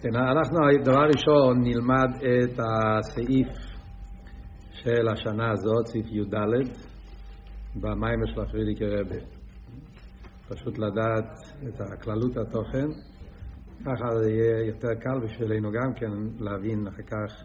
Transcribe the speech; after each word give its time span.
כן, 0.00 0.16
אנחנו 0.16 0.58
דבר 0.84 1.06
ראשון 1.14 1.62
נלמד 1.62 2.10
את 2.16 2.58
הסעיף 2.58 3.48
של 4.72 5.08
השנה 5.08 5.50
הזאת, 5.50 5.86
סעיף 5.86 6.06
י"ד, 6.06 6.34
במים 7.76 8.26
של 8.26 8.40
הפרידיקי 8.40 8.84
רבה. 8.84 9.16
פשוט 10.48 10.78
לדעת 10.78 11.24
את 11.68 11.80
הכללות 11.80 12.36
התוכן, 12.36 12.86
ככה 13.84 14.22
זה 14.22 14.30
יהיה 14.30 14.66
יותר 14.66 14.94
קל 15.00 15.20
בשבילנו 15.24 15.72
גם 15.72 15.94
כן 15.94 16.44
להבין 16.44 16.86
אחר 16.86 17.02
כך 17.02 17.44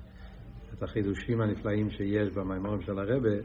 את 0.73 0.83
החידושים 0.83 1.41
הנפלאים 1.41 1.89
שיש 1.89 2.29
במימורים 2.35 2.81
של 2.81 2.99
הרבה, 2.99 3.35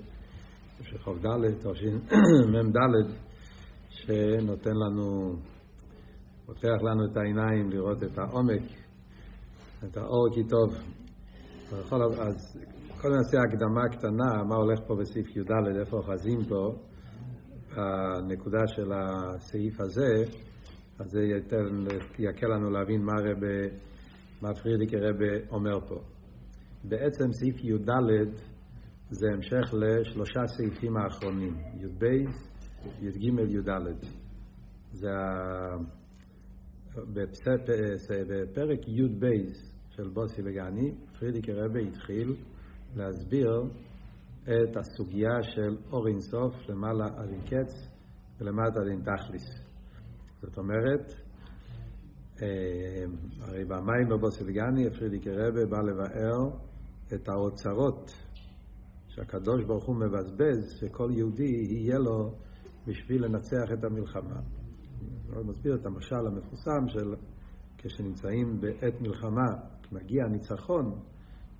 שחוב 0.82 1.18
ד' 1.18 1.66
או 1.66 1.72
מ"ד, 2.52 3.10
שנותן 3.88 4.74
לנו, 4.74 5.36
פותח 6.46 6.82
לנו 6.82 7.04
את 7.12 7.16
העיניים 7.16 7.70
לראות 7.70 8.02
את 8.02 8.18
העומק 8.18 8.85
את 9.84 9.96
האור 9.96 10.28
כי 10.34 10.44
טוב. 10.44 10.74
אז 12.20 12.58
קודם 13.00 13.14
נעשה 13.14 13.38
הקדמה 13.48 13.88
קטנה, 13.88 14.44
מה 14.48 14.56
הולך 14.56 14.78
פה 14.86 14.94
בסעיף 14.96 15.36
י"ד, 15.36 15.50
איפה 15.80 15.96
אוחזים 15.96 16.38
פה, 16.48 16.72
הנקודה 17.70 18.66
של 18.66 18.92
הסעיף 18.92 19.80
הזה, 19.80 20.24
אז 20.98 21.10
זה 21.10 21.20
ייתן, 21.20 21.84
יקל 22.18 22.46
לנו 22.46 22.70
להבין 22.70 23.02
מה 23.02 23.12
רב, 23.12 23.42
מה 24.42 24.54
פרידיקי 24.54 24.96
רב 24.96 25.16
אומר 25.50 25.80
פה. 25.88 26.00
בעצם 26.84 27.32
סעיף 27.32 27.64
י"ד 27.64 27.90
זה 29.10 29.26
המשך 29.34 29.74
לשלושה 29.74 30.46
סעיפים 30.46 30.96
האחרונים, 30.96 31.54
י"ב, 31.80 32.04
י"ג, 33.02 33.24
י"ד. 33.24 33.68
זה 34.92 35.08
בפרק 38.28 38.88
י"ב 38.88 39.26
של 39.96 40.08
בוסי 40.08 40.42
וגני, 40.44 40.94
פרידיקי 41.18 41.52
רבי 41.52 41.88
התחיל 41.88 42.36
להסביר 42.96 43.62
את 44.42 44.76
הסוגיה 44.76 45.42
של 45.42 45.76
אור 45.92 46.08
אינסוף 46.08 46.54
למעלה 46.68 47.06
עד 47.16 47.28
אין 47.28 47.40
קץ 47.40 47.72
ולמטה 48.40 48.80
עד 48.80 48.86
אין 48.88 49.00
תכליס. 49.00 49.44
זאת 50.42 50.58
אומרת, 50.58 51.12
הרי 53.40 53.64
במים 53.64 54.08
בבוסי 54.08 54.44
וגני, 54.44 54.90
פרידיקי 54.98 55.30
רבי 55.30 55.66
בא 55.70 55.78
לבאר 55.82 56.58
את 57.14 57.28
האוצרות 57.28 58.10
שהקדוש 59.08 59.64
ברוך 59.64 59.84
הוא 59.84 59.96
מבזבז, 59.96 60.78
שכל 60.80 61.10
יהודי 61.12 61.50
יהיה 61.70 61.98
לו 61.98 62.34
בשביל 62.86 63.24
לנצח 63.24 63.72
את 63.72 63.84
המלחמה. 63.84 64.40
הוא 65.34 65.46
מסביר 65.46 65.74
את 65.74 65.86
המשל 65.86 66.26
המפורסם 66.26 66.88
של 66.88 67.14
כשנמצאים 67.78 68.60
בעת 68.60 69.00
מלחמה, 69.00 69.46
מגיע 69.92 70.24
הניצחון, 70.24 71.00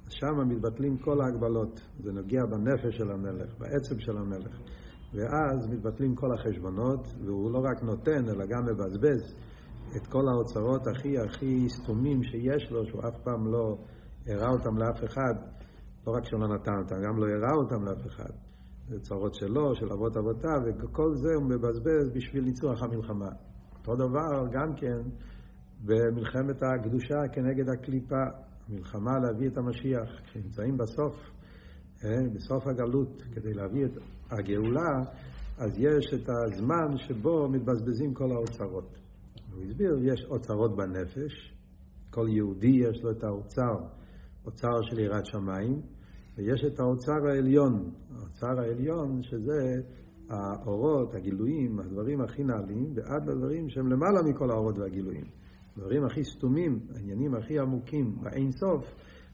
שם 0.09 0.49
מתבטלים 0.49 0.97
כל 0.99 1.21
ההגבלות. 1.21 1.81
זה 1.99 2.13
נוגע 2.13 2.47
בנפש 2.47 2.97
של 2.97 3.11
המלך, 3.11 3.59
בעצם 3.59 4.01
של 4.01 4.17
המלך. 4.17 4.61
ואז 5.15 5.69
מתבטלים 5.69 6.15
כל 6.15 6.35
החשבונות, 6.35 7.07
והוא 7.25 7.51
לא 7.51 7.59
רק 7.59 7.83
נותן, 7.83 8.29
אלא 8.29 8.47
גם 8.47 8.65
מבזבז 8.65 9.35
את 9.97 10.07
כל 10.07 10.29
האוצרות 10.29 10.87
הכי 10.87 11.19
הכי 11.19 11.69
סתומים 11.69 12.23
שיש 12.23 12.71
לו, 12.71 12.87
שהוא 12.87 13.01
אף 13.09 13.19
פעם 13.25 13.53
לא 13.53 13.79
הראה 14.27 14.49
אותם 14.49 14.79
לאף 14.79 15.05
אחד. 15.05 15.35
לא 16.07 16.13
רק 16.13 16.25
שלא 16.25 16.49
נתן 16.55 16.79
אותם, 16.79 16.97
גם 17.07 17.19
לא 17.19 17.27
הראה 17.27 17.55
אותם 17.55 17.85
לאף 17.85 18.07
אחד. 18.07 18.31
זה 18.89 19.01
צרות 19.01 19.35
שלו, 19.35 19.75
של 19.75 19.93
אבות 19.93 20.17
אבותיו, 20.17 20.61
וכל 20.79 21.15
זה 21.15 21.35
הוא 21.35 21.45
מבזבז 21.45 22.11
בשביל 22.15 22.45
ניצוח 22.45 22.83
המלחמה. 22.83 23.31
אותו 23.79 23.97
דבר 23.97 24.47
גם 24.53 24.75
כן 24.77 24.99
במלחמת 25.85 26.63
הקדושה 26.63 27.29
כנגד 27.33 27.69
הקליפה, 27.69 28.25
מלחמה 28.69 29.19
להביא 29.19 29.49
את 29.49 29.59
המשיח. 29.59 30.21
כשנמצאים 30.25 30.77
בסוף, 30.77 31.15
אה, 32.05 32.29
בסוף 32.35 32.67
הגלות, 32.67 33.23
כדי 33.35 33.55
להביא 33.55 33.85
את 33.85 33.91
הגאולה, 34.31 35.05
אז 35.59 35.79
יש 35.79 36.07
את 36.15 36.29
הזמן 36.29 36.99
שבו 36.99 37.49
מתבזבזים 37.49 38.15
כל 38.15 38.33
האוצרות. 38.33 38.99
הוא 39.55 39.65
הסביר, 39.65 39.99
יש 40.03 40.25
אוצרות 40.31 40.77
בנפש, 40.77 41.55
כל 42.11 42.29
יהודי 42.29 42.77
יש 42.91 43.03
לו 43.03 43.11
את 43.11 43.25
האוצר, 43.25 43.75
אוצר 44.47 44.83
של 44.83 44.99
יראת 44.99 45.27
שמיים, 45.27 45.81
ויש 46.37 46.65
את 46.65 46.81
האוצר 46.81 47.29
העליון, 47.29 47.91
האוצר 48.17 48.61
העליון 48.61 49.23
שזה 49.23 49.83
האורות, 50.31 51.15
הגילויים, 51.15 51.81
הדברים 51.81 52.21
הכי 52.21 52.45
נעלים, 52.45 52.93
ועד 52.95 53.29
לדברים 53.29 53.69
שהם 53.69 53.87
למעלה 53.87 54.23
מכל 54.23 54.51
האורות 54.51 54.79
והגילויים. 54.79 55.25
הדברים 55.77 56.05
הכי 56.05 56.25
סתומים, 56.25 56.81
העניינים 56.97 57.35
הכי 57.35 57.59
עמוקים, 57.59 58.17
באין 58.23 58.53
סוף, 58.53 58.85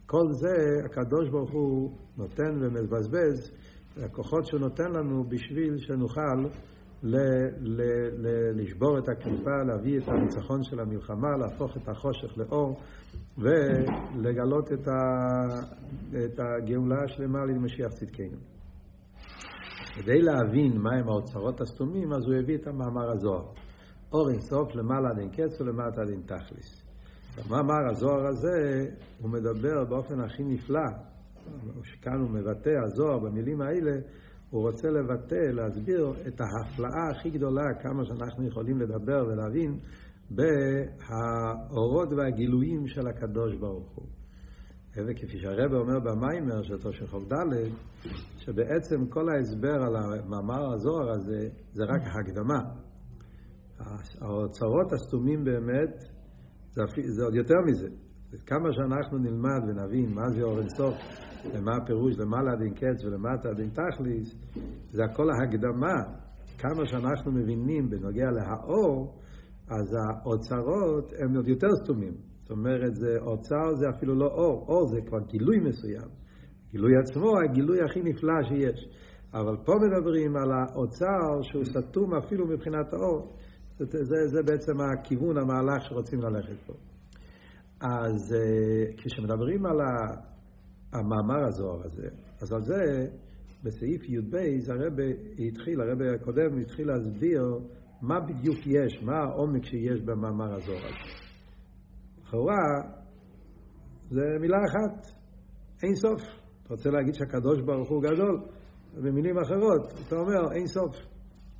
כל 0.06 0.32
זה 0.32 0.56
הקדוש 0.84 1.28
ברוך 1.28 1.50
הוא 1.50 1.92
נותן 2.16 2.58
ומבזבז, 2.60 3.52
הכוחות 3.96 4.46
שהוא 4.46 4.60
נותן 4.60 4.92
לנו 4.92 5.24
בשביל 5.24 5.78
שנוכל 5.78 6.44
ל, 7.02 7.16
ל, 7.60 7.82
ל, 8.16 8.60
לשבור 8.60 8.98
את 8.98 9.08
הקליפה, 9.08 9.62
להביא 9.66 9.98
את 9.98 10.08
הניצחון 10.08 10.62
של 10.62 10.80
המלחמה, 10.80 11.36
להפוך 11.36 11.76
את 11.76 11.88
החושך 11.88 12.38
לאור 12.38 12.80
ולגלות 13.38 14.72
את, 14.72 14.88
ה, 14.88 14.92
את 16.24 16.40
הגאולה 16.40 17.04
השלמה 17.04 17.44
למשיח 17.44 17.88
צדקנו. 17.88 18.38
כדי 19.94 20.22
להבין 20.22 20.78
מהם 20.78 21.08
האוצרות 21.08 21.60
הסתומים, 21.60 22.12
אז 22.12 22.26
הוא 22.26 22.34
הביא 22.34 22.56
את 22.56 22.66
המאמר 22.66 23.10
הזוהר. 23.10 23.61
אור 24.12 24.30
אינסוף 24.30 24.74
למעלה 24.74 25.10
עד 25.10 25.18
אין 25.18 25.28
קץ 25.30 25.60
ולמטה 25.60 26.02
אין 26.02 26.22
תכליס. 26.26 26.82
במאמר 27.38 27.90
הזוהר 27.90 28.26
הזה 28.26 28.86
הוא 29.20 29.30
מדבר 29.30 29.84
באופן 29.84 30.20
הכי 30.20 30.44
נפלא, 30.44 30.88
שכאן 31.82 32.20
הוא 32.20 32.30
מבטא, 32.30 32.70
הזוהר, 32.84 33.18
במילים 33.18 33.60
האלה, 33.60 33.92
הוא 34.50 34.68
רוצה 34.68 34.88
לבטא, 34.90 35.34
להסביר 35.34 36.12
את 36.28 36.40
ההפלאה 36.40 37.10
הכי 37.10 37.30
גדולה, 37.30 37.74
כמה 37.82 38.04
שאנחנו 38.04 38.46
יכולים 38.46 38.80
לדבר 38.80 39.26
ולהבין, 39.28 39.78
בהאורות 40.30 42.08
והגילויים 42.16 42.86
של 42.86 43.06
הקדוש 43.06 43.54
ברוך 43.54 43.90
הוא. 43.94 44.06
וכפי 44.96 45.38
שהרבא 45.38 45.76
אומר 45.76 46.00
במיימר 46.00 46.62
של 46.62 46.78
תושכוב 46.78 47.32
ד', 47.32 47.68
שבעצם 48.36 49.06
כל 49.06 49.28
ההסבר 49.28 49.82
על 49.82 49.96
המאמר 49.96 50.72
הזוהר 50.72 51.10
הזה 51.10 51.48
זה 51.72 51.84
רק 51.84 52.02
הקדמה. 52.06 52.81
האוצרות 54.20 54.92
הסתומים 54.92 55.44
באמת, 55.44 55.90
זה, 56.70 56.82
זה 57.06 57.24
עוד 57.24 57.34
יותר 57.34 57.60
מזה. 57.66 57.88
כמה 58.46 58.68
שאנחנו 58.72 59.18
נלמד 59.18 59.60
ונבין 59.68 60.14
מה 60.14 60.30
זה 60.30 60.42
אור 60.42 60.58
אינסוף, 60.58 60.94
ומה 61.54 61.76
הפירוש 61.82 62.18
למעלה 62.18 62.56
דין 62.56 62.74
קץ 62.74 63.04
ולמטה 63.04 63.52
דין 63.56 63.70
תכליס, 63.70 64.34
זה 64.90 65.04
הכל 65.04 65.30
ההקדמה. 65.30 66.22
כמה 66.58 66.86
שאנחנו 66.86 67.32
מבינים 67.32 67.90
בנוגע 67.90 68.30
להאור, 68.30 69.18
אז 69.68 69.94
האוצרות 69.94 71.12
הם 71.18 71.36
עוד 71.36 71.48
יותר 71.48 71.68
סתומים. 71.84 72.14
זאת 72.42 72.50
אומרת, 72.50 72.94
זה 72.94 73.18
אוצר 73.20 73.74
זה 73.74 73.86
אפילו 73.96 74.14
לא 74.14 74.26
אור, 74.26 74.66
אור 74.68 74.88
זה 74.88 75.00
כבר 75.06 75.18
גילוי 75.20 75.60
מסוים. 75.60 76.08
גילוי 76.70 76.92
עצמו, 76.96 77.30
הגילוי 77.40 77.78
הכי 77.82 78.02
נפלא 78.02 78.42
שיש. 78.48 78.88
אבל 79.34 79.56
פה 79.64 79.72
מדברים 79.74 80.36
על 80.36 80.52
האוצר 80.52 81.42
שהוא 81.42 81.64
סתום 81.64 82.14
אפילו 82.14 82.46
מבחינת 82.46 82.92
האור. 82.92 83.36
זה, 83.90 84.26
זה, 84.26 84.42
בעצם 84.42 84.72
הכיוון, 84.80 85.36
המהלך 85.38 85.84
שרוצים 85.88 86.20
ללכת 86.20 86.56
פה. 86.66 86.72
אז 87.80 88.34
כשמדברים 88.96 89.66
על 89.66 89.80
המאמר 90.92 91.46
הזוהר 91.48 91.80
הזה, 91.84 92.08
אז 92.40 92.52
על 92.52 92.62
זה 92.62 93.06
בסעיף 93.64 94.02
י"ב 94.08 94.36
הרבי 94.68 95.12
התחיל, 95.48 95.80
הרבי 95.80 96.08
הקודם 96.14 96.58
התחיל 96.58 96.86
להסביר 96.88 97.42
מה 98.02 98.20
בדיוק 98.20 98.58
יש, 98.66 99.02
מה 99.02 99.18
העומק 99.18 99.64
שיש 99.64 100.00
במאמר 100.00 100.54
הזוהר 100.54 100.78
הזה. 100.78 101.22
לכאורה 102.22 102.62
זה 104.10 104.22
מילה 104.40 104.56
אחת, 104.68 105.06
אין 105.82 105.94
סוף. 105.94 106.20
אתה 106.62 106.74
רוצה 106.74 106.90
להגיד 106.90 107.14
שהקדוש 107.14 107.60
ברוך 107.60 107.90
הוא 107.90 108.02
גדול? 108.02 108.42
במילים 108.94 109.38
אחרות, 109.38 109.92
אתה 110.08 110.16
אומר 110.16 110.52
אין 110.52 110.66
סוף. 110.66 111.11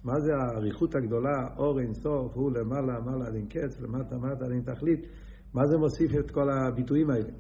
מה 0.05 0.21
זה 0.21 0.33
האריכות 0.35 0.95
הגדולה, 0.95 1.49
אור 1.57 1.81
אין 1.81 1.95
סוף, 1.95 2.37
הוא 2.37 2.51
למעלה, 2.51 3.01
מעלה 3.01 3.27
עד 3.27 3.35
אין 3.35 3.47
קץ, 3.47 3.81
למטה, 3.81 4.17
מטה 4.17 4.45
עד 4.45 4.51
אין 4.53 4.63
תכלית, 4.63 5.01
מה 5.55 5.67
זה 5.67 5.77
מוסיף 5.79 6.11
את 6.21 6.31
כל 6.31 6.51
הביטויים 6.51 7.11
האלה? 7.11 7.31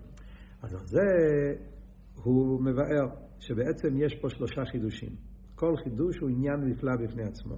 אז 0.62 0.75
על 0.75 0.87
זה 0.87 1.03
הוא 2.23 2.62
מבאר 2.62 3.06
שבעצם 3.38 3.88
יש 3.97 4.14
פה 4.20 4.29
שלושה 4.29 4.64
חידושים. 4.73 5.11
כל 5.55 5.76
חידוש 5.85 6.19
הוא 6.19 6.31
עניין 6.31 6.61
נפלא 6.61 6.93
בפני 7.05 7.23
עצמו. 7.23 7.56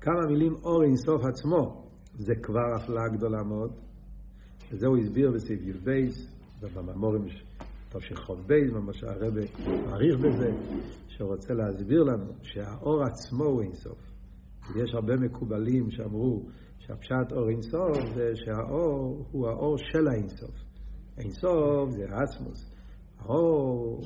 כמה 0.00 0.26
מילים 0.28 0.54
אור 0.64 0.82
אין 0.82 0.96
סוף 0.96 1.22
עצמו, 1.24 1.86
זה 2.14 2.32
כבר 2.42 2.74
הפלאה 2.76 3.08
גדולה 3.08 3.42
מאוד. 3.42 3.72
וזה 4.72 4.86
הוא 4.86 4.98
הסביר 4.98 5.30
בסעיף 5.30 5.60
י"ב, 5.62 5.90
ובממורים 6.60 7.28
תשכ"ב, 7.92 8.52
ממש 8.72 9.04
הרבי 9.04 9.46
מעריך 9.86 10.18
בזה, 10.18 10.50
שרוצה 11.08 11.54
להסביר 11.54 12.02
לנו 12.02 12.32
שהאור 12.42 13.02
עצמו 13.02 13.44
הוא 13.44 13.62
אינסוף. 13.62 13.98
יש 14.76 14.94
הרבה 14.94 15.16
מקובלים 15.16 15.90
שאמרו 15.90 16.42
שהפשט 16.78 17.32
אור 17.32 17.48
אינסוף 17.48 18.14
זה 18.14 18.32
שהאור 18.34 19.26
הוא 19.30 19.48
האור 19.48 19.76
של 19.78 20.08
האינסוף. 20.08 20.54
אינסוף 21.18 21.90
זה 21.90 22.04
עצמוס. 22.04 22.72
האור 23.18 24.02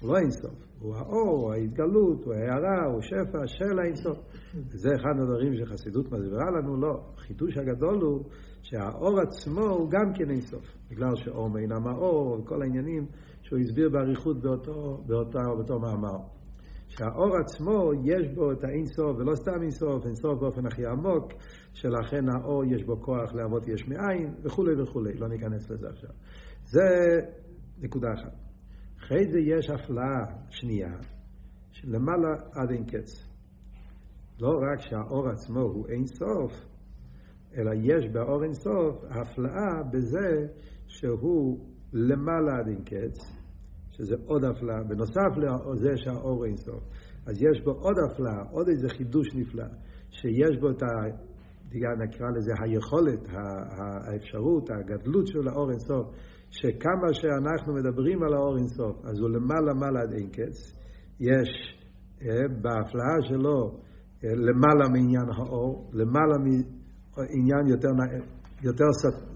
הוא 0.00 0.10
לא 0.10 0.18
אינסוף, 0.18 0.66
הוא 0.80 0.96
האור, 0.96 1.52
ההתגלות, 1.52 2.24
הוא 2.24 2.34
ההערה, 2.34 2.86
הוא 2.92 3.02
שפע 3.02 3.46
של 3.46 3.78
האינסוף. 3.78 4.18
וזה 4.54 4.88
אחד 4.96 5.20
הדברים 5.20 5.54
שחסידות 5.56 6.06
מסבירה 6.12 6.50
לנו, 6.50 6.76
לא. 6.76 7.00
החידוש 7.16 7.56
הגדול 7.56 8.02
הוא 8.02 8.24
שהאור 8.68 9.20
עצמו 9.20 9.60
הוא 9.60 9.90
גם 9.90 10.12
כן 10.14 10.30
אינסוף. 10.30 10.76
בגלל 10.90 11.16
שאור 11.16 11.50
מינם 11.50 11.86
האור, 11.86 12.40
וכל 12.40 12.62
העניינים 12.62 13.06
שהוא 13.42 13.58
הסביר 13.58 13.88
באריכות 13.88 14.42
באותו, 14.42 15.02
באותו, 15.06 15.38
באותו 15.56 15.78
מאמר. 15.78 16.18
שהאור 16.88 17.36
עצמו 17.36 17.90
יש 18.04 18.28
בו 18.34 18.52
את 18.52 18.64
האינסוף, 18.64 19.16
ולא 19.18 19.34
סתם 19.34 19.62
אינסוף, 19.62 20.06
אינסוף 20.06 20.40
באופן 20.40 20.66
הכי 20.66 20.86
עמוק, 20.86 21.32
שלכן 21.72 22.28
האור 22.28 22.64
יש 22.64 22.84
בו 22.84 23.00
כוח 23.00 23.34
להוות 23.34 23.68
יש 23.68 23.88
מאין, 23.88 24.34
וכולי 24.42 24.82
וכולי, 24.82 25.14
לא 25.14 25.28
ניכנס 25.28 25.70
לזה 25.70 25.88
עכשיו. 25.88 26.10
זה 26.64 26.80
נקודה 27.78 28.08
אחת. 28.14 28.34
אחרי 28.98 29.24
זה 29.32 29.38
יש 29.40 29.70
הפלאה 29.70 30.24
שנייה, 30.50 30.92
שלמעלה 31.70 32.32
עד 32.52 32.70
אין 32.70 32.84
קץ. 32.84 33.28
לא 34.40 34.48
רק 34.48 34.80
שהאור 34.80 35.28
עצמו 35.28 35.60
הוא 35.60 35.86
אין 35.88 36.06
סוף, 36.06 36.52
אלא 37.56 37.70
יש 37.74 38.08
באור 38.12 38.44
אין 38.44 38.52
סוף 38.52 39.04
הפלאה 39.10 39.82
בזה 39.92 40.46
שהוא 40.86 41.58
למעלה 41.92 42.58
עד 42.58 42.68
אין 42.68 42.84
קץ, 42.84 43.18
שזה 43.92 44.16
עוד 44.26 44.44
הפלאה, 44.44 44.82
בנוסף 44.88 45.36
לזה 45.36 45.96
שהאור 45.96 46.44
אין 46.44 46.56
סוף. 46.56 46.82
אז 47.26 47.42
יש 47.42 47.60
בו 47.64 47.70
עוד 47.70 47.96
הפלאה, 47.98 48.42
עוד 48.50 48.68
איזה 48.68 48.88
חידוש 48.88 49.34
נפלא, 49.34 49.66
שיש 50.10 50.56
בו 50.60 50.70
את 50.70 50.82
ה... 50.82 50.86
נקרא 51.74 52.26
לזה 52.36 52.52
היכולת, 52.60 53.28
האפשרות, 53.28 54.70
הגדלות 54.70 55.26
של 55.26 55.48
האור 55.48 55.70
אין 55.70 55.78
סוף, 55.78 56.06
שכמה 56.50 57.12
שאנחנו 57.12 57.74
מדברים 57.74 58.22
על 58.22 58.34
האור 58.34 58.56
אין 58.56 58.66
סוף, 58.66 59.04
אז 59.04 59.18
הוא 59.20 59.30
למעלה 59.30 59.74
מעלה 59.74 60.00
עד 60.02 60.12
אין 60.12 60.28
קץ, 60.28 60.72
יש 61.20 61.76
אה, 62.22 62.48
בהפלאה 62.48 63.16
שלו 63.28 63.80
אה, 64.24 64.34
למעלה 64.34 64.88
מעניין 64.88 65.28
האור, 65.36 65.90
למעלה 65.92 66.38
מעניין 67.16 67.66
יותר, 67.66 67.88
יותר 68.62 68.84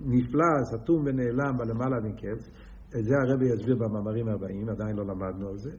נפלא, 0.04 0.64
סתום 0.64 1.02
ונעלם 1.06 1.56
בלמעלה 1.58 1.96
עד 1.96 2.04
אין 2.04 2.16
קץ, 2.16 2.50
את 2.98 3.04
זה 3.04 3.14
הרבי 3.16 3.46
יסביר 3.54 3.76
במאמרים 3.76 4.28
הבאים, 4.28 4.68
עדיין 4.68 4.96
לא 4.96 5.04
למדנו 5.06 5.48
על 5.48 5.56
זה, 5.56 5.70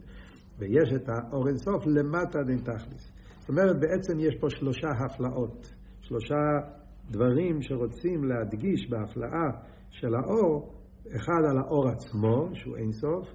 ויש 0.60 0.94
את 0.96 1.10
האור 1.10 1.48
אין 1.48 1.58
סוף 1.58 1.86
למטה 1.88 2.40
עד 2.40 2.50
אין 2.50 2.60
תכלס. 2.60 3.12
זאת 3.40 3.50
אומרת, 3.50 3.80
בעצם 3.80 4.20
יש 4.20 4.36
פה 4.40 4.50
שלושה 4.50 4.88
הפלאות, 4.90 5.74
שלושה 6.02 6.36
דברים 7.12 7.62
שרוצים 7.62 8.24
להדגיש 8.24 8.90
בהפלאה 8.90 9.48
של 9.90 10.16
האור, 10.16 10.74
אחד 11.16 11.42
על 11.50 11.58
האור 11.58 11.90
עצמו, 11.90 12.50
שהוא 12.54 12.78
אין 12.78 12.92
סוף, 12.92 13.28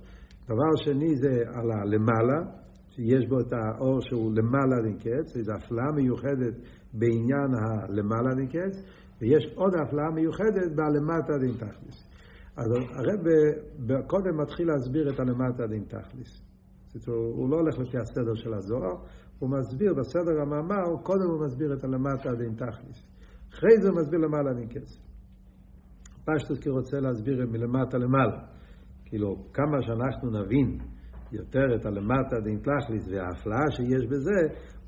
דבר 0.45 0.77
שני 0.85 1.17
זה 1.17 1.43
על 1.55 1.71
הלמעלה, 1.71 2.66
שיש 2.97 3.27
בו 3.29 3.41
את 3.41 3.53
האור 3.53 4.01
שהוא 4.01 4.33
למעלה 4.35 4.77
אין 4.87 4.99
קץ, 4.99 5.37
זו 5.37 5.53
הפלאה 5.53 5.93
מיוחדת 5.93 6.55
בעניין 6.93 7.51
הלמעלה 7.55 8.31
אין 8.39 8.47
קץ, 8.47 8.83
ויש 9.21 9.45
עוד 9.55 9.75
הפלאה 9.75 10.11
מיוחדת 10.11 10.73
בלמטה 10.77 11.39
דין 11.39 11.53
תכלס. 11.53 12.09
אז 12.57 12.67
הרב 12.73 13.21
קודם 14.07 14.41
מתחיל 14.41 14.67
להסביר 14.69 15.11
את 15.11 15.21
הלמטה 15.21 15.67
דין 15.67 15.85
תכלס. 15.85 16.43
הוא 17.07 17.51
לא 17.51 17.57
הולך 17.57 17.79
לפי 17.79 17.99
הסדר 17.99 18.35
של 18.35 18.55
הזוהר, 18.55 18.97
הוא 19.39 19.51
מסביר 19.51 19.95
בסדר 19.95 20.41
המאמר, 20.41 20.97
קודם 21.03 21.31
הוא 21.31 21.47
מסביר 21.47 21.75
את 21.75 21.85
הלמטה 21.85 22.35
דין 22.35 22.55
תכלס. 22.55 23.07
אחרי 23.53 23.81
זה 23.83 23.89
הוא 23.89 24.01
מסביר 24.01 24.21
למעלה 24.21 24.53
דין 24.55 24.69
קץ. 24.69 24.99
פשטוס 26.25 26.61
כי 26.61 26.69
רוצה 26.69 27.01
להסביר 27.01 27.47
מלמטה 27.47 27.99
למעלה. 27.99 28.39
כאילו, 29.05 29.37
כמה 29.53 29.83
שאנחנו 29.83 30.31
נבין 30.31 30.79
יותר 31.37 31.67
את 31.77 31.87
הלמטה 31.87 32.37
דין 32.45 32.59
תכלס 32.59 33.09
וההפלאה 33.11 33.67
שיש 33.71 34.05
בזה, 34.13 34.39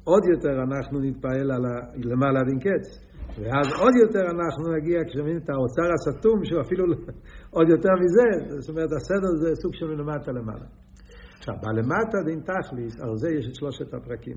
עוד 0.04 0.22
יותר 0.34 0.54
אנחנו 0.66 1.00
נתפעל 1.00 1.50
על 1.50 1.64
למעלה 2.10 2.40
דין 2.48 2.58
קץ. 2.66 3.08
ואז 3.40 3.66
עוד 3.82 3.94
יותר 4.04 4.24
אנחנו 4.34 4.64
נגיע, 4.76 4.98
כשמבין 5.06 5.36
את 5.36 5.50
האוצר 5.50 5.88
הסתום, 5.94 6.44
שהוא 6.44 6.60
אפילו 6.60 6.84
עוד 7.50 7.68
יותר 7.68 7.94
מזה, 8.02 8.58
זאת 8.60 8.70
אומרת, 8.70 8.92
הסדר 8.92 9.32
זה 9.42 9.54
סוג 9.62 9.72
של 9.74 9.86
מלמטה 9.86 10.32
למעלה. 10.32 10.66
עכשיו, 11.38 11.54
בלמטה 11.62 12.18
דין 12.26 12.40
תכליס, 12.40 13.00
על 13.00 13.16
זה 13.16 13.28
יש 13.38 13.48
את 13.48 13.54
שלושת 13.54 13.94
הפרקים, 13.94 14.36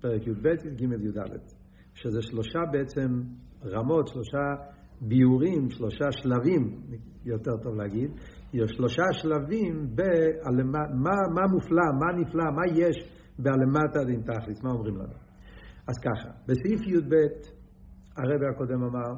פרק 0.00 0.26
י"ב, 0.26 0.48
ג' 0.48 0.82
י"ד, 0.82 1.38
שזה 1.94 2.22
שלושה 2.22 2.58
בעצם 2.72 3.08
רמות, 3.64 4.06
שלושה 4.08 4.46
ביורים, 5.00 5.70
שלושה 5.70 6.12
שלבים, 6.12 6.80
יותר 7.24 7.56
טוב 7.62 7.74
להגיד, 7.74 8.10
יש 8.54 8.70
שלושה 8.76 9.02
שלבים 9.12 9.86
במה, 9.94 10.78
מה, 10.94 11.14
מה 11.34 11.46
מופלא, 11.52 11.82
מה 12.00 12.20
נפלא, 12.20 12.44
מה 12.44 12.62
יש 12.74 12.96
בלמטה 13.38 14.04
דין 14.06 14.20
תכליס, 14.20 14.62
מה 14.62 14.70
אומרים 14.70 14.96
לנו. 14.96 15.14
אז 15.88 15.94
ככה, 15.98 16.28
בסעיף 16.46 16.80
י"ב, 16.86 17.14
הרבי 18.16 18.46
הקודם 18.54 18.82
אמר 18.82 19.14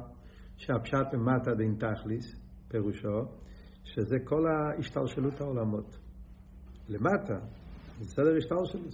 שהפשט 0.57 1.13
במטה 1.13 1.51
דין 1.57 1.75
תכליס, 1.75 2.25
פירושו, 2.67 3.25
שזה 3.83 4.15
כל 4.23 4.43
ההשתלשלות 4.47 5.41
העולמות. 5.41 5.97
למטה, 6.89 7.39
זה 7.99 8.05
סדר 8.05 8.37
השתלשלות. 8.37 8.93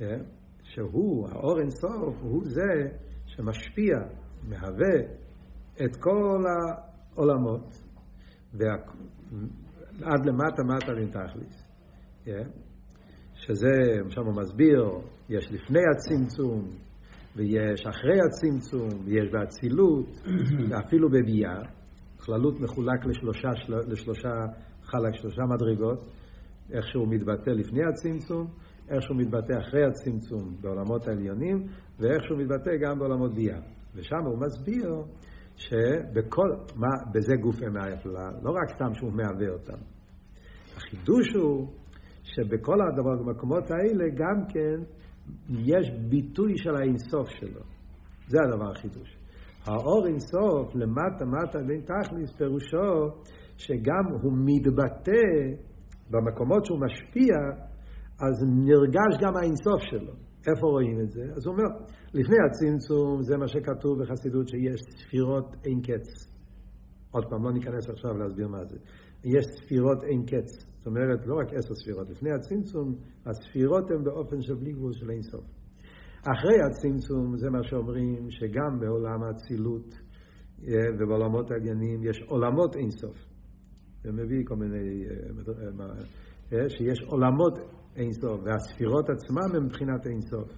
אה? 0.00 0.16
שהוא, 0.62 1.28
האור 1.28 1.60
אינסוף, 1.60 2.16
הוא 2.20 2.42
זה 2.44 2.96
שמשפיע, 3.26 3.96
מהווה 4.48 4.98
את 5.84 5.96
כל 6.00 6.44
העולמות, 6.48 7.87
ועד 8.54 10.26
למטה 10.26 10.62
מטה 10.62 10.94
דין 10.94 11.10
תכליס. 11.10 11.64
אה? 12.28 12.42
שזה, 13.34 13.72
שם 14.08 14.20
הוא 14.20 14.34
מסביר, 14.36 14.84
יש 15.28 15.52
לפני 15.52 15.80
הצמצום, 15.92 16.68
ויש 17.36 17.86
אחרי 17.86 18.18
הצמצום, 18.20 18.88
ויש 19.04 19.32
באצילות, 19.32 20.06
ואפילו 20.68 21.08
בביאה. 21.10 21.62
כללות 22.24 22.60
מחולק 22.60 23.06
לשלושה, 23.06 23.48
לשלושה 23.68 24.32
חלק, 24.82 25.14
שלושה 25.14 25.42
מדרגות, 25.54 25.98
איך 26.72 26.88
שהוא 26.88 27.08
מתבטא 27.08 27.50
לפני 27.50 27.80
הצמצום, 27.84 28.46
איך 28.90 29.02
שהוא 29.02 29.16
מתבטא 29.16 29.52
אחרי 29.58 29.84
הצמצום 29.84 30.56
בעולמות 30.60 31.08
העליונים, 31.08 31.66
ואיך 31.98 32.24
שהוא 32.24 32.38
מתבטא 32.38 32.70
גם 32.80 32.98
בעולמות 32.98 33.34
ביאה. 33.34 33.60
ושם 33.94 34.24
הוא 34.26 34.38
מסביר 34.38 35.02
שבכל, 35.58 36.48
מה, 36.76 36.88
בזה 37.12 37.36
גוף 37.36 37.56
יכולה, 37.94 38.30
לא 38.42 38.50
רק 38.50 38.74
סתם 38.74 38.94
שהוא 38.94 39.12
מהווה 39.12 39.48
אותם. 39.48 39.78
החידוש 40.76 41.34
הוא 41.34 41.68
שבכל 42.22 42.76
הדבר, 42.80 43.22
במקומות 43.24 43.64
האלה 43.70 44.04
גם 44.14 44.46
כן 44.48 44.82
יש 45.50 45.90
ביטוי 46.08 46.52
של 46.56 46.76
האינסוף 46.76 47.28
שלו. 47.28 47.60
זה 48.28 48.38
הדבר 48.44 48.70
החידוש. 48.70 49.16
האור 49.64 50.06
אינסוף 50.06 50.74
למטה 50.74 51.24
מטה 51.24 51.58
בין 51.66 51.80
תכליס 51.80 52.36
פירושו 52.36 53.22
שגם 53.56 54.04
הוא 54.22 54.32
מתבטא 54.44 55.22
במקומות 56.10 56.64
שהוא 56.66 56.78
משפיע 56.80 57.34
אז 58.20 58.44
נרגש 58.64 59.18
גם 59.20 59.36
האינסוף 59.36 59.82
שלו. 59.90 60.27
איפה 60.50 60.66
רואים 60.66 61.00
את 61.00 61.10
זה? 61.10 61.22
אז 61.36 61.46
הוא 61.46 61.54
אומר, 61.54 61.68
לפני 62.14 62.36
הצמצום 62.46 63.22
זה 63.22 63.36
מה 63.36 63.48
שכתוב 63.48 64.02
בחסידות 64.02 64.48
שיש 64.48 64.80
ספירות 64.80 65.56
אין 65.64 65.80
קץ. 65.80 66.28
עוד 67.10 67.24
פעם, 67.30 67.44
לא 67.44 67.52
ניכנס 67.52 67.88
עכשיו 67.90 68.18
להסביר 68.18 68.48
מה 68.48 68.64
זה. 68.64 68.76
יש 69.24 69.44
ספירות 69.46 70.04
אין 70.04 70.26
קץ. 70.26 70.66
זאת 70.78 70.86
אומרת, 70.86 71.26
לא 71.26 71.34
רק 71.38 71.54
עשר 71.54 71.74
ספירות. 71.74 72.10
לפני 72.10 72.30
הצמצום, 72.30 72.94
הספירות 73.26 73.90
הן 73.90 74.04
באופן 74.04 74.42
של 74.42 74.54
בלי 74.54 74.72
גבול 74.72 74.92
של 74.92 75.10
אין 75.10 75.22
סוף. 75.22 75.44
אחרי 76.22 76.56
הצמצום, 76.66 77.36
זה 77.36 77.50
מה 77.50 77.62
שאומרים, 77.62 78.30
שגם 78.30 78.80
בעולם 78.80 79.22
האצילות 79.22 79.94
אה, 80.68 80.74
ובעולמות 80.98 81.50
העניינים 81.50 82.04
יש 82.04 82.22
עולמות 82.28 82.76
אין 82.76 82.90
סוף. 82.90 83.16
זה 84.02 84.12
מביא 84.12 84.44
כל 84.44 84.56
מיני, 84.56 85.04
אה, 85.04 85.86
אה, 86.52 86.68
שיש 86.68 87.02
עולמות 87.02 87.58
אין 87.98 88.12
סוף, 88.12 88.40
והספירות 88.44 89.10
עצמם 89.10 89.56
הן 89.56 89.64
מבחינת 89.64 90.06
אין 90.06 90.20
סוף. 90.20 90.48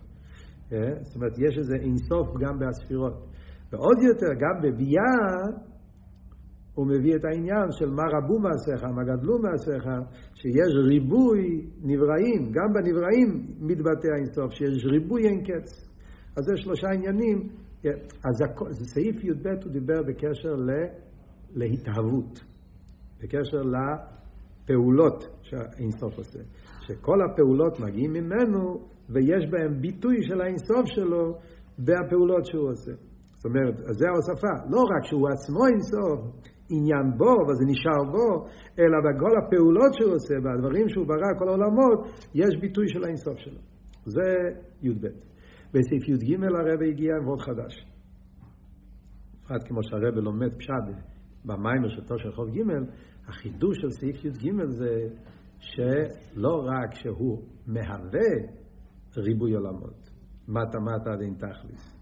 זאת 1.02 1.16
אומרת, 1.16 1.32
יש 1.38 1.58
איזה 1.58 1.74
אין 1.74 1.96
סוף 1.96 2.28
גם 2.40 2.58
בספירות. 2.58 3.26
ועוד 3.72 3.98
יותר, 4.02 4.32
גם 4.40 4.62
בביאה, 4.62 5.14
הוא 6.74 6.86
מביא 6.86 7.16
את 7.16 7.24
העניין 7.24 7.66
של 7.70 7.90
מה 7.90 8.02
רבו 8.14 8.38
מעשיך, 8.38 8.84
מה 8.84 9.02
גדלו 9.04 9.38
מעשיך, 9.38 9.84
שיש 10.34 10.72
ריבוי 10.88 11.66
נבראים, 11.82 12.52
גם 12.52 12.72
בנבראים 12.74 13.46
מתבטא 13.60 14.08
האינסוף, 14.14 14.52
שיש 14.52 14.84
ריבוי 14.84 15.22
אין 15.28 15.44
קץ. 15.44 15.90
אז 16.36 16.44
זה 16.44 16.56
שלושה 16.56 16.86
עניינים. 16.94 17.48
אז 18.24 18.86
סעיף 18.94 19.24
י"ב 19.24 19.48
הוא 19.64 19.72
דיבר 19.72 20.02
בקשר 20.02 20.54
ל, 20.54 20.70
להתהוות, 21.54 22.44
בקשר 23.22 23.62
לפעולות 23.62 25.24
שהאינסוף 25.42 26.18
עושה. 26.18 26.38
שכל 26.80 27.18
הפעולות 27.22 27.80
מגיעים 27.80 28.12
ממנו 28.12 28.88
ויש 29.08 29.50
בהם 29.50 29.80
ביטוי 29.80 30.16
של 30.22 30.40
האינסוף 30.40 30.86
שלו 30.86 31.38
בפעולות 31.78 32.44
שהוא 32.46 32.70
עושה. 32.70 32.92
זאת 33.36 33.44
אומרת, 33.44 33.80
אז 33.88 33.94
זה 33.98 34.06
ההוספה. 34.08 34.54
לא 34.70 34.80
רק 34.92 35.04
שהוא 35.04 35.28
עצמו 35.28 35.66
אינסוף, 35.66 36.20
עניין 36.70 37.06
בו, 37.18 37.32
וזה 37.48 37.64
נשאר 37.72 38.02
בו, 38.12 38.46
אלא 38.78 38.98
בכל 39.06 39.32
הפעולות 39.38 39.92
שהוא 39.94 40.14
עושה, 40.14 40.34
והדברים 40.44 40.88
שהוא 40.88 41.06
ברא, 41.06 41.30
כל 41.38 41.48
העולמות, 41.48 41.98
יש 42.34 42.56
ביטוי 42.60 42.88
של 42.88 43.04
האינסוף 43.04 43.38
שלו. 43.38 43.60
זה 44.06 44.28
י"ב. 44.82 45.06
בסעיף 45.74 46.08
י"ג 46.08 46.44
הרב 46.44 46.82
הגיע 46.88 47.12
עם 47.16 47.24
עוד 47.24 47.40
חדש. 47.40 47.86
בפרט 49.44 49.68
כמו 49.68 49.80
שהרב 49.82 50.14
לומד 50.14 50.52
פשט 50.58 50.84
במיימר 51.44 51.88
של 51.88 52.32
חוב 52.32 52.48
ג', 52.48 52.60
החידוש 53.28 53.76
של 53.80 53.90
סעיף 53.90 54.24
י"ג 54.24 54.52
זה 54.68 55.08
שלא 55.60 56.64
רק 56.66 56.94
שהוא 56.94 57.42
מהווה 57.66 58.30
ריבוי 59.16 59.54
עולמות, 59.54 60.10
מטה 60.48 60.78
מטה 60.80 61.16
דין 61.18 61.34
תכליס, 61.34 61.96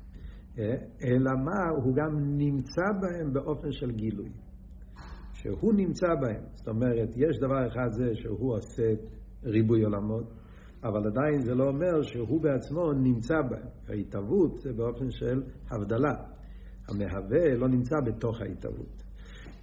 אלא 1.04 1.30
מה, 1.44 1.68
הוא 1.84 1.94
גם 1.94 2.38
נמצא 2.38 2.82
בהם 3.00 3.32
באופן 3.32 3.72
של 3.72 3.90
גילוי. 3.90 4.30
שהוא 5.32 5.74
נמצא 5.74 6.06
בהם, 6.20 6.44
זאת 6.52 6.68
אומרת, 6.68 7.08
יש 7.16 7.38
דבר 7.38 7.66
אחד 7.66 7.88
זה 7.90 8.14
שהוא 8.14 8.54
עושה 8.54 8.92
ריבוי 9.44 9.82
עולמות, 9.82 10.32
אבל 10.84 11.06
עדיין 11.06 11.40
זה 11.40 11.54
לא 11.54 11.68
אומר 11.68 12.02
שהוא 12.02 12.42
בעצמו 12.42 12.92
נמצא 12.92 13.34
בהם. 13.50 13.68
ההתהוות 13.88 14.58
זה 14.58 14.72
באופן 14.72 15.10
של 15.10 15.42
הבדלה. 15.70 16.14
המהווה 16.88 17.54
לא 17.56 17.68
נמצא 17.68 17.96
בתוך 18.06 18.40
ההתהוות. 18.40 19.02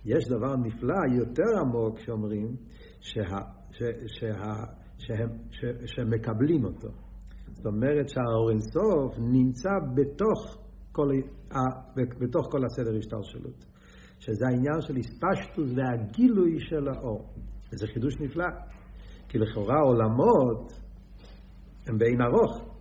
יש 0.05 0.27
דבר 0.27 0.55
נפלא 0.55 0.95
יותר 1.17 1.59
עמוק 1.61 1.99
שאומרים 1.99 2.55
שה, 2.99 3.39
ש, 3.77 3.83
שה, 4.07 4.63
שהם, 4.97 5.29
ש, 5.51 5.65
שמקבלים 5.85 6.65
אותו. 6.65 6.87
זאת 7.53 7.65
אומרת 7.65 8.09
שהאור 8.09 8.49
אינסוף 8.49 9.19
נמצא 9.19 9.69
בתוך 9.95 10.57
כל, 10.91 11.09
בתוך 12.19 12.47
כל 12.51 12.65
הסדר 12.65 12.97
השתלשלות. 12.97 13.65
שזה 14.19 14.45
העניין 14.47 14.81
של 14.81 14.95
הספשטוס 14.97 15.69
והגילוי 15.75 16.59
של 16.59 16.87
האור. 16.87 17.33
וזה 17.73 17.87
חידוש 17.93 18.13
נפלא. 18.19 18.47
כי 19.29 19.37
לכאורה 19.37 19.79
עולמות 19.79 20.73
הם 21.87 21.97
בעין 21.97 22.21
ארוך. 22.21 22.75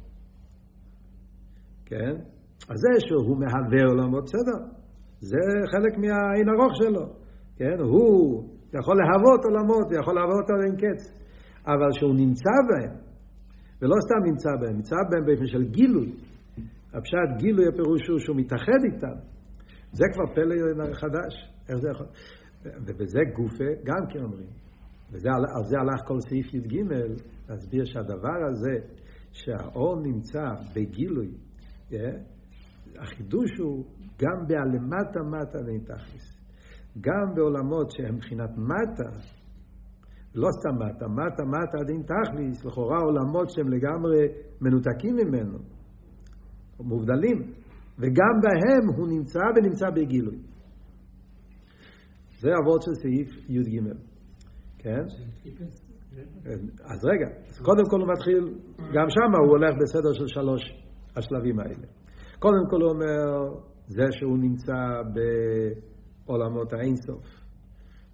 כן? 1.86 2.14
אז 2.68 2.76
זה 2.76 3.06
שהוא 3.06 3.38
מהווה 3.38 3.84
עולמות, 3.88 4.24
בסדר. 4.24 4.66
זה 5.20 5.38
חלק 5.72 5.98
מהעין 5.98 6.48
ארוך 6.48 6.72
שלו. 6.74 7.06
כן? 7.56 7.78
הוא 7.80 8.53
יכול 8.72 8.96
להוות 9.02 9.44
עולמות, 9.44 9.86
יכול 10.00 10.14
להוות 10.14 10.50
על 10.50 10.60
אין 10.66 10.76
קץ. 10.76 11.02
אבל 11.66 11.92
שהוא 11.92 12.14
נמצא 12.14 12.56
בהם, 12.68 12.96
ולא 13.82 13.96
סתם 14.06 14.30
נמצא 14.30 14.50
בהם, 14.60 14.76
נמצא 14.76 14.96
בהם 15.10 15.24
באופן 15.26 15.46
של 15.46 15.64
גילוי. 15.64 16.12
הפשט 16.94 17.30
גילוי 17.38 17.68
הפירוש 17.68 18.08
הוא 18.08 18.18
שהוא 18.18 18.36
מתאחד 18.36 18.80
איתם. 18.92 19.16
זה 19.92 20.04
כבר 20.12 20.34
פלא 20.34 20.94
חדש. 20.94 21.34
איך 21.68 21.78
זה 21.78 21.88
יכול? 21.90 22.06
ובזה 22.64 23.20
גופה 23.36 23.70
גם 23.84 24.06
כן 24.10 24.22
אומרים. 24.22 24.48
ועל 25.12 25.64
זה 25.64 25.76
הלך 25.78 26.00
כל 26.06 26.20
סעיף 26.20 26.54
י"ג, 26.54 26.76
להסביר 27.48 27.84
שהדבר 27.84 28.38
הזה, 28.50 28.94
שהאור 29.32 30.00
נמצא 30.00 30.44
בגילוי, 30.74 31.30
yeah, 31.90 31.94
החידוש 32.98 33.50
הוא 33.58 33.84
גם 34.18 34.46
בהלמטה 34.48 35.20
מטה 35.22 35.58
נתכלס. 35.66 36.33
גם 37.00 37.34
בעולמות 37.34 37.90
שהם 37.90 38.14
מבחינת 38.14 38.50
מטה, 38.50 39.18
לא 40.34 40.48
סתם 40.58 40.74
מטה, 40.74 41.06
מטה 41.08 41.44
מטה 41.44 41.84
דין 41.86 42.02
תכליס, 42.02 42.64
לכאורה 42.64 42.98
עולמות 42.98 43.50
שהם 43.50 43.68
לגמרי 43.68 44.28
מנותקים 44.60 45.16
ממנו, 45.16 45.58
מובדלים, 46.80 47.52
וגם 47.98 48.34
בהם 48.42 48.96
הוא 48.96 49.08
נמצא 49.08 49.38
ונמצא 49.56 49.90
בגילוי. 49.90 50.38
זה 52.40 52.50
אבות 52.62 52.82
של 52.82 52.94
סעיף 52.94 53.28
י"ג. 53.48 53.80
כן? 54.78 55.04
אז 56.84 57.04
רגע, 57.04 57.26
אז 57.48 57.58
קודם 57.58 57.84
כל 57.90 58.00
הוא 58.00 58.08
מתחיל, 58.12 58.58
גם 58.78 59.06
שם 59.08 59.40
הוא 59.40 59.50
הולך 59.50 59.74
בסדר 59.82 60.12
של 60.12 60.26
שלוש 60.26 60.62
השלבים 61.16 61.60
האלה. 61.60 61.86
קודם 62.38 62.64
כל 62.70 62.82
הוא 62.82 62.90
אומר, 62.90 63.54
זה 63.88 64.02
שהוא 64.10 64.38
נמצא 64.38 64.72
בעולמות 66.26 66.72
האינסוף. 66.72 67.24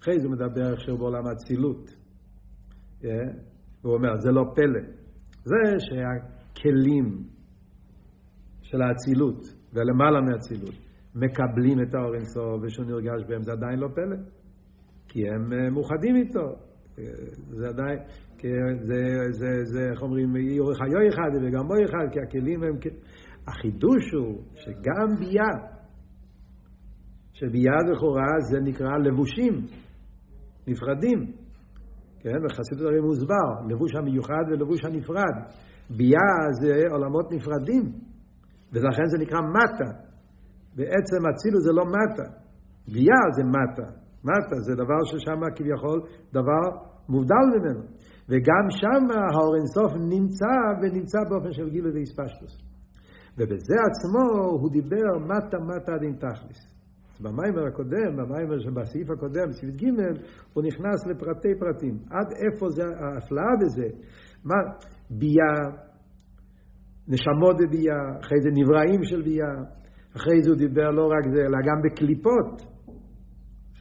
אחרי 0.01 0.21
זה 0.21 0.27
הוא 0.27 0.35
מדבר 0.35 0.73
עכשיו 0.73 0.99
בעולם 0.99 1.27
האצילות. 1.27 1.91
הוא 3.83 3.95
אומר, 3.95 4.17
זה 4.17 4.31
לא 4.31 4.45
פלא. 4.55 4.81
זה 5.45 5.77
שהכלים 5.79 7.25
של 8.63 8.83
האצילות, 8.83 9.43
ולמעלה 9.73 10.21
מהאצילות, 10.21 10.75
מקבלים 11.15 11.83
את 11.83 11.95
האור 11.95 12.15
אינסוף 12.15 12.63
ושהוא 12.63 12.87
נרגש 12.87 13.25
בהם, 13.29 13.43
זה 13.43 13.53
עדיין 13.53 13.79
לא 13.79 13.89
פלא. 13.95 14.17
כי 15.09 15.29
הם 15.29 15.53
אה, 15.53 15.71
מאוחדים 15.71 16.17
איתו. 16.17 16.49
אה, 16.99 17.05
זה 17.51 17.69
עדיין, 17.69 17.99
זה, 18.87 19.03
זה, 19.31 19.65
זה, 19.65 19.91
איך 19.91 20.03
אומרים, 20.03 20.37
יורך 20.37 20.79
היו 20.81 21.09
אחד 21.09 21.31
וגם 21.43 21.69
בו 21.69 21.75
אחד, 21.85 22.13
כי 22.13 22.21
הכלים 22.21 22.63
הם, 22.63 22.77
החידוש 23.49 24.13
הוא 24.13 24.43
שגם 24.55 25.17
ביה, 25.19 25.80
שביה 27.41 27.77
לכאורה 27.91 28.33
זה 28.51 28.59
נקרא 28.61 28.97
לבושים, 29.05 29.55
נפרדים, 30.67 31.19
כן, 32.21 32.39
בחסידות 32.45 32.87
הרי 32.87 33.01
מוסבר, 33.01 33.49
לבוש 33.69 33.93
המיוחד 33.95 34.45
ולבוש 34.51 34.85
הנפרד. 34.85 35.35
ביה 35.97 36.31
זה 36.61 36.73
עולמות 36.91 37.33
נפרדים, 37.33 37.85
ולכן 38.73 39.07
זה 39.13 39.19
נקרא 39.19 39.41
מטה. 39.41 39.91
בעצם 40.77 41.21
אצילוס 41.31 41.63
זה 41.67 41.73
לא 41.73 41.85
מטה, 41.85 42.27
ביה 42.93 43.21
זה 43.37 43.43
מטה. 43.57 43.89
מטה 44.25 44.57
זה 44.67 44.75
דבר 44.75 45.01
ששם 45.05 45.41
כביכול 45.57 46.01
דבר 46.33 46.65
מובדל 47.09 47.47
ממנו. 47.55 47.83
וגם 48.29 48.65
שם 48.81 49.03
האור 49.11 49.53
אינסוף 49.57 49.93
נמצא 50.15 50.55
ונמצא 50.81 51.19
באופן 51.31 51.53
של 51.53 51.71
גילוי 51.71 51.93
ואיספשטוס. 51.93 52.55
ובזה 53.39 53.77
עצמו 53.89 54.27
הוא 54.61 54.71
דיבר 54.71 55.11
מטה 55.31 55.59
מטה 55.59 55.93
עד 55.93 56.03
אין 56.03 56.15
תכליס. 56.15 56.80
במיימר 57.21 57.67
הקודם, 57.67 58.17
במיימר 58.17 58.59
שבסעיף 58.59 59.11
הקודם, 59.11 59.49
בסעיף 59.49 59.75
ג', 59.77 59.87
הוא 60.53 60.65
נכנס 60.65 61.07
לפרטי 61.07 61.55
פרטים. 61.59 61.95
עד 62.11 62.29
איפה 62.45 62.69
זה 62.69 62.83
ההפלאה 62.85 63.53
בזה? 63.61 63.89
מה, 64.45 64.57
ביה, 65.11 65.53
נשמות 67.09 67.57
בביה, 67.61 68.01
אחרי 68.21 68.41
זה 68.41 68.51
נבראים 68.61 69.05
של 69.05 69.23
ביה, 69.23 69.53
אחרי 70.17 70.43
זה 70.43 70.51
הוא 70.51 70.59
דיבר 70.59 70.91
לא 70.91 71.07
רק 71.07 71.25
זה, 71.35 71.41
אלא 71.41 71.59
גם 71.69 71.79
בקליפות. 71.85 72.71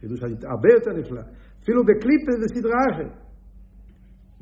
חידוש 0.00 0.20
הרבה 0.22 0.68
יותר 0.74 0.92
נפלא. 1.00 1.22
אפילו 1.62 1.82
בקליפה 1.82 2.32
זה 2.40 2.46
סדרה 2.54 2.80
אחרת. 2.92 3.30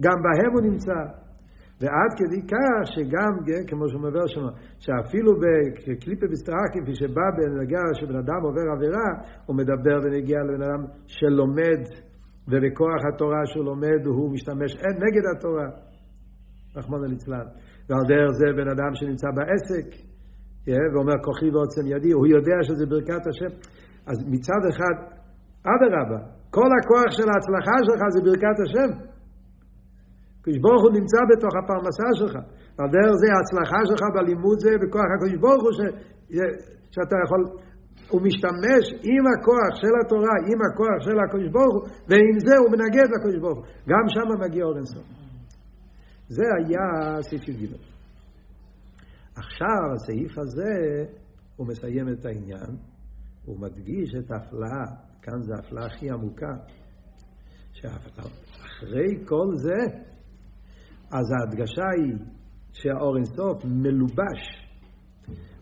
גם 0.00 0.16
בהם 0.22 0.52
הוא 0.52 0.62
נמצא. 0.70 1.27
ועד 1.80 2.11
כדי 2.16 2.42
כך 2.52 2.92
שגם, 2.94 3.32
כמו 3.68 3.88
שהוא 3.88 4.02
מביא 4.02 4.26
שם, 4.26 4.47
שאפילו 4.78 5.32
בקליפה 5.42 6.26
בסתרה, 6.32 6.64
כפי 6.73 6.94
שבא 6.94 7.26
בנגע 7.37 7.85
שבן 8.00 8.16
אדם 8.16 8.40
עובר 8.42 8.66
עבירה, 8.76 9.08
הוא 9.47 9.56
מדבר 9.56 9.97
ונגיע 10.02 10.38
לבן 10.49 10.62
אדם 10.62 10.82
שלומד, 11.06 11.80
ובכוח 12.49 13.00
התורה 13.08 13.42
שהוא 13.47 13.64
לומד 13.64 14.00
הוא 14.06 14.32
משתמש 14.32 14.70
נגד 15.04 15.25
התורה, 15.37 15.68
רחמנא 16.76 17.06
ליצלן. 17.06 17.47
ועל 17.88 18.04
דרך 18.08 18.30
זה 18.40 18.47
בן 18.56 18.68
אדם 18.68 18.92
שנמצא 18.94 19.28
בעסק, 19.37 19.88
ואומר 20.92 21.18
כוחי 21.25 21.50
ועוצם 21.50 21.87
ידי, 21.87 22.12
הוא 22.12 22.26
יודע 22.26 22.58
שזה 22.62 22.87
ברכת 22.87 23.25
השם. 23.30 23.52
אז 24.06 24.16
מצד 24.35 24.62
אחד, 24.70 24.97
אדרבה, 25.73 26.20
כל 26.50 26.70
הכוח 26.78 27.11
של 27.18 27.28
ההצלחה 27.32 27.76
שלך 27.87 28.02
זה 28.14 28.20
ברכת 28.26 28.58
השם. 28.64 29.07
הקדוש 30.40 30.59
ברוך 30.64 30.83
הוא 30.85 30.92
נמצא 30.99 31.21
בתוך 31.30 31.52
הפרנסה 31.59 32.09
שלך. 32.18 32.35
על 32.78 32.88
דרך 32.95 33.14
זה 33.23 33.28
ההצלחה 33.35 33.80
שלך 33.88 34.02
בלימוד 34.14 34.59
זה 34.64 34.71
בכוח 34.83 35.09
הקדוש 35.14 35.37
ברוך 35.42 35.62
הוא 35.64 35.73
ש... 35.78 35.80
שאתה 36.95 37.16
יכול, 37.25 37.42
הוא 38.12 38.21
משתמש 38.26 38.85
עם 39.11 39.25
הכוח 39.33 39.73
של 39.80 39.95
התורה, 40.00 40.37
עם 40.50 40.59
הכוח 40.66 40.99
של 41.07 41.16
הקדוש 41.21 41.49
ברוך 41.54 41.75
הוא, 41.75 41.85
ועם 42.09 42.37
זה 42.47 42.54
הוא 42.62 42.68
מנגד 42.75 43.09
לקדוש 43.14 43.37
ברוך 43.42 43.59
הוא. 43.59 43.66
גם 43.88 44.04
שם 44.14 44.28
מגיע 44.45 44.64
אור 44.64 44.76
אינסוף. 44.76 45.07
זה 46.28 46.45
היה 46.59 47.23
סעיף 47.23 47.49
י"ג. 47.49 47.75
עכשיו 49.37 49.92
הסעיף 49.95 50.38
הזה, 50.38 50.73
הוא 51.57 51.66
מסיים 51.66 52.09
את 52.09 52.26
העניין, 52.26 52.76
הוא 53.45 53.61
מדגיש 53.61 54.14
את 54.14 54.30
ההפלאה 54.30 54.85
כאן 55.23 55.42
זה 55.42 55.54
ההפלאה 55.54 55.87
הכי 55.87 56.11
עמוקה. 56.11 56.54
שאחרי 57.73 59.25
כל 59.26 59.54
זה, 59.54 59.99
אז 61.12 61.26
ההדגשה 61.32 61.88
היא 61.96 62.14
שהאור 62.72 63.16
אינסוף 63.16 63.64
מלובש, 63.64 64.68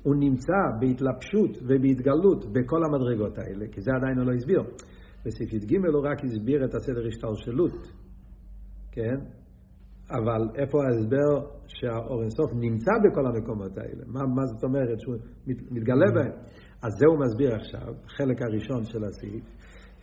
הוא 0.02 0.14
נמצא 0.16 0.60
בהתלבשות 0.80 1.62
ובהתגלות 1.62 2.44
בכל 2.52 2.84
המדרגות 2.84 3.38
האלה, 3.38 3.66
כי 3.72 3.80
זה 3.80 3.90
עדיין 3.96 4.18
הוא 4.18 4.26
לא 4.26 4.32
הסביר. 4.32 4.62
בסעיף 5.24 5.52
י"ג 5.52 5.76
הוא 5.76 6.06
רק 6.06 6.24
הסביר 6.24 6.64
את 6.64 6.74
הסדר 6.74 7.06
השתלשלות, 7.06 7.88
כן? 8.92 9.16
אבל 10.10 10.48
איפה 10.54 10.78
ההסבר 10.84 11.48
שהאור 11.66 12.22
אינסוף 12.22 12.50
נמצא 12.54 12.92
בכל 13.04 13.26
המקומות 13.26 13.78
האלה? 13.78 14.04
מה, 14.06 14.20
מה 14.20 14.46
זאת 14.46 14.64
אומרת 14.64 15.00
שהוא 15.00 15.16
מת, 15.46 15.56
מתגלה 15.70 16.06
בהם? 16.14 16.32
אז 16.82 16.92
זה 16.98 17.06
הוא 17.06 17.18
מסביר 17.26 17.54
עכשיו, 17.54 17.94
חלק 18.06 18.42
הראשון 18.42 18.84
של 18.84 19.04
הסעיף, 19.04 19.44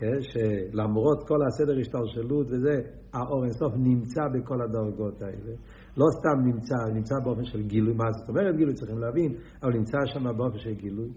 אה, 0.02 0.08
שלמרות 0.22 1.28
כל 1.28 1.40
הסדר 1.48 1.80
השתלשלות 1.80 2.48
וזה, 2.52 2.76
האור 3.14 3.44
אינסוף 3.44 3.74
נמצא 3.78 4.22
בכל 4.34 4.62
הדרגות 4.62 5.22
האלה. 5.24 5.54
לא 5.98 6.06
סתם 6.18 6.38
נמצא, 6.46 6.76
נמצא 6.94 7.16
באופן 7.24 7.46
של 7.46 7.62
גילוי, 7.62 7.94
מה 7.94 8.12
זאת 8.12 8.30
אומרת 8.30 8.56
גילוי? 8.56 8.74
צריכים 8.74 8.98
להבין, 8.98 9.32
אבל 9.64 9.74
נמצא 9.74 9.98
שם 10.06 10.38
באופן 10.38 10.58
של 10.58 10.74
גילוי. 10.74 11.10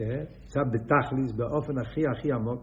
אה, 0.00 0.04
נמצא 0.42 0.60
בתכליס, 0.72 1.32
באופן 1.32 1.78
הכי 1.78 2.02
הכי 2.12 2.32
עמוק. 2.32 2.60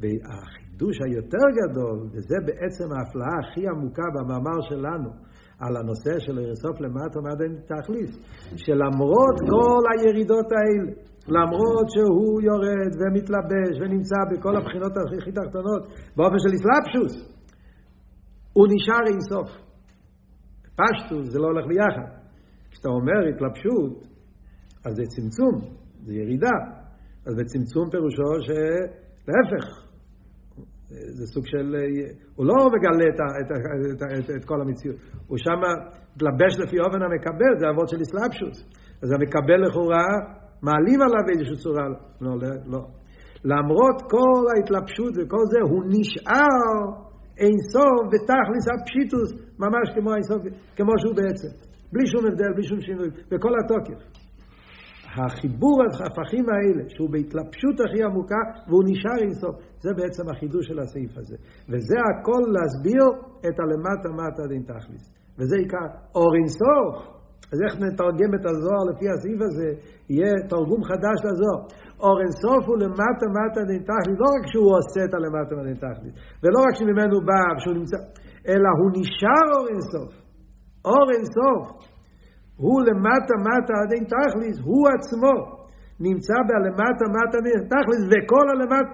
והחידוש 0.00 0.96
היותר 1.04 1.46
גדול, 1.60 1.98
וזה 2.12 2.36
בעצם 2.46 2.84
ההפלאה 2.92 3.36
הכי 3.42 3.62
עמוקה 3.68 4.06
במאמר 4.14 4.60
שלנו, 4.68 5.10
על 5.58 5.76
הנושא 5.76 6.18
של 6.18 6.32
לרסוף 6.32 6.80
למטה 6.80 7.20
מעדן 7.20 7.52
תכליס, 7.70 8.12
שלמרות 8.56 9.36
כל 9.50 9.82
הירידות 9.92 10.48
האלה, 10.52 10.92
למרות 11.36 11.86
שהוא 11.94 12.42
יורד 12.48 12.92
ומתלבש 13.00 13.74
ונמצא 13.80 14.20
בכל 14.30 14.56
הבחינות 14.56 14.92
הכי 15.20 15.32
תחתונות 15.32 15.82
באופן 16.16 16.38
של 16.44 16.52
אסלאפשוס, 16.56 17.14
הוא 18.52 18.66
נשאר 18.74 19.04
אינסוף. 19.06 19.50
פשטוס 20.80 21.26
זה 21.32 21.38
לא 21.38 21.46
הולך 21.46 21.66
ביחד. 21.66 22.08
כשאתה 22.70 22.88
אומר 22.88 23.20
התלבשות, 23.30 23.92
אז 24.86 24.92
זה 24.96 25.02
צמצום, 25.14 25.54
זה 26.02 26.14
ירידה. 26.14 26.56
אז 27.26 27.34
בצמצום 27.38 27.90
פירושו 27.90 28.32
שלהפך, 28.46 29.64
זה 30.88 31.26
סוג 31.26 31.44
של, 31.46 31.76
הוא 32.36 32.46
לא 32.46 32.54
מגלה 32.74 33.06
את, 33.10 33.20
את, 33.40 33.50
את, 33.92 34.02
את, 34.18 34.30
את 34.36 34.44
כל 34.44 34.60
המציאות, 34.60 34.96
הוא 35.26 35.38
שם 35.38 35.60
מתלבש 36.16 36.52
לפי 36.58 36.76
אופן 36.80 37.02
המקבל, 37.02 37.52
זה 37.58 37.70
אבות 37.70 37.88
של 37.88 37.96
אסלאפשוס. 38.02 38.58
אז 39.02 39.12
המקבל 39.12 39.66
לכאורה, 39.66 40.06
מעלים 40.62 41.00
עליו 41.02 41.24
איזושהי 41.32 41.56
צורה, 41.56 41.84
לא, 42.20 42.32
לא, 42.42 42.48
לא. 42.66 42.82
למרות 43.44 43.98
כל 44.10 44.42
ההתלבשות 44.52 45.12
וכל 45.18 45.44
זה, 45.52 45.60
הוא 45.70 45.82
נשאר 45.94 46.72
אין 47.38 47.56
סוף 47.72 48.00
בתכלס 48.12 48.64
הפשיטוס, 48.72 49.30
ממש 49.58 49.86
כמו 49.94 50.14
אינסוף, 50.14 50.42
כמו 50.76 50.92
שהוא 51.00 51.14
בעצם. 51.16 51.52
בלי 51.92 52.06
שום 52.06 52.26
הבדל, 52.26 52.52
בלי 52.54 52.64
שום 52.64 52.80
שינוי, 52.80 53.08
בכל 53.30 53.52
התוקף. 53.60 54.00
החיבור 55.16 55.76
ההפכים 55.82 56.46
האלה, 56.52 56.84
שהוא 56.88 57.10
בהתלבשות 57.10 57.76
הכי 57.84 58.02
עמוקה, 58.04 58.42
והוא 58.68 58.84
נשאר 58.90 59.18
אינסוף, 59.22 59.54
זה 59.80 59.90
בעצם 59.96 60.28
החידוש 60.30 60.66
של 60.66 60.78
הסעיף 60.78 61.18
הזה. 61.18 61.36
וזה 61.68 61.98
הכל 62.10 62.42
להסביר 62.54 63.04
את 63.48 63.56
הלמטה 63.60 64.08
מטה 64.18 64.46
דין 64.48 64.62
תכליס. 64.62 65.04
וזה 65.38 65.56
עיקר 65.56 65.86
אור 66.14 66.34
אינסוף. 66.34 67.19
אז 67.52 67.58
איך 67.64 67.74
נתרגם 67.84 68.30
את 68.36 68.44
הזוהר 68.50 68.82
לפי 68.90 69.06
הסעיף 69.12 69.40
הזה, 69.46 69.68
יהיה 70.12 70.32
תרגום 70.52 70.80
חדש 70.90 71.18
לזוהר. 71.26 71.60
אור 72.04 72.16
אינסוף 72.24 72.62
הוא 72.68 72.78
למטה 72.82 73.26
מטה 73.36 73.62
דין 73.70 73.82
תכליס, 73.90 74.16
לא 74.22 74.28
רק 74.34 74.44
שהוא 74.50 74.70
עושה 74.78 75.00
את 75.06 75.12
הלמטה 75.14 75.52
מטה 75.56 75.64
דין 75.68 75.78
תכליס, 75.86 76.14
ולא 76.42 76.58
רק 76.66 76.74
שממנו 76.78 77.18
בא, 77.28 77.42
שהוא 77.62 77.74
נמצא, 77.80 77.98
אלא 78.50 78.70
הוא 78.78 78.90
נשאר 78.98 79.46
אור 79.54 79.66
אינסוף. 79.72 80.10
אור 80.90 81.06
אינסוף. 81.14 81.62
הוא 82.64 82.78
למטה 82.88 83.34
מטה 83.48 83.74
עד 83.80 83.90
אין 83.94 84.04
תכליס, 84.14 84.56
הוא 84.68 84.82
עצמו 84.94 85.34
נמצא 86.06 86.38
בלמטה 86.48 87.04
מטה 87.16 87.38
תכליס, 87.74 88.02
וכל 88.10 88.46
הלמטה, 88.52 88.92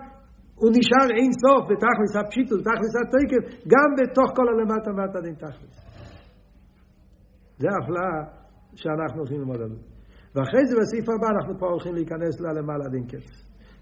הוא 0.60 0.70
נשאר 0.76 1.08
אין 1.18 1.32
סוף 1.42 1.62
בתכליס 1.70 2.12
הפשיטוס, 2.20 2.60
בתכליס 2.60 2.92
התקף, 3.00 3.42
גם 3.72 3.88
בתוך 3.98 4.28
כל 4.36 4.46
הלמטה 4.48 4.90
מטה 5.00 5.18
אין. 5.26 5.85
זה 7.58 7.68
ההפלאה 7.70 8.16
שאנחנו 8.74 9.18
הולכים 9.18 9.38
ללמוד 9.38 9.56
עליו. 9.56 9.76
ואחרי 10.34 10.66
זה 10.66 10.74
בסעיף 10.80 11.08
הבא 11.08 11.28
אנחנו 11.34 11.58
פה 11.58 11.66
הולכים 11.66 11.94
להיכנס 11.94 12.40
ללמעלה 12.40 12.84
עד 12.84 12.94
אין. 12.94 13.24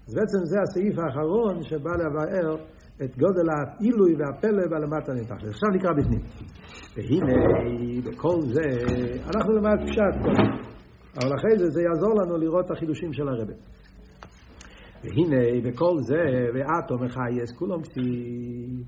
אז 0.07 0.13
בעצם 0.15 0.41
זה 0.51 0.57
הסעיף 0.61 0.95
האחרון 0.99 1.63
שבא 1.63 1.91
לבאר 2.01 2.55
את 3.03 3.17
גודל 3.17 3.47
העילוי 3.53 4.15
והפלא 4.17 4.63
אין 5.17 5.25
תכליס. 5.25 5.53
עכשיו 5.55 5.69
נקרא 5.75 5.91
בפנים. 5.97 6.21
והנה, 6.95 7.37
בכל 8.05 8.37
זה, 8.53 8.67
אנחנו 9.35 9.53
למד 9.53 9.77
פשט 9.85 10.15
כל 10.23 10.33
אבל 11.17 11.31
אחרי 11.39 11.57
זה, 11.57 11.69
זה 11.69 11.81
יעזור 11.81 12.13
לנו 12.21 12.37
לראות 12.37 12.65
את 12.65 12.71
החידושים 12.71 13.13
של 13.13 13.27
הרבי. 13.27 13.53
והנה, 15.03 15.69
בכל 15.69 15.95
זה, 15.99 16.21
ואתו 16.53 16.95
מחייס, 17.05 17.51
כולם 17.59 17.81
כתיב, 17.83 18.85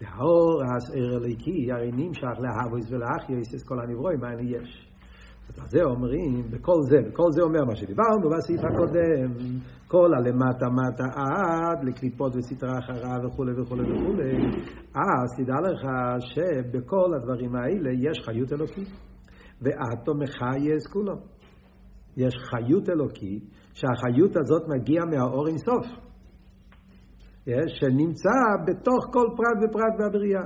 והאור 0.00 0.62
הסער 0.62 1.16
הליקי, 1.16 1.72
הרי 1.72 1.90
נמשך 1.92 2.38
להבויס 2.38 2.90
ולאחייס, 2.90 3.54
את 3.54 3.68
כל 3.68 3.80
הנברואים, 3.80 4.20
מה 4.20 4.42
יש. 4.42 4.86
אז 5.62 5.70
זה 5.70 5.82
אומרים, 5.84 6.42
בכל 6.50 6.78
זה, 6.90 6.96
בכל 7.10 7.30
זה 7.30 7.42
אומר 7.42 7.64
מה 7.64 7.76
שדיברנו 7.76 8.30
בסעיף 8.30 8.60
הקודם, 8.64 9.58
כל 9.88 10.10
הלמטה 10.14 10.66
מטה 10.68 11.04
עד 11.04 11.84
לקליפות 11.84 12.36
וסתרה 12.36 12.78
אחרה 12.78 13.26
וכולי 13.26 13.60
וכולי 13.60 13.82
וכולי, 13.82 14.36
אז 14.94 15.36
תדע 15.36 15.54
לך 15.60 15.82
שבכל 16.18 17.14
הדברים 17.14 17.56
האלה 17.56 17.90
יש 17.92 18.18
חיות 18.24 18.52
אלוקית, 18.52 18.88
ואתו 19.62 20.14
מחייס 20.14 20.86
כולו. 20.92 21.14
יש 22.16 22.34
חיות 22.50 22.88
אלוקית, 22.88 23.42
שהחיות 23.72 24.36
הזאת 24.36 24.62
מגיעה 24.68 25.04
מהאור 25.06 25.48
אינסוף, 25.48 26.05
שנמצא 27.46 28.38
בתוך 28.66 29.04
כל 29.12 29.26
פרט 29.36 29.58
ופרט 29.70 29.94
בבריאה. 29.98 30.44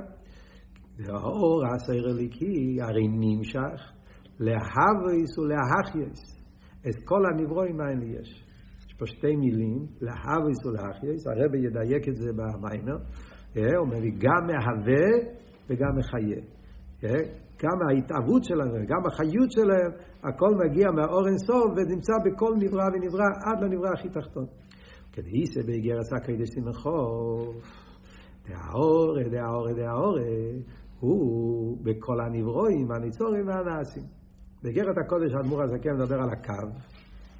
והאור 0.97 1.63
הסעיר 1.65 2.09
אליקי 2.09 2.81
הרי 2.81 3.07
נמשך 3.07 3.91
להבויס 4.39 5.37
ולהחייס. 5.37 6.41
את 6.89 6.95
כל 7.05 7.21
הנברואים 7.25 7.81
האלה 7.81 8.05
יש. 8.05 8.45
יש 8.87 8.93
פה 8.93 9.05
שתי 9.05 9.35
מילים, 9.35 9.85
להבויס 10.01 10.65
ולהחייס, 10.65 11.27
הרב 11.27 11.55
ידייק 11.55 12.07
את 12.09 12.15
זה 12.15 12.31
במיימר, 12.33 12.97
הוא 13.55 13.85
אומר 13.85 13.99
לי, 13.99 14.11
גם 14.11 14.47
מהווה 14.47 15.05
וגם 15.69 15.97
מחיה. 15.97 16.41
גם 17.63 17.77
ההתאבות 17.89 18.43
שלהם, 18.43 18.85
גם 18.85 19.01
החיות 19.07 19.51
שלהם, 19.51 19.91
הכל 20.23 20.51
מגיע 20.65 20.91
מהאור 20.91 21.27
אינסוף 21.27 21.65
ונמצא 21.75 22.13
בכל 22.25 22.53
נברא 22.57 22.85
ונברא 22.93 23.29
עד 23.45 23.63
לנברא 23.63 23.89
הכי 23.93 24.09
תחתון. 24.09 24.45
כדאיסא 25.13 25.61
באיגרס 25.65 26.13
הקדש 26.13 26.49
סמכות, 26.49 27.55
דהאור, 28.47 29.29
דהאור, 29.31 29.73
דהאור, 29.73 30.17
הוא 30.99 31.77
בכל 31.83 32.21
הנברואים, 32.21 32.91
הניצורים 32.91 33.47
והנעשים. 33.47 34.03
באגרת 34.63 34.97
הקודש 35.05 35.33
האדמו"ר 35.33 35.63
הזקן 35.63 35.93
מדבר 35.93 36.15
על 36.15 36.29
הקו, 36.29 36.67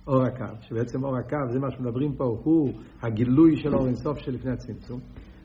אור 0.07 0.23
הקו, 0.23 0.61
שבעצם 0.61 1.03
אור 1.03 1.17
הקו, 1.17 1.53
זה 1.53 1.59
מה 1.59 1.71
שמדברים 1.71 2.15
פה, 2.15 2.23
הוא 2.43 2.69
הגילוי 3.01 3.57
של 3.57 3.75
אור 3.75 3.87
אינסוף 3.87 4.17
שלפני 4.17 4.51
הצמצום. 4.51 4.99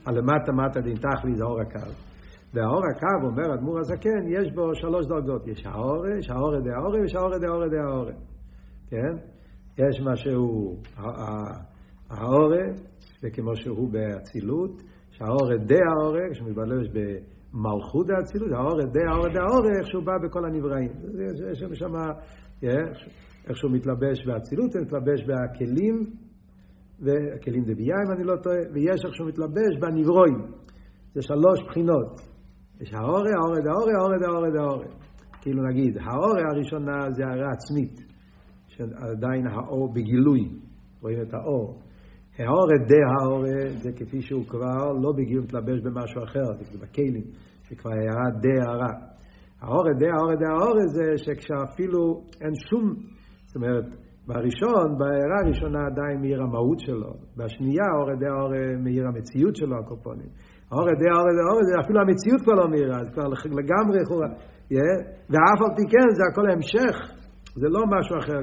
הלמטה 0.05 0.51
מטה 0.51 0.81
עד 0.81 0.87
אין 0.87 0.95
תכלית 0.95 1.35
זה 1.35 1.43
אור 1.43 1.61
הקו. 1.61 1.91
והאור 2.53 2.81
הקו, 2.95 3.27
אומר 3.27 3.53
אדמו"ר 3.53 3.79
הזקן, 3.79 4.27
יש 4.27 4.53
בו 4.55 4.75
שלוש 4.75 5.05
דרגות. 5.05 5.47
יש 5.47 5.65
האורה, 5.65 6.09
יש 6.19 6.29
האורה 6.29 6.59
דה 6.59 6.75
האורה, 6.75 6.99
ויש 6.99 7.15
האורה 7.15 7.39
דה 7.39 7.47
האורה 7.47 7.67
דה 7.67 7.77
האורה. 7.83 8.13
כן? 8.89 9.13
יש 9.77 10.01
מה 10.01 10.15
שהוא 10.15 10.77
הארה, 12.09 12.65
וכמו 13.23 13.55
שהוא 13.55 13.89
באצילות, 13.91 14.81
שהארה 15.11 15.57
דהארה, 15.57 16.33
שמתלבש 16.33 16.87
ב... 16.93 16.99
מלכות 17.53 18.07
האצילות, 18.09 18.51
הארה 18.51 18.81
דהארה 18.93 19.27
דהארה, 19.27 19.65
איך 19.79 19.87
שהוא 19.87 20.03
בא 20.03 20.13
בכל 20.23 20.45
הנבראים. 20.45 20.91
יש 21.51 21.79
שם, 21.79 21.93
איך 23.47 23.57
שהוא 23.57 23.71
מתלבש 23.71 24.25
באצילות, 24.25 24.75
הוא 24.75 24.81
מתלבש 24.81 25.23
בכלים, 25.23 25.95
והכלים 26.99 27.63
דבי"ע 27.63 27.95
אם 28.05 28.11
אני 28.15 28.23
לא 28.23 28.35
טועה, 28.43 28.57
ויש 28.73 29.05
איך 29.05 29.15
שהוא 29.15 29.27
מתלבש 29.27 29.73
בנבראים. 29.81 30.39
זה 31.13 31.21
שלוש 31.21 31.63
בחינות. 31.67 32.21
יש 32.81 32.93
האור, 32.93 33.23
האור 33.37 33.55
דה 33.63 33.71
האור, 33.71 33.89
האור 33.97 34.17
דה 34.19 34.27
האור 34.27 34.49
דה 34.49 34.61
האור. 34.61 34.83
כאילו 35.41 35.63
נגיד, 35.63 35.97
הארה 35.97 36.35
הראשונה 36.51 37.11
זה 37.11 37.23
הארה 37.25 37.51
עצמית, 37.51 37.99
שעדיין 38.67 39.47
האור 39.47 39.93
בגילוי, 39.93 40.49
רואים 41.01 41.21
את 41.21 41.33
האור. 41.33 41.81
הארה 42.39 42.67
דהארה 42.87 43.43
זה 43.81 43.89
כפי 43.95 44.21
שהוא 44.21 44.45
כבר 44.47 44.93
לא 45.01 45.11
בגילוי 45.17 45.43
מתלבש 45.43 45.79
במשהו 45.83 46.23
אחר, 46.23 46.63
זה 46.71 46.77
בכלים. 46.77 47.23
שכבר 47.69 47.91
הערה 47.91 48.29
די 48.41 48.57
הערה. 48.61 48.93
האורה 49.61 49.93
די 49.99 50.09
האורה 50.15 50.35
די 50.35 50.45
האורה 50.45 50.85
זה 50.95 51.05
שכשאפילו 51.17 52.01
אין 52.41 52.55
שום, 52.69 52.85
זאת 53.47 53.55
אומרת, 53.55 53.85
בראשון, 54.27 54.87
בהערה 54.99 55.37
הראשונה 55.43 55.79
עדיין 55.91 56.21
מאיר 56.21 56.41
המהות 56.41 56.79
שלו, 56.79 57.11
בשנייה 57.37 57.85
האורה 57.91 58.15
די 58.21 58.29
האורה 58.33 58.65
מאיר 58.83 59.07
המציאות 59.07 59.55
שלו, 59.55 59.75
הקופונים. 59.79 60.29
האורה 60.71 60.93
די 61.01 61.09
האורה 61.13 61.31
די 61.37 61.43
האורה 61.45 61.63
זה 61.69 61.73
אפילו 61.83 61.99
המציאות 62.01 62.41
כבר 62.43 62.55
לא 62.61 62.67
מאירה, 62.73 62.97
זה 63.05 63.11
כבר 63.13 63.27
לגמרי 63.61 63.99
חורה. 64.09 64.29
ואף 65.31 65.59
על 65.65 65.71
פי 65.77 65.85
כן 65.93 66.07
זה 66.17 66.23
הכל 66.31 66.45
המשך, 66.51 66.95
זה 67.61 67.67
לא 67.75 67.81
משהו 67.93 68.15
אחר. 68.21 68.41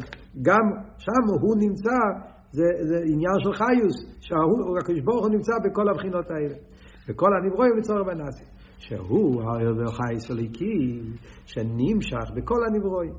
גם 0.49 0.65
שם 1.05 1.25
הוא 1.43 1.55
נמצא, 1.65 1.99
זה, 2.55 2.65
זה 2.89 2.97
עניין 3.13 3.39
של 3.45 3.53
חיוס, 3.53 4.21
שהקדוש 4.21 5.01
ברוך 5.05 5.27
הוא 5.27 5.31
נמצא 5.31 5.53
בכל 5.65 5.89
הבחינות 5.89 6.31
האלה. 6.31 6.55
וכל 7.09 7.31
הנברואים 7.37 7.73
מצורר 7.79 8.03
בנאסי. 8.05 8.45
שהוא 8.79 9.43
העבר 9.43 9.91
חייס 9.91 10.31
הליקי 10.31 11.01
שנמשך 11.47 12.31
בכל 12.37 12.61
הנברואים. 12.69 13.15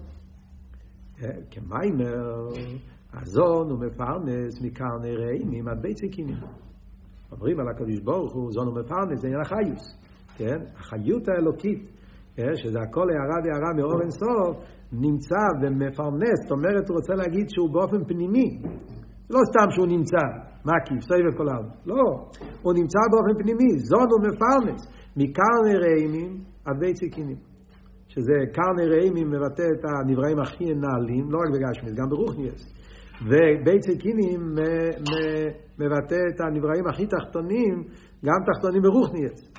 כמיימר, 1.51 2.47
הזון 3.13 3.69
הוא 3.69 3.79
מפרנס 3.79 4.61
מקרני 4.61 5.15
רעימים 5.15 5.67
עד 5.67 5.81
בית 5.81 5.97
סיקינים. 5.97 6.37
אומרים 7.31 7.59
על 7.59 7.67
הקדוש 7.67 7.99
ברוך 7.99 8.33
הוא, 8.33 8.51
זון 8.51 8.67
הוא 8.67 8.75
מפרנס, 8.79 9.21
זה 9.21 9.27
עניין 9.27 9.41
החיוס, 9.41 9.97
כן? 10.37 10.59
החיות 10.75 11.27
האלוקית, 11.27 11.91
שזה 12.55 12.79
הכל 12.79 13.07
הערה 13.09 13.37
והערה 13.43 13.73
מאור 13.77 14.01
אינסוף, 14.01 14.65
נמצא 14.91 15.43
ומפרנס, 15.61 16.39
זאת 16.43 16.51
אומרת, 16.51 16.89
הוא 16.89 16.97
רוצה 16.97 17.13
להגיד 17.13 17.49
שהוא 17.49 17.73
באופן 17.73 18.03
פנימי, 18.03 18.61
לא 19.29 19.39
סתם 19.49 19.71
שהוא 19.71 19.87
נמצא, 19.87 20.23
מקיף, 20.65 21.01
סבב 21.03 21.37
כל 21.37 21.49
העם, 21.49 21.65
לא, 21.85 22.03
הוא 22.61 22.73
נמצא 22.73 22.99
באופן 23.11 23.43
פנימי, 23.43 23.79
זון 23.79 24.07
הוא 24.11 24.21
מפרנס, 24.27 24.81
מקרני 25.17 25.75
רעימים 25.83 26.43
עד 26.65 26.79
בית 26.79 26.95
סיקינים. 26.97 27.37
שזה 28.07 28.33
קרני 28.53 28.85
רעימים 28.95 29.27
מבטא 29.29 29.63
את 29.73 29.83
הנבראים 29.85 30.39
הכי 30.39 30.65
נעלים, 30.65 31.31
לא 31.31 31.37
רק 31.37 31.49
בגשמיס, 31.53 31.93
גם 31.93 32.09
ברוכניאס. 32.09 32.73
ובית 33.21 33.83
סיקינים 33.83 34.41
מבטא 35.79 36.21
את 36.29 36.41
הנבראים 36.41 36.87
הכי 36.87 37.05
תחתונים, 37.07 37.83
גם 38.25 38.39
תחתונים 38.53 38.81
ברוכניאס. 38.81 39.51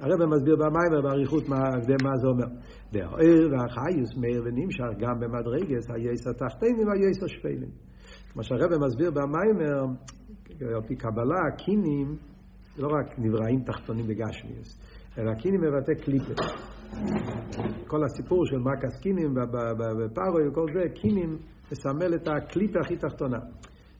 הרב 0.00 0.24
מסביר 0.34 0.56
במיימר 0.56 1.00
באריכות 1.02 1.48
מה, 1.48 1.56
מה 2.04 2.16
זה 2.20 2.28
אומר. 2.28 2.46
והעיר 2.92 3.48
והחיוס 3.52 4.16
מאיר 4.16 4.42
ונמשך 4.44 4.98
גם 4.98 5.20
במדרגס 5.20 5.90
היסר 5.90 6.32
תחתינים 6.32 6.86
והיסר 6.88 7.24
השפלים. 7.24 7.70
כמו 8.34 8.42
שהרב 8.42 8.84
מסביר 8.86 9.10
במיימר, 9.10 9.84
על 10.74 10.82
פי 10.88 10.96
קבלה, 10.96 11.56
קינים, 11.56 12.16
לא 12.78 12.88
רק 12.88 13.18
נבראים 13.18 13.60
תחתונים 13.60 14.06
בגשמיאס, 14.06 14.78
אלא 15.18 15.34
קינים 15.34 15.60
מבטא 15.60 15.94
קליפר. 16.04 16.34
כל 17.86 18.04
הסיפור 18.04 18.46
של 18.46 18.58
מקס 18.58 19.00
קינים 19.02 19.34
בפארוי 19.98 20.48
וכל 20.48 20.66
זה, 20.74 20.94
קינים 20.94 21.38
מסמל 21.72 22.14
את 22.14 22.28
הקליפה 22.28 22.78
הכי 22.80 22.96
תחתונה. 22.96 23.38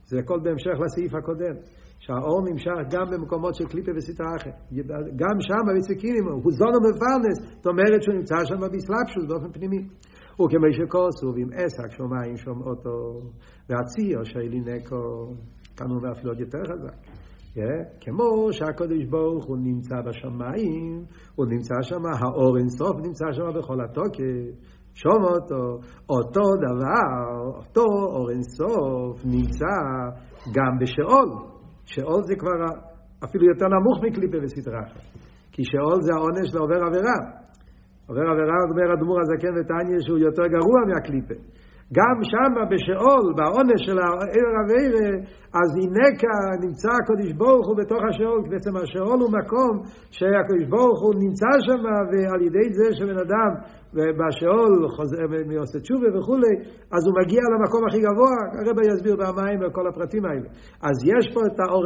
זה 0.05 0.19
הכל 0.19 0.41
בהמשך 0.45 0.81
לסעיף 0.85 1.15
הקודם. 1.15 1.55
שהאור 1.99 2.41
נמשך 2.51 2.77
גם 2.91 3.07
במקומות 3.11 3.55
של 3.55 3.65
קליפה 3.67 3.91
וסטרה 3.97 4.37
אחר. 4.37 4.51
גם 5.17 5.37
שם 5.41 5.63
בביצקינים 5.69 6.25
הוא 6.29 6.53
זונו 6.53 6.79
מפרנס, 6.87 7.39
זאת 7.57 7.67
אומרת 7.67 8.03
שהוא 8.03 8.15
נמצא 8.15 8.35
שם 8.45 8.61
בסלאפשוס 8.73 9.25
באופן 9.29 9.53
פנימי. 9.53 9.83
וכמי 10.35 10.73
שכוסו 10.73 11.27
ועם 11.35 11.49
עסק 11.53 11.91
שומעים 11.97 12.37
שומעותו 12.37 13.21
והציר 13.69 14.25
שלי 14.25 14.61
נקו, 14.61 15.35
כאן 15.77 15.87
הוא 15.91 15.97
אומר 15.97 16.13
אפילו 16.13 16.31
עוד 16.31 16.41
יותר 16.41 16.59
חזק. 16.59 16.97
כמו 18.01 18.53
שהקדוש 18.53 19.05
ברוך 19.11 19.45
הוא 19.47 19.57
נמצא 19.57 19.97
בשמיים, 20.07 21.05
הוא 21.35 21.47
נמצא 21.47 21.75
שם, 21.83 22.03
האור 22.07 22.57
אינסוף 22.59 22.97
נמצא 23.07 23.25
שם 23.33 23.59
בכל 23.59 23.79
התוקף, 23.85 24.75
שום 24.95 25.25
אותו, 25.25 25.79
אותו 26.11 26.47
דבר, 26.67 27.49
אותו 27.57 27.83
אור 27.83 28.31
אינסוף 28.31 29.25
נמצא 29.25 29.75
גם 30.55 30.79
בשאול. 30.81 31.55
שאול 31.85 32.23
זה 32.23 32.35
כבר 32.37 32.59
אפילו 33.25 33.45
יותר 33.47 33.67
נמוך 33.67 33.99
מקליפה 34.05 34.37
וסדרה 34.45 34.83
כי 35.53 35.63
שאול 35.65 36.03
זה 36.03 36.13
העונש 36.15 36.55
לעובר 36.55 36.81
עבירה. 36.87 37.44
עובר 38.07 38.21
עבירה, 38.21 38.57
אומר 38.71 38.93
הדמור 38.93 39.21
הזקן 39.21 39.53
ותניא 39.59 40.01
שהוא 40.01 40.19
יותר 40.19 40.47
גרוע 40.47 40.81
מהקליפה. 40.89 41.35
גם 41.93 42.17
שם 42.31 42.53
בשאול, 42.71 43.25
בעונש 43.37 43.81
של 43.87 43.99
העיר 43.99 44.49
הווירה, 44.59 45.11
אז 45.61 45.71
הנה 45.81 46.07
נמצא 46.65 46.91
הקדוש 47.01 47.33
ברוך 47.33 47.67
הוא 47.69 47.77
בתוך 47.81 48.03
השאול, 48.09 48.41
בעצם 48.51 48.77
השאול 48.77 49.19
הוא 49.25 49.33
מקום 49.41 49.73
שהקדוש 50.17 50.65
ברוך 50.73 51.01
הוא 51.05 51.15
נמצא 51.25 51.51
שם, 51.67 51.81
ועל 52.11 52.43
ידי 52.47 52.67
זה 52.79 52.87
שבן 52.97 53.19
אדם 53.27 53.51
בשאול 54.19 54.73
עושה 55.59 55.79
תשובה 55.81 56.09
וכולי, 56.19 56.55
אז 56.95 57.03
הוא 57.07 57.15
מגיע 57.21 57.43
למקום 57.53 57.83
הכי 57.87 58.01
גבוה, 58.07 58.37
הרב 58.59 58.77
יסביר 58.81 59.17
במים 59.23 59.59
וכל 59.63 59.87
הפרטים 59.89 60.25
האלה. 60.25 60.49
אז 60.89 60.97
יש 61.13 61.25
פה 61.35 61.41
את 61.49 61.61
האור 61.61 61.85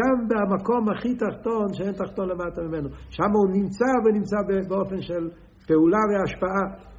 גם 0.00 0.16
במקום 0.30 0.82
הכי 0.90 1.14
תחתון, 1.14 1.66
שאין 1.72 1.92
תחתון 1.92 2.28
למטה 2.28 2.62
ממנו. 2.62 2.88
שם 3.10 3.30
הוא 3.36 3.48
נמצא 3.58 3.90
ונמצא 4.04 4.36
באופן 4.68 5.00
של 5.00 5.30
פעולה 5.68 6.02
והשפעה. 6.08 6.89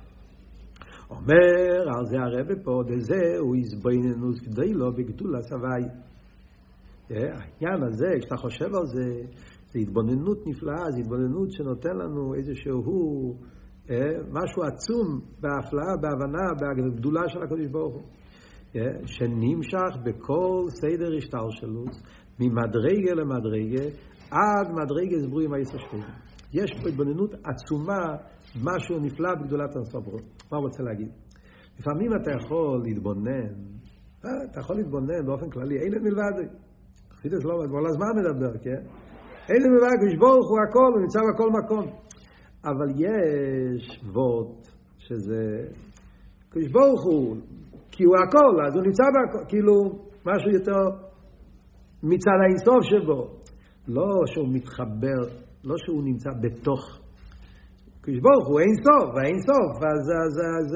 אומר 1.12 1.90
על 1.98 2.06
זה 2.06 2.18
הרב 2.20 2.48
פה, 2.64 2.84
דזה 2.88 3.38
הוא 3.40 3.56
יסבויננוס 3.56 4.40
כדי 4.40 4.74
לו 4.74 4.94
בגדול 4.94 5.36
הסבי. 5.36 5.88
העניין 7.10 7.84
הזה, 7.84 8.08
כשאתה 8.20 8.38
חושב 8.38 8.66
על 8.66 8.86
זה, 8.86 9.22
זה 9.72 9.80
התבוננות 9.80 10.38
נפלאה, 10.48 10.92
זה 10.92 11.00
התבוננות 11.00 11.52
שנותן 11.52 11.98
לנו 11.98 12.34
איזשהו 12.34 13.36
משהו 14.32 14.64
עצום 14.64 15.20
בהפלאה, 15.40 15.98
בהבנה, 16.02 16.48
בגדולה 16.78 17.22
של 17.28 17.44
הקדוש 17.44 17.68
ברוך 17.68 17.94
הוא. 17.94 18.04
שנמשך 19.06 19.98
בכל 20.04 20.66
סדר 20.70 21.16
השתלשלות, 21.18 21.96
ממדרגה 22.40 23.14
למדרגה, 23.16 23.84
עד 24.32 24.72
מדרגה 24.72 25.20
סבורים 25.28 25.54
היסושבים. 25.54 26.04
יש 26.54 26.72
פה 26.82 26.90
התבוננות 26.90 27.34
עצומה 27.34 28.16
משהו 28.56 29.00
נפלא 29.00 29.36
בגדולת 29.36 29.76
הסברות. 29.76 30.22
מה 30.52 30.58
הוא 30.58 30.68
רוצה 30.68 30.84
להגיד? 30.84 31.10
לפעמים 31.80 32.12
אתה 32.22 32.32
יכול 32.32 32.82
להתבונן, 32.84 33.54
אה, 34.26 34.30
אתה 34.52 34.60
יכול 34.60 34.76
להתבונן 34.76 35.26
באופן 35.26 35.50
כללי, 35.50 35.80
אין 35.80 35.94
מלבד, 36.04 36.54
חסידס 37.12 37.44
לא, 37.44 37.54
כל 37.72 37.86
הזמן 37.88 38.08
מדבר, 38.16 38.58
כן? 38.58 38.82
אין 39.50 39.64
מלבד, 39.72 39.96
קדוש 40.02 40.16
ברוך 40.20 40.50
הוא 40.50 40.60
הכל, 40.70 40.92
הוא 40.94 41.02
נמצא 41.02 41.20
בכל 41.34 41.50
מקום. 41.64 41.86
אבל 42.66 42.90
יש 42.96 44.02
וורט 44.14 44.68
שזה, 44.98 45.68
קדוש 46.50 46.68
ברוך 46.72 47.04
הוא, 47.04 47.36
כי 47.92 48.04
הוא 48.04 48.16
הכל, 48.28 48.66
אז 48.68 48.76
הוא 48.76 48.84
נמצא 48.84 49.04
בכל, 49.04 49.46
כאילו, 49.48 49.74
משהו 50.26 50.52
יותר 50.52 51.12
מצד 52.04 52.38
האינסוף 52.44 52.84
שבו. 52.84 53.42
לא 53.88 54.08
שהוא 54.26 54.48
מתחבר, 54.54 55.22
לא 55.64 55.76
שהוא 55.78 56.04
נמצא 56.04 56.30
בתוך 56.42 57.01
קדוש 58.02 58.20
ברוך 58.20 58.48
הוא 58.48 58.60
אין 58.60 58.76
סוף, 58.86 59.16
ואין 59.16 59.38
סוף, 59.50 59.74
אז, 59.92 60.04
אז, 60.24 60.34
אז, 60.58 60.70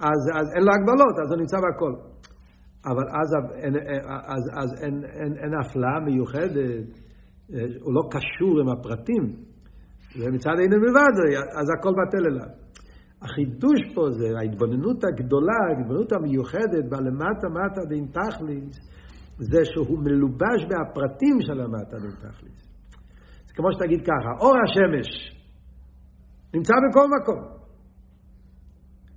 אז, 0.00 0.20
אז 0.38 0.46
אין 0.54 0.62
לו 0.66 0.72
הגבלות, 0.72 1.16
אז 1.22 1.28
הוא 1.30 1.38
נמצא 1.40 1.56
בהכל. 1.64 1.94
אבל 2.86 3.06
אז, 3.20 3.30
אין, 3.62 3.74
אז, 4.34 4.44
אז 4.62 4.82
אין, 4.82 5.04
אין, 5.04 5.32
אין 5.42 5.52
הפלאה 5.60 6.00
מיוחדת, 6.00 6.86
הוא 7.80 7.94
לא 7.94 8.02
קשור 8.10 8.60
עם 8.60 8.68
הפרטים, 8.68 9.24
ומצד 10.18 10.56
אין 10.60 10.70
מלבד, 10.70 11.14
אז 11.60 11.66
הכל 11.78 11.92
בטל 12.00 12.26
אליו. 12.26 12.50
החידוש 13.22 13.80
פה 13.94 14.10
זה 14.10 14.26
ההתבוננות 14.38 15.04
הגדולה, 15.04 15.58
ההתבוננות 15.68 16.12
המיוחדת 16.12 16.84
בלמטה 16.90 17.48
מטה 17.48 17.82
דין 17.88 18.06
תכליס, 18.06 18.74
זה 19.38 19.64
שהוא 19.64 19.98
מלובש 19.98 20.60
בהפרטים 20.68 21.36
של 21.40 21.60
המטה 21.60 21.96
דין 21.98 22.10
תכליס. 22.10 22.70
זה 23.46 23.54
כמו 23.54 23.72
שתגיד 23.72 24.00
ככה, 24.00 24.30
אור 24.40 24.54
השמש, 24.64 25.39
נמצא 26.54 26.74
בכל 26.84 27.06
מקום. 27.16 27.40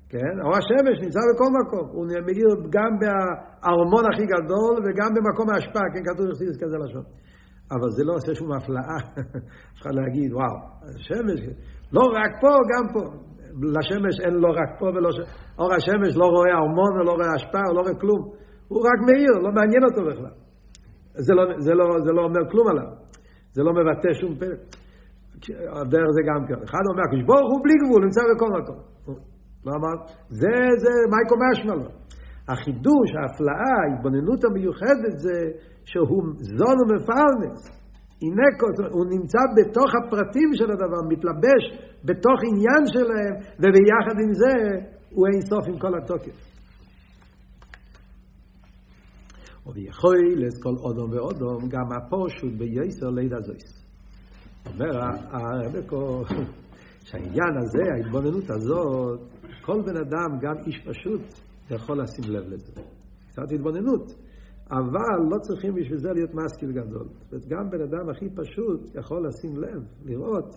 כן? 0.10 0.34
אור 0.44 0.56
השמש 0.58 0.96
נמצא 1.06 1.20
בכל 1.30 1.50
מקום. 1.60 1.86
הוא 1.96 2.06
מאיר 2.28 2.50
גם 2.76 2.92
בארמון 3.02 4.04
הכי 4.14 4.26
גדול 4.34 4.76
וגם 4.84 5.10
במקום 5.16 5.50
ההשפעה, 5.50 5.86
כן? 5.94 6.04
כתוב 6.08 6.26
יחסיס 6.30 6.56
כזה 6.64 6.78
לשון. 6.84 7.04
אבל 7.72 7.90
זה 7.90 8.04
לא 8.04 8.14
עושה 8.14 8.36
שום 8.36 8.52
הפלאה. 8.52 9.00
אפשר 9.74 9.90
להגיד, 10.00 10.34
וואו, 10.34 10.56
השמש, 10.96 11.40
לא 11.92 12.04
רק 12.18 12.32
פה, 12.42 12.52
גם 12.72 12.94
פה. 12.94 13.04
לשמש 13.62 14.20
אין 14.26 14.34
לא 14.34 14.50
רק 14.50 14.80
פה 14.80 14.86
ולא 14.86 15.12
ש... 15.12 15.18
אור 15.60 15.74
השמש 15.74 16.16
לא 16.16 16.26
רואה 16.26 16.52
ארמון 16.60 16.92
ולא 17.00 17.12
רואה 17.12 17.34
השפעה, 17.36 17.62
הוא 17.68 17.76
לא 17.76 17.82
רואה 17.82 17.96
כלום. 18.02 18.22
הוא 18.68 18.80
רק 18.80 19.00
מאיר, 19.08 19.32
לא 19.32 19.52
מעניין 19.52 19.84
אותו 19.84 20.02
בכלל. 20.10 20.36
זה 21.14 21.34
לא, 21.34 21.44
זה 21.60 21.74
לא, 21.74 21.86
זה 22.06 22.12
לא 22.12 22.22
אומר 22.22 22.52
כלום 22.52 22.68
עליו. 22.68 22.90
זה 23.52 23.64
לא 23.64 23.72
מבטא 23.74 24.14
שום 24.14 24.36
פרק. 24.36 24.60
דרך 25.92 26.10
זה 26.18 26.22
גם 26.30 26.42
כן. 26.48 26.60
אחד 26.64 26.84
אומר, 26.90 27.04
הקדוש 27.08 27.24
ברוך 27.30 27.50
הוא 27.52 27.62
בלי 27.64 27.76
גבול, 27.84 28.04
נמצא 28.04 28.22
בכל 28.36 28.50
מקום. 28.58 28.80
לא 29.66 29.72
אמר? 29.80 29.96
זה, 30.30 30.56
זה 30.84 30.92
מייקו 31.14 31.36
משמע 31.44 31.76
לו. 31.82 31.90
החידוש, 32.50 33.10
ההפלאה, 33.18 33.74
ההתבוננות 33.82 34.44
המיוחדת 34.44 35.16
זה 35.26 35.38
שהוא 35.86 36.24
זון 36.38 36.78
ומפרנס. 36.82 37.60
הנה, 38.24 38.48
הוא 38.92 39.06
נמצא 39.06 39.42
בתוך 39.58 39.90
הפרטים 39.96 40.50
של 40.54 40.72
הדבר, 40.72 41.02
מתלבש 41.10 41.64
בתוך 42.04 42.40
עניין 42.50 42.84
שלהם, 42.94 43.34
וביחד 43.60 44.18
עם 44.24 44.34
זה 44.34 44.54
הוא 45.12 45.28
אין 45.28 45.42
סוף 45.42 45.68
עם 45.68 45.80
כל 45.80 45.98
התוקף. 45.98 46.54
וביכול 49.68 50.18
לכל 50.36 50.76
אודום 50.84 51.12
ואודום, 51.12 51.70
גם 51.70 51.88
הפושוט 51.98 52.54
בייסר 52.58 53.10
לידה 53.10 53.40
זויס. 53.40 53.83
אומר 54.68 55.00
הרב 55.32 55.88
פה, 55.90 56.24
שהעניין 57.00 57.58
הזה, 57.58 57.82
ההתבוננות 57.96 58.50
הזאת, 58.50 59.20
כל 59.62 59.82
בן 59.82 59.98
אדם, 59.98 60.40
גם 60.42 60.56
איש 60.66 60.88
פשוט, 60.88 61.22
יכול 61.72 62.02
לשים 62.02 62.34
לב 62.34 62.44
לזה. 62.48 62.82
קצת 63.30 63.52
התבוננות. 63.56 64.12
אבל 64.72 65.20
לא 65.32 65.38
צריכים 65.42 65.76
בשביל 65.76 65.98
זה 65.98 66.10
להיות 66.14 66.34
מסקיל 66.34 66.72
גדול. 66.72 67.08
גם 67.48 67.70
בן 67.70 67.82
אדם 67.82 68.10
הכי 68.10 68.30
פשוט 68.30 68.96
יכול 68.96 69.28
לשים 69.28 69.58
לב, 69.58 69.84
לראות 70.06 70.56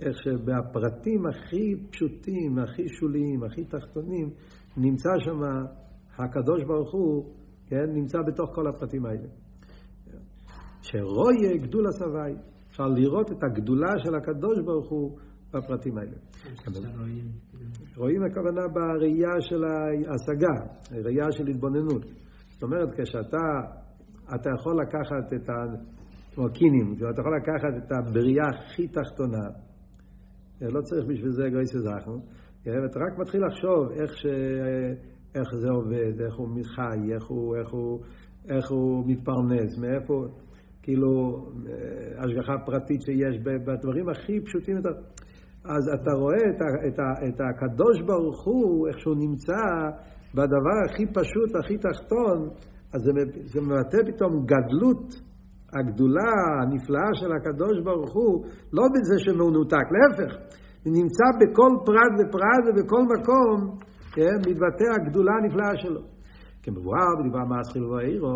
איך 0.00 0.16
שבפרטים 0.22 1.26
הכי 1.26 1.76
פשוטים, 1.90 2.58
הכי 2.58 2.88
שוליים, 2.88 3.44
הכי 3.44 3.64
תחתונים, 3.64 4.30
נמצא 4.76 5.10
שם 5.18 5.40
הקדוש 6.18 6.64
ברוך 6.64 6.92
הוא, 6.92 7.24
כן, 7.66 7.86
נמצא 7.94 8.18
בתוך 8.26 8.50
כל 8.54 8.68
הפרטים 8.68 9.06
האלה. 9.06 9.28
שרויה 10.82 11.56
גדול 11.56 11.86
הסבי, 11.86 12.40
אפשר 12.78 12.88
לראות 12.88 13.32
את 13.32 13.42
הגדולה 13.42 13.98
של 13.98 14.14
הקדוש 14.14 14.58
ברוך 14.64 14.90
הוא 14.90 15.18
בפרטים 15.54 15.98
האלה. 15.98 16.16
רואים 17.96 18.22
הכוונה 18.22 18.68
בראייה 18.68 19.40
של 19.40 19.64
ההשגה, 19.64 20.74
ראייה 21.04 21.32
של 21.32 21.46
התבוננות. 21.46 22.04
זאת 22.50 22.62
אומרת, 22.62 22.88
כשאתה 23.00 23.38
אתה 24.34 24.50
יכול 24.58 24.80
לקחת 24.82 25.32
את 25.34 25.48
ה... 25.48 25.52
כמו 26.34 26.44
קינים, 26.52 26.94
אתה 26.94 27.20
יכול 27.20 27.36
לקחת 27.36 27.84
את 27.84 27.92
הבריאה 27.92 28.48
הכי 28.48 28.88
תחתונה, 28.88 29.46
לא 30.60 30.80
צריך 30.80 31.04
בשביל 31.06 31.30
זה 31.30 31.48
גויס 31.50 31.74
וזכנו, 31.74 32.20
ואתה 32.66 32.98
רק 32.98 33.18
מתחיל 33.18 33.40
לחשוב 33.46 33.90
איך, 34.00 34.16
ש... 34.16 34.26
איך 35.34 35.54
זה 35.60 35.68
עובד, 35.70 36.20
איך 36.20 36.34
הוא 36.36 36.48
חי, 36.64 37.12
איך 37.14 37.26
הוא, 37.26 37.56
איך 37.56 37.70
הוא, 37.70 38.00
איך 38.48 38.70
הוא 38.70 39.04
מתפרנס, 39.06 39.78
מאיפה, 39.78 40.26
כאילו, 40.88 41.12
אה, 41.66 42.24
השגחה 42.24 42.52
פרטית 42.66 43.02
שיש 43.02 43.36
בדברים 43.66 44.08
הכי 44.08 44.40
פשוטים. 44.46 44.76
אז 45.74 45.84
אתה 45.94 46.12
רואה 46.20 46.42
את, 46.50 46.60
ה, 46.60 46.68
את, 46.88 46.98
ה, 46.98 47.08
את 47.28 47.40
הקדוש 47.40 47.96
ברוך 48.06 48.44
הוא, 48.44 48.88
איך 48.88 48.98
שהוא 48.98 49.16
נמצא 49.16 49.62
בדבר 50.34 50.78
הכי 50.86 51.06
פשוט, 51.06 51.50
הכי 51.60 51.76
תחתון, 51.78 52.38
אז 52.94 53.00
זה, 53.04 53.10
זה 53.52 53.60
מבטא 53.60 53.98
פתאום 54.06 54.32
גדלות, 54.52 55.06
הגדולה, 55.76 56.32
הנפלאה 56.62 57.10
של 57.20 57.30
הקדוש 57.32 57.76
ברוך 57.84 58.12
הוא, 58.14 58.44
לא 58.72 58.84
בזה 58.92 59.16
שמנותק, 59.24 59.86
להפך, 59.94 60.32
הוא 60.84 60.92
נמצא 60.98 61.26
בכל 61.40 61.72
פרט 61.86 62.12
ופרט 62.18 62.62
ובכל 62.66 63.02
מקום, 63.14 63.78
כן, 64.14 64.36
מתבטא 64.48 64.88
הגדולה 64.96 65.32
הנפלאה 65.42 65.76
שלו. 65.76 66.00
כמבואר 66.62 67.10
בדבר 67.18 67.44
מסחיל 67.60 67.84
ואירו, 67.84 68.28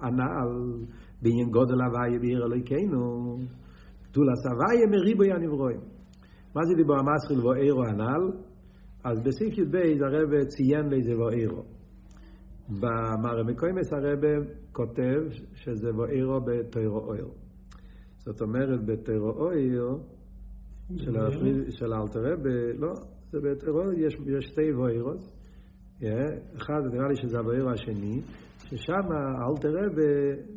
הנעל, 0.00 0.52
בעניין 1.22 1.50
גודל 1.50 1.74
הוויה 1.80 2.18
בעיר 2.20 2.46
אלוהיכנו, 2.46 3.36
גדול 4.10 4.26
הסוויה 4.32 4.86
מריבוי 4.90 5.32
הנברואים. 5.32 5.80
מה 6.54 6.64
זה 6.64 6.74
דיבר 6.74 6.94
המסחיל 6.94 7.46
ואירו 7.46 7.84
הנ"ל? 7.84 8.30
אז 9.04 9.20
בסעיף 9.20 9.58
י"ב 9.58 9.76
הרב 9.76 10.44
ציין 10.44 10.88
לאיזה 10.90 11.18
ואירו. 11.18 11.62
במראה 12.68 13.44
מקוימס 13.46 13.92
הרב 13.92 14.44
כותב 14.72 15.20
שזה 15.54 15.88
ואירו 15.96 16.40
בתוירו 16.40 16.98
אויר. 16.98 17.28
זאת 18.18 18.42
אומרת 18.42 18.86
בתוירו 18.86 19.30
אויר 19.30 19.98
של, 20.96 21.70
של 21.70 21.92
אלתר 21.94 22.20
רב, 22.20 22.46
לא, 22.78 22.92
זה 23.32 23.38
בתוירו 23.40 23.92
יש, 23.92 24.14
יש 24.14 24.44
שתי 24.44 24.72
ואירות. 24.72 25.20
אחד 26.56 26.80
נראה 26.92 27.08
לי 27.08 27.16
שזה 27.16 27.38
הוואירו 27.38 27.70
השני, 27.70 28.20
ששם 28.66 29.12
אלתר 29.48 29.68
רב 29.68 29.92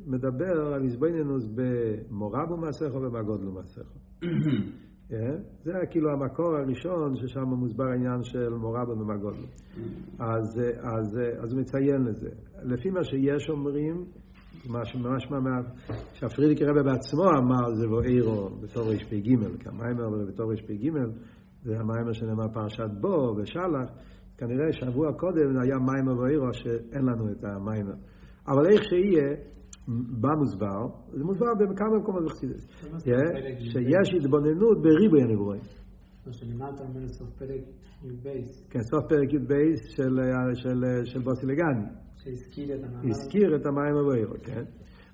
מדבר 0.08 0.74
על 0.74 0.84
איזבנינוס 0.84 1.48
במורבו 1.56 2.58
מסכו 2.58 2.98
ובגודלו 2.98 3.52
מסכו. 3.52 4.00
כן? 5.10 5.36
זה 5.63 5.72
כאילו 5.89 6.12
המקור 6.12 6.56
הראשון 6.56 7.15
ששם 7.15 7.43
מוסבר 7.43 7.84
העניין 7.84 8.24
של 8.24 8.50
מורבו 8.50 8.91
ומגודלו. 8.91 9.48
אז, 10.19 10.62
אז, 10.80 11.19
אז 11.43 11.54
הוא 11.54 11.62
מציין 11.62 12.02
לזה. 12.02 12.30
לפי 12.63 12.89
מה 12.89 13.04
שיש 13.04 13.50
אומרים, 13.50 14.06
מה 14.69 14.86
שממש 14.86 15.32
מה... 15.32 15.62
שהפרידיקער 16.13 16.62
רבי 16.62 16.84
בעצמו 16.84 17.24
אמר 17.24 17.74
זה 17.74 17.89
וארא 17.92 18.50
בתרפ"ג, 18.50 19.36
כמאמר 19.60 20.10
בתרפ"ג, 20.28 20.89
זה 21.63 21.80
המאמר 21.80 22.13
שנאמר 22.13 22.48
פרשת 22.54 22.89
בא 23.02 23.36
ושלח, 23.38 23.89
כנראה 24.39 24.73
שבוע 24.73 25.13
קודם 25.13 25.60
היה 25.62 25.78
מאמר 25.88 26.20
וארא 26.20 26.54
שאין 26.54 27.06
לנו 27.06 27.32
את 27.32 27.43
המאמר. 27.44 27.96
אבל 28.47 28.65
איך 28.71 28.82
שיהיה, 28.89 29.36
במוסבר, 30.21 30.82
זה 31.12 31.23
מוסבר 31.23 31.54
בכמה 31.71 31.97
מקומות 31.99 32.23
בחסידות, 32.26 32.68
שיש 33.71 34.13
התבוננות 34.17 34.78
בריבוי 34.82 35.21
הנבראים. 35.22 35.62
כן, 38.69 38.80
סוף 38.82 39.04
פרק 39.10 39.34
י"ב 39.34 39.54
של 41.06 41.19
באתי 41.24 41.46
לגני. 41.45 41.86
שהזכיר 43.02 43.56
את 43.56 43.65
המים 43.65 43.95
הבוירו, 43.97 44.34
כן. 44.43 44.63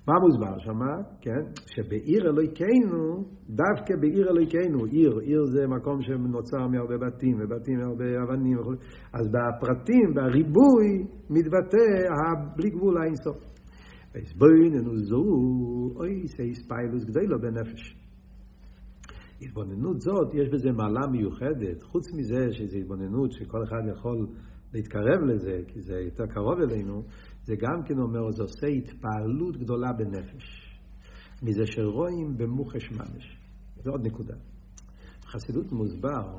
מה 0.08 0.14
מוסבר 0.20 0.58
שם? 0.58 0.80
כן? 1.20 1.42
שבעיר 1.66 2.22
אלוהיכנו, 2.26 3.24
דווקא 3.48 3.94
בעיר 4.00 4.28
אלוהיכנו, 4.30 4.84
עיר, 4.84 5.18
עיר 5.18 5.44
זה 5.44 5.66
מקום 5.66 6.02
שנוצר 6.02 6.66
מהרבה 6.66 6.96
בתים, 7.06 7.36
ובתים 7.40 7.78
מהרבה 7.78 8.04
אבנים 8.22 8.58
וכו', 8.58 8.72
אז 9.12 9.28
בפרטים, 9.28 10.14
בריבוי, 10.14 11.06
מתבטא 11.30 11.86
בלי 12.56 12.70
גבול 12.70 12.98
האינסוף. 13.02 13.36
Boinen 14.38 14.88
und 14.88 15.04
so, 15.10 15.20
oi, 16.02 16.26
sei 16.34 16.54
spielus 16.54 17.04
gdeilo 17.04 17.38
benefesh. 17.38 17.96
התבוננות 19.42 20.00
זאת, 20.00 20.34
יש 20.34 20.48
בזה 20.48 20.72
מעלה 20.72 21.06
מיוחדת, 21.12 21.82
חוץ 21.82 22.04
מזה 22.14 22.52
שזה 22.52 22.76
התבוננות 22.76 23.32
שכל 23.32 23.62
אחד 23.64 23.82
יכול 23.92 24.26
להתקרב 24.74 25.20
לזה, 25.26 25.60
כי 25.68 25.80
זה 25.80 26.00
יותר 26.00 26.26
קרוב 26.26 26.60
אלינו, 26.60 27.02
זה 27.46 27.54
גם 27.56 27.82
כן 27.86 27.98
אומר, 27.98 28.30
זה 28.30 28.42
עושה 28.42 28.66
התפעלות 28.66 29.56
גדולה 29.56 29.92
בנפש. 29.92 30.76
מזה 31.42 31.62
שרואים 31.66 32.36
במוחש 32.38 32.90
ממש. 32.92 33.36
זה 33.82 33.90
עוד 33.90 34.06
נקודה. 34.06 34.34
חסידות 35.22 35.72
מוסבר 35.72 36.38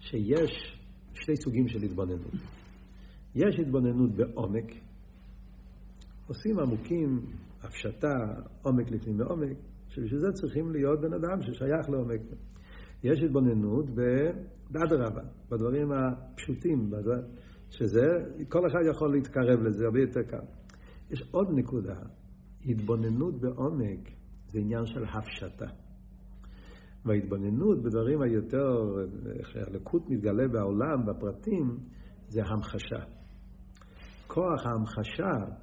שיש 0.00 0.78
שתי 1.14 1.36
סוגים 1.36 1.68
של 1.68 1.82
התבוננות. 1.82 2.34
יש 3.34 3.58
התבוננות 3.58 4.10
בעומק, 4.16 4.72
עושים 6.26 6.58
עמוקים, 6.58 7.20
הפשטה, 7.62 8.14
עומק 8.62 8.90
לפנים 8.90 9.16
מעומק, 9.16 9.56
שבשביל 9.88 10.20
זה 10.20 10.32
צריכים 10.32 10.70
להיות 10.70 11.00
בן 11.00 11.12
אדם 11.12 11.42
ששייך 11.42 11.88
לעומק. 11.88 12.20
יש 13.02 13.22
התבוננות 13.22 13.86
באדרבה, 14.70 15.22
בדברים 15.50 15.88
הפשוטים, 15.92 16.90
שזה, 17.78 18.06
כל 18.48 18.66
אחד 18.66 18.78
יכול 18.90 19.12
להתקרב 19.12 19.60
לזה 19.62 19.84
הרבה 19.84 20.00
יותר 20.00 20.22
קל. 20.22 20.46
יש 21.10 21.22
עוד 21.30 21.48
נקודה, 21.50 21.96
התבוננות 22.66 23.40
בעומק 23.40 24.10
זה 24.52 24.58
עניין 24.58 24.86
של 24.86 25.04
הפשטה. 25.04 25.66
וההתבוננות 27.04 27.82
בדברים 27.82 28.22
היותר, 28.22 28.70
איך 29.38 29.50
שהלקות 29.50 30.10
מתגלה 30.10 30.48
בעולם, 30.48 31.06
בפרטים, 31.06 31.78
זה 32.28 32.40
המחשה. 32.44 33.04
כוח 34.26 34.66
ההמחשה 34.66 35.54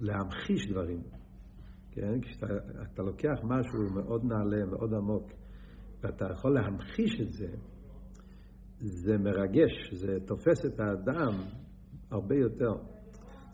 להמחיש 0.00 0.70
דברים. 0.70 1.02
כן? 1.90 2.20
כשאתה 2.20 3.02
לוקח 3.02 3.38
משהו 3.44 3.94
מאוד 3.94 4.24
נעלה, 4.24 4.66
מאוד 4.66 4.94
עמוק, 4.94 5.30
ואתה 6.02 6.24
יכול 6.32 6.54
להמחיש 6.54 7.20
את 7.20 7.32
זה, 7.32 7.48
זה 8.84 9.18
מרגש, 9.18 9.94
זה 9.94 10.18
תופס 10.26 10.66
את 10.66 10.80
האדם 10.80 11.32
הרבה 12.10 12.34
יותר. 12.36 12.72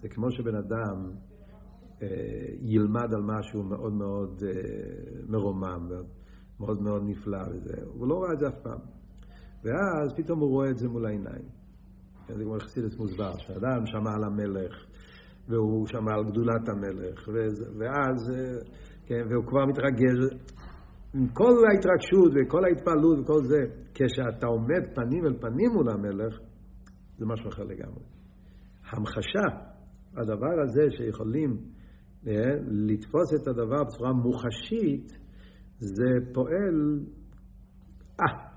זה 0.02 0.08
כמו 0.08 0.30
שבן 0.30 0.54
אדם 0.54 1.10
אה, 2.02 2.08
ילמד 2.60 3.14
על 3.14 3.22
משהו 3.22 3.62
מאוד 3.62 3.92
מאוד 3.92 4.42
אה, 4.46 4.50
מרומם, 5.28 5.88
מאוד 6.60 6.82
מאוד 6.82 7.02
נפלא 7.06 7.42
וזה, 7.50 7.74
הוא 7.86 8.08
לא 8.08 8.14
רואה 8.14 8.32
את 8.32 8.38
זה 8.38 8.48
אף 8.48 8.62
פעם. 8.62 8.78
ואז 9.64 10.14
פתאום 10.16 10.40
הוא 10.40 10.50
רואה 10.50 10.70
את 10.70 10.78
זה 10.78 10.88
מול 10.88 11.06
העיניים. 11.06 11.48
זה 12.28 12.44
כמו 12.44 12.56
חסידס 12.60 12.96
מוסבר, 12.98 13.38
שאדם 13.38 13.86
שמע 13.86 14.10
על 14.14 14.24
המלך, 14.24 14.74
והוא 15.48 15.86
שמע 15.86 16.14
על 16.14 16.24
גדולת 16.24 16.68
המלך, 16.68 17.28
ואז, 17.78 18.32
כן, 19.06 19.22
והוא 19.30 19.44
כבר 19.46 19.66
מתרגש. 19.66 20.34
עם 21.14 21.28
כל 21.28 21.52
ההתרגשות 21.70 22.32
וכל 22.34 22.64
ההתפעלות 22.64 23.18
וכל 23.18 23.44
זה, 23.44 23.58
כשאתה 23.94 24.46
עומד 24.46 24.82
פנים 24.94 25.26
אל 25.26 25.34
פנים 25.40 25.70
מול 25.74 25.90
המלך, 25.90 26.38
זה 27.18 27.26
משהו 27.26 27.48
אחר 27.48 27.62
לגמרי. 27.62 28.04
המחשה, 28.90 29.46
הדבר 30.16 30.60
הזה 30.64 30.82
שיכולים 30.96 31.56
אה, 32.26 32.32
לתפוס 32.66 33.34
את 33.42 33.48
הדבר 33.48 33.84
בצורה 33.84 34.12
מוחשית, 34.12 35.18
זה 35.78 36.32
פועל, 36.34 37.00
אה, 38.20 38.50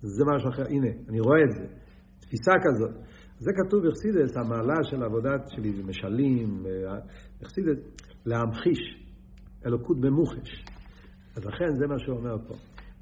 זה 0.00 0.24
משהו 0.34 0.50
אחר, 0.50 0.62
הנה, 0.70 0.90
אני 1.08 1.20
רואה 1.20 1.38
את 1.44 1.50
זה, 1.50 1.74
תפיסה 2.20 2.52
כזאת. 2.64 2.94
זה 3.38 3.50
כתוב 3.52 3.80
בחסידס, 3.86 4.36
המעלה 4.36 4.74
של 4.82 5.02
עבודת 5.02 5.48
שלי, 5.48 5.82
משלים, 5.84 6.62
בחסידס, 7.40 7.78
להמחיש 8.26 9.04
אלוקות 9.66 10.00
במוחש. 10.00 10.64
אז 11.38 11.46
לכן 11.46 11.74
זה 11.78 11.86
מה 11.86 11.98
שהוא 11.98 12.16
אומר 12.16 12.38
פה. 12.48 12.54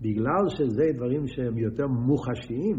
בגלל 0.02 0.48
שזה 0.48 0.84
דברים 0.96 1.26
שהם 1.26 1.58
יותר 1.58 1.86
מוחשיים, 1.86 2.78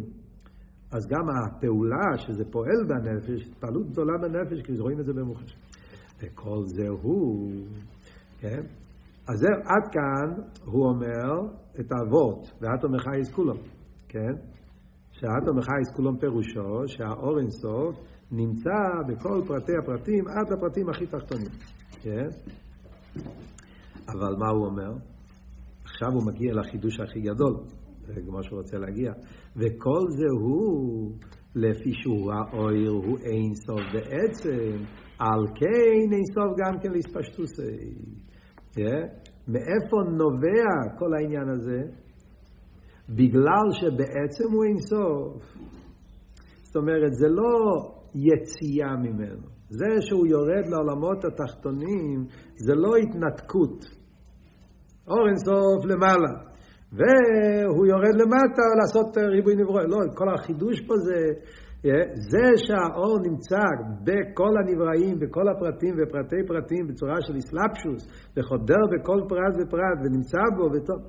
אז 0.91 1.07
גם 1.07 1.25
הפעולה 1.29 2.17
שזה 2.17 2.43
פועל 2.51 2.83
בנפש, 2.87 3.47
התפעלות 3.47 3.89
גדולה 3.89 4.13
בנפש, 4.21 4.61
כי 4.61 4.79
רואים 4.79 4.99
את 4.99 5.05
זה 5.05 5.13
במוחש. 5.13 5.55
וכל 6.19 6.61
זה 6.65 6.87
הוא, 7.01 7.51
כן? 8.39 8.61
אז 9.27 9.39
זה, 9.39 9.47
עד 9.47 9.91
כאן 9.91 10.43
הוא 10.65 10.85
אומר 10.85 11.49
את 11.79 11.91
האבות, 11.91 12.51
ואטום 12.61 12.97
חייס 12.97 13.31
כולם, 13.35 13.57
כן? 14.07 14.33
שאטום 15.11 15.61
חייס 15.61 15.95
כולם 15.95 16.17
פירושו 16.17 16.87
שהאור 16.87 17.39
אינסוף 17.39 17.95
נמצא 18.31 18.79
בכל 19.07 19.41
פרטי 19.47 19.71
הפרטים 19.83 20.27
עד 20.27 20.53
לפרטים 20.53 20.89
הכי 20.89 21.05
תחתונים, 21.07 21.51
כן? 22.01 22.27
אבל 24.07 24.35
מה 24.39 24.49
הוא 24.49 24.65
אומר? 24.65 25.16
עכשיו 25.97 26.13
הוא 26.13 26.23
מגיע 26.25 26.53
לחידוש 26.53 26.99
הכי 26.99 27.19
גדול, 27.21 27.55
כמו 28.25 28.43
שהוא 28.43 28.59
רוצה 28.59 28.77
להגיע, 28.77 29.11
וכל 29.55 30.05
זה 30.09 30.25
הוא 30.41 31.11
לפי 31.55 31.89
שהוא 31.93 32.31
האויר 32.33 32.91
הוא 32.91 33.17
אין 33.17 33.53
סוף 33.53 33.81
בעצם, 33.93 34.83
על 35.19 35.43
כן 35.55 36.13
אין 36.13 36.25
סוף 36.33 36.57
גם 36.57 36.79
כן 36.81 36.91
להספשטוסי. 36.91 37.93
Yeah. 38.71 39.07
מאיפה 39.47 39.97
נובע 40.11 40.97
כל 40.99 41.13
העניין 41.13 41.49
הזה? 41.49 41.81
בגלל 43.09 43.67
שבעצם 43.71 44.53
הוא 44.53 44.63
אין 44.63 44.77
סוף. 44.77 45.43
זאת 46.63 46.75
אומרת, 46.75 47.13
זה 47.13 47.27
לא 47.27 47.53
יציאה 48.15 48.95
ממנו. 48.95 49.47
זה 49.69 50.01
שהוא 50.01 50.27
יורד 50.27 50.67
לעולמות 50.67 51.25
התחתונים, 51.25 52.25
זה 52.55 52.73
לא 52.75 52.95
התנתקות. 52.95 53.96
אור 55.07 55.27
אין 55.27 55.37
סוף 55.37 55.85
למעלה. 55.85 56.33
והוא 56.97 57.85
יורד 57.91 58.15
למטה 58.21 58.65
לעשות 58.79 59.17
ריבוי 59.17 59.55
נברוא. 59.55 59.81
לא, 59.81 59.97
כל 60.15 60.29
החידוש 60.33 60.81
פה 60.87 60.93
זה 60.97 61.19
זה 62.31 62.47
שהאור 62.65 63.17
נמצא 63.27 63.65
בכל 64.03 64.53
הנבראים, 64.59 65.19
בכל 65.19 65.47
הפרטים 65.49 65.93
ופרטי 65.97 66.41
פרטים 66.47 66.87
בצורה 66.87 67.15
של 67.21 67.37
אסלאפשוס, 67.37 68.01
וחודר 68.37 68.83
בכל 68.93 69.19
פרט 69.29 69.53
ופרט 69.59 69.97
ונמצא 70.03 70.43
בו, 70.55 70.63
וטוב, 70.73 70.99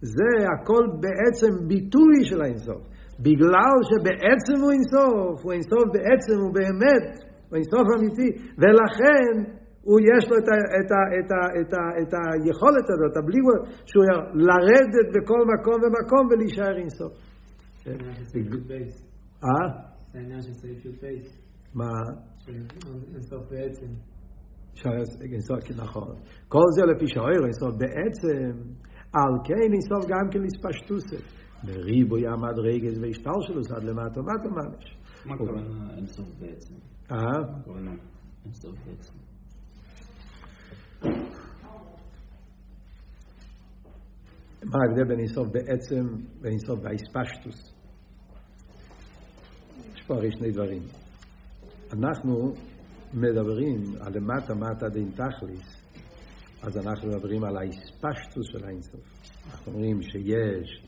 זה 0.00 0.32
הכל 0.52 0.84
בעצם 1.04 1.68
ביטוי 1.68 2.16
של 2.22 2.42
האינסוף. 2.42 2.82
בגלל 3.20 3.76
שבעצם 3.90 4.56
הוא 4.62 4.72
אינסוף, 4.76 5.44
הוא 5.44 5.52
אינסוף 5.52 5.86
בעצם, 5.96 6.36
הוא 6.44 6.54
באמת, 6.54 7.06
הוא 7.48 7.56
אינסוף 7.56 7.86
אמיתי, 7.98 8.28
ולכן 8.60 9.59
הוא 9.90 10.00
יש 10.10 10.24
לו 10.30 10.36
את, 10.40 10.48
ה, 10.54 10.56
את, 10.80 10.90
ה, 10.96 11.00
את, 11.18 11.30
ה, 11.36 11.40
את, 11.60 11.72
ה, 11.78 11.82
את 12.00 12.12
היכולת 12.20 12.86
הזאת, 12.92 13.14
הבלי 13.16 13.40
שהוא 13.88 14.04
לרדת 14.48 15.08
בכל 15.14 15.42
מקום 15.52 15.76
ומקום 15.82 16.22
ולהישאר 16.30 16.76
אינסוף. 16.76 17.12
אה? 19.44 19.66
זה 20.10 20.18
העניין 20.18 20.42
של 20.42 20.52
סעיף 20.52 20.84
י"ב. 20.84 21.04
מה? 21.74 21.92
אינסוף 23.14 23.42
בעצם. 23.50 23.86
אינסוף, 25.20 25.70
נכון. 25.76 26.14
כל 26.48 26.68
זה 26.76 26.82
לפי 26.94 27.06
שאויר, 27.06 27.44
אינסוף 27.44 27.74
בעצם, 27.82 28.50
על 29.12 29.32
כן 29.44 29.72
אינסוף 29.72 30.02
גם 30.08 30.30
כן 30.32 30.40
לספשטוסה. 30.42 31.16
בריבוי 31.64 32.22
המדרגת 32.28 32.98
והשטר 33.02 33.40
שלו, 33.40 33.60
עד 33.76 33.84
למטה 33.84 34.20
ומטה 34.20 34.48
ממש. 34.48 34.96
מה 35.26 35.34
הכוונה 35.34 35.96
אינסוף 35.96 36.28
בעצם? 36.40 36.74
אה? 37.12 37.16
מה 37.16 37.58
הכוונה 37.60 37.94
אינסוף 38.44 38.74
בעצם? 38.86 39.29
מה 44.64 44.78
ההבדל 44.82 45.04
בין 45.08 45.18
אינסוף 45.18 45.48
בעצם 45.48 46.06
ואינסוף 46.40 46.78
באספשטוס? 46.80 47.80
פה 50.10 50.16
הרי 50.16 50.32
שני 50.32 50.50
דברים. 50.50 50.82
אנחנו 51.92 52.52
מדברים 53.14 53.76
על 54.00 54.12
למטה 54.14 54.54
מטה 54.54 54.88
דין 54.88 55.10
תכליס, 55.10 55.84
אז 56.62 56.76
אנחנו 56.76 57.08
מדברים 57.08 57.44
על 57.44 57.56
האספשטוס 57.56 58.46
של 58.52 58.64
האינסוף. 58.64 59.00
אנחנו 59.50 59.72
אומרים 59.72 60.02
שיש 60.02 60.86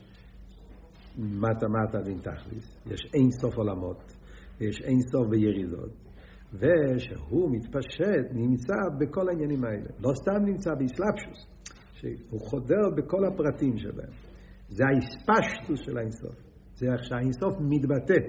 מטה 1.17 1.67
מטה 1.67 2.01
דין 2.01 2.17
תכליס, 2.19 2.77
יש 2.85 3.01
אינסוף 3.13 3.55
עולמות, 3.55 4.13
ויש 4.59 4.81
אינסוף 4.81 5.27
בירידות, 5.29 5.91
ושהוא 6.53 7.51
מתפשט, 7.51 8.25
נמצא 8.31 8.73
בכל 8.99 9.29
העניינים 9.29 9.63
האלה. 9.65 9.89
לא 9.99 10.13
סתם 10.13 10.45
נמצא 10.45 10.71
באסלאפשוס, 10.79 11.47
שהוא 11.93 12.39
חודר 12.39 12.89
בכל 12.97 13.25
הפרטים 13.25 13.77
שבהם. 13.77 14.13
זה 14.69 14.83
האספשטוס 14.85 15.79
של 15.85 15.97
האינסוף. 15.97 16.35
זה 16.75 16.85
איך 16.93 17.03
שהאינסוף 17.03 17.53
מתבטא. 17.59 18.21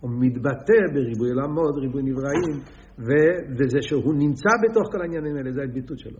הוא 0.00 0.10
מתבטא 0.20 0.80
בריבוי 0.94 1.28
עולמות, 1.28 1.74
ריבוי 1.80 2.02
נבראים, 2.02 2.56
ו- 2.98 3.40
וזה 3.58 3.78
שהוא 3.82 4.14
נמצא 4.14 4.50
בתוך 4.62 4.92
כל 4.92 5.00
העניינים 5.02 5.36
האלה, 5.36 5.52
זה 5.52 5.60
ההתביטות 5.60 5.98
שלו. 5.98 6.18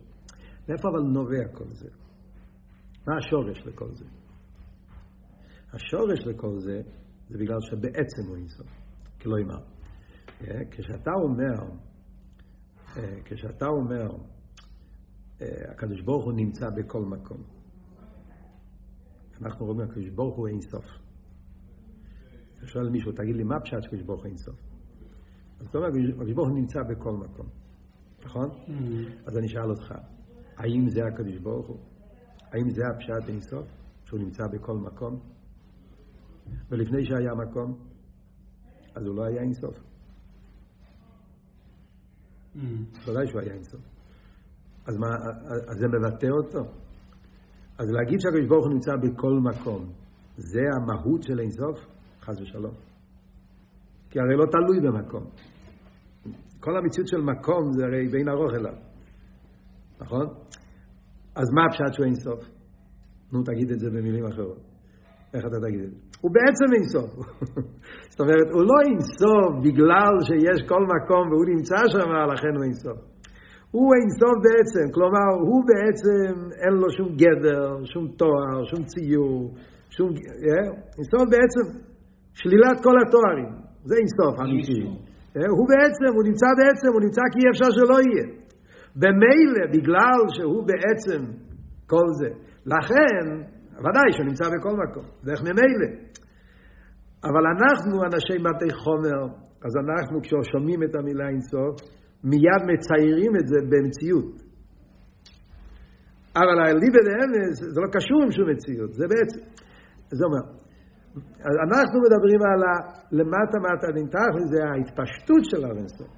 מאיפה 0.69 0.89
אבל 0.89 1.01
נובע 1.01 1.49
כל 1.53 1.71
זה? 1.73 1.89
מה 3.07 3.17
השורש 3.17 3.67
לכל 3.67 3.95
זה? 3.95 4.05
השורש 5.73 6.27
לכל 6.27 6.59
זה, 6.59 6.81
זה 7.29 7.39
בגלל 7.39 7.61
שבעצם 7.61 8.23
הוא 8.29 8.37
אינסוף, 8.37 8.67
כלומר, 9.23 9.72
כשאתה 10.71 11.11
אומר, 11.13 11.55
אה, 12.97 13.19
כשאתה 13.25 13.67
אומר, 13.67 14.17
אה, 15.41 15.47
הקדוש 15.71 16.01
ברוך 16.01 16.25
הוא 16.25 16.33
נמצא 16.33 16.71
בכל 16.71 17.05
מקום, 17.05 17.43
אנחנו 19.43 19.67
רואים 19.67 19.81
הקדוש 19.81 20.09
ברוך 20.09 20.37
הוא 20.37 20.49
אינסוף. 20.49 20.85
אתה 22.55 22.67
שואל 22.67 22.89
מישהו, 22.89 23.13
תגיד 23.13 23.37
לי, 23.37 23.43
מה 23.45 23.61
פשט 23.61 23.83
שקדוש 23.83 24.03
ברוך 24.03 24.21
הוא 24.21 24.29
אינסוף? 24.29 24.57
אז 25.61 25.67
אתה 25.67 25.79
אומר, 25.79 25.89
הקדוש 25.89 26.33
ברוך 26.33 26.49
הוא 26.49 26.59
נמצא 26.59 26.83
בכל 26.83 27.13
מקום, 27.13 27.47
נכון? 28.25 28.49
Mm-hmm. 28.51 29.27
אז 29.27 29.37
אני 29.37 29.47
אשאל 29.47 29.71
אותך, 29.71 29.95
האם 30.57 30.89
זה 30.89 31.01
הקדוש 31.07 31.39
ברוך 31.39 31.67
הוא? 31.67 31.79
האם 32.53 32.71
זה 32.71 32.83
הפשט 32.87 33.29
אינסוף? 33.29 33.67
שהוא 34.05 34.21
נמצא 34.21 34.47
בכל 34.53 34.77
מקום? 34.77 35.21
ולפני 36.69 37.05
שהיה 37.05 37.35
מקום, 37.35 37.79
אז 38.95 39.07
הוא 39.07 39.17
לא 39.17 39.25
היה 39.25 39.43
אינסוף. 39.43 39.92
Mm-hmm. 42.57 43.11
ודאי 43.11 43.27
שהוא 43.27 43.41
היה 43.41 43.55
אינסוף. 43.55 43.81
אז 44.87 44.97
מה, 44.97 45.07
אז 45.69 45.79
זה 45.79 45.87
מבטא 45.89 46.27
אותו? 46.27 46.71
אז 47.79 47.87
להגיד 47.91 48.21
שהקדוש 48.21 48.49
ברוך 48.49 48.65
הוא 48.65 48.73
נמצא 48.73 48.93
בכל 48.97 49.33
מקום, 49.33 49.93
זה 50.37 50.61
המהות 50.77 51.23
של 51.23 51.41
אינסוף? 51.41 51.79
חס 52.21 52.41
ושלום. 52.41 52.75
כי 54.11 54.19
הרי 54.21 54.37
לא 54.37 54.45
תלוי 54.47 54.81
במקום. 54.81 55.25
כל 56.61 56.77
המציאות 56.77 57.09
של 57.09 57.21
מקום 57.21 57.73
זה 57.73 57.85
הרי 57.85 58.09
בין 58.09 58.29
ארוך 58.29 58.53
אליו. 58.55 58.75
נכון? 60.01 60.27
אז 61.35 61.51
מה 61.55 61.63
הפשט 61.67 61.95
שהוא 61.95 62.07
אין 62.07 62.15
סוף? 62.15 62.41
נו, 63.33 63.43
תגיד 63.43 63.71
את 63.71 63.81
זה 63.81 63.91
במילים 63.91 64.27
אחרות. 64.27 64.59
איך 65.35 65.45
אתה 65.47 65.57
תגיד 65.67 65.81
את 65.81 65.91
זה? 65.91 66.12
הוא 66.23 66.31
בעצם 66.37 66.69
אין 66.75 66.85
סוף. 66.95 67.11
זאת 68.11 68.21
אומרת, 68.21 68.49
הוא 68.55 68.63
לא 68.71 68.77
אין 68.87 69.01
סוף 69.21 69.53
בגלל 69.65 70.15
שיש 70.27 70.59
כל 70.71 70.83
מקום 70.95 71.25
והוא 71.31 71.47
נמצא 71.55 71.79
שם, 71.93 72.09
לכן 72.33 72.53
הוא 72.57 72.65
אין 72.65 72.77
סוף. 72.85 72.99
הוא 73.71 73.89
אין 73.97 74.09
סוף 74.21 74.37
בעצם, 74.47 74.85
כלומר, 74.95 75.29
הוא 75.49 75.61
בעצם 75.71 76.33
אין 76.63 76.75
לו 76.81 76.89
שום 76.97 77.09
גדר, 77.23 77.85
שום 77.93 78.05
תואר, 78.21 78.59
שום 78.71 78.83
ציור, 78.91 79.55
שום... 79.91 80.09
אה? 80.47 80.67
אין 80.97 81.07
סוף 81.13 81.25
בעצם. 81.35 81.65
שלילת 82.35 82.79
כל 82.87 82.97
התוארים, 83.03 83.53
זה 83.85 83.95
אינסוף 84.01 84.35
אמיתי. 84.41 84.81
אה, 85.37 85.49
הוא 85.59 85.67
בעצם, 85.73 86.09
הוא 86.17 86.25
נמצא 86.29 86.49
בעצם, 86.61 86.89
הוא 86.95 87.03
נמצא 87.07 87.23
כי 87.33 87.39
אי 87.43 87.51
אפשר 87.53 87.71
שלא 87.77 87.99
יהיה. 88.07 88.27
במילא, 88.97 89.65
בגלל 89.75 90.21
שהוא 90.35 90.63
בעצם 90.71 91.21
כל 91.87 92.09
זה. 92.21 92.29
לכן, 92.67 93.25
ודאי 93.79 94.13
שהוא 94.13 94.27
נמצא 94.27 94.45
בכל 94.55 94.75
מקום, 94.83 95.05
איך 95.31 95.41
ממילא. 95.43 95.91
אבל 97.25 97.45
אנחנו 97.55 98.05
אנשי 98.05 98.39
מתי 98.49 98.75
חומר, 98.75 99.21
אז 99.65 99.73
אנחנו 99.83 100.21
כששומעים 100.23 100.83
את 100.83 100.95
המילה 100.95 101.29
אינסוף, 101.29 101.75
מיד 102.25 102.63
מציירים 102.73 103.33
את 103.37 103.47
זה 103.47 103.59
במציאות. 103.71 104.35
אבל 106.37 106.57
הליבד 106.61 107.07
אמס, 107.21 107.57
זה 107.75 107.81
לא 107.81 107.89
קשור 107.93 108.23
עם 108.23 108.31
שום 108.31 108.51
מציאות, 108.51 108.93
זה 108.93 109.05
בעצם, 109.13 109.41
זה 110.11 110.25
אומר, 110.25 110.45
אנחנו 111.67 111.99
מדברים 112.05 112.41
על 112.49 112.61
למטה 113.13 113.59
מטה 113.67 113.89
נמתח, 113.95 114.33
זה 114.53 114.61
ההתפשטות 114.65 115.45
של 115.51 115.65
הרנסוף. 115.65 116.11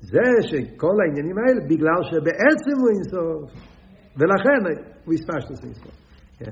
זה 0.00 0.26
שכל 0.48 0.96
העניינים 1.02 1.36
האלה, 1.38 1.60
בגלל 1.70 2.00
שבעצם 2.10 2.76
הוא 2.80 2.88
אינסוף, 2.94 3.50
ולכן 4.18 4.60
הוא 5.04 5.14
הספשטוס 5.14 5.64
אינסוף. 5.64 6.05
כן? 6.38 6.50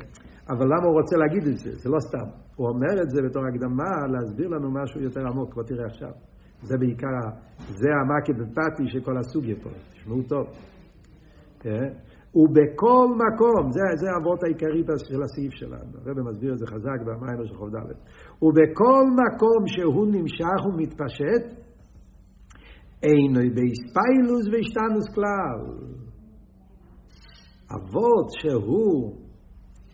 אבל 0.48 0.66
למה 0.66 0.86
הוא 0.86 1.00
רוצה 1.00 1.16
להגיד 1.16 1.46
את 1.46 1.58
זה? 1.58 1.70
זה 1.74 1.90
לא 1.90 1.98
סתם. 2.00 2.28
הוא 2.56 2.68
אומר 2.68 3.02
את 3.02 3.10
זה 3.10 3.22
בתור 3.22 3.42
הקדמה 3.46 4.06
להסביר 4.12 4.48
לנו 4.48 4.70
משהו 4.70 5.00
יותר 5.00 5.20
עמוק, 5.20 5.54
בוא 5.54 5.62
תראה 5.62 5.86
עכשיו. 5.86 6.12
זה 6.62 6.78
בעיקר, 6.78 7.08
זה 7.58 7.88
המקד 8.00 8.40
ופתי 8.40 8.88
של 8.88 9.00
כל 9.04 9.16
הסוגיה 9.18 9.56
פה, 9.62 9.70
תשמעו 9.92 10.22
טוב. 10.22 10.46
כן? 11.60 11.88
ובכל 12.36 13.06
מקום, 13.24 13.72
זה, 13.72 13.80
זה 13.96 14.06
האבות 14.10 14.44
העיקרית 14.44 14.86
של 15.08 15.22
הסעיף 15.22 15.52
שלנו, 15.52 15.98
הרב 16.06 16.20
מסביר 16.30 16.52
את 16.52 16.58
זה 16.58 16.66
חזק 16.66 17.00
במיימר 17.06 17.46
של 17.46 17.54
חוב 17.54 17.68
ד', 17.68 17.94
ובכל 18.42 19.04
מקום 19.22 19.66
שהוא 19.66 20.06
נמשך 20.06 20.66
ומתפשט, 20.66 21.44
אינו 23.02 23.40
באספיילוס 23.54 24.46
והשתנוס 24.52 25.14
כלל. 25.14 25.60
אבות 27.74 28.30
שהוא, 28.30 29.23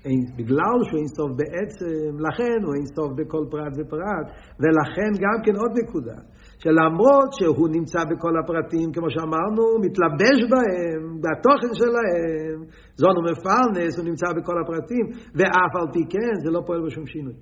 אין, 0.05 0.21
בגלל 0.39 0.79
שהוא 0.87 0.99
אינסוף 1.03 1.31
בעצם, 1.41 2.11
לכן 2.27 2.59
הוא 2.67 2.75
אינסוף 2.79 3.11
בכל 3.19 3.45
פרט 3.51 3.73
ופרט, 3.79 4.27
ולכן 4.61 5.11
גם 5.25 5.37
כן 5.45 5.55
עוד 5.63 5.73
נקודה, 5.83 6.19
שלמרות 6.63 7.31
שהוא 7.39 7.69
נמצא 7.77 8.01
בכל 8.11 8.35
הפרטים, 8.39 8.93
כמו 8.95 9.11
שאמרנו, 9.11 9.65
מתלבש 9.85 10.39
בהם, 10.53 11.03
בתוכן 11.25 11.73
שלהם, 11.81 12.57
זון 13.01 13.15
ומפרנס, 13.19 13.99
הוא 13.99 14.07
נמצא 14.11 14.29
בכל 14.37 14.57
הפרטים, 14.63 15.05
ואף 15.37 15.73
על 15.81 15.89
פי 15.93 16.03
כן, 16.13 16.35
זה 16.45 16.51
לא 16.51 16.61
פועל 16.67 16.81
בשום 16.87 17.07
שינוי. 17.07 17.35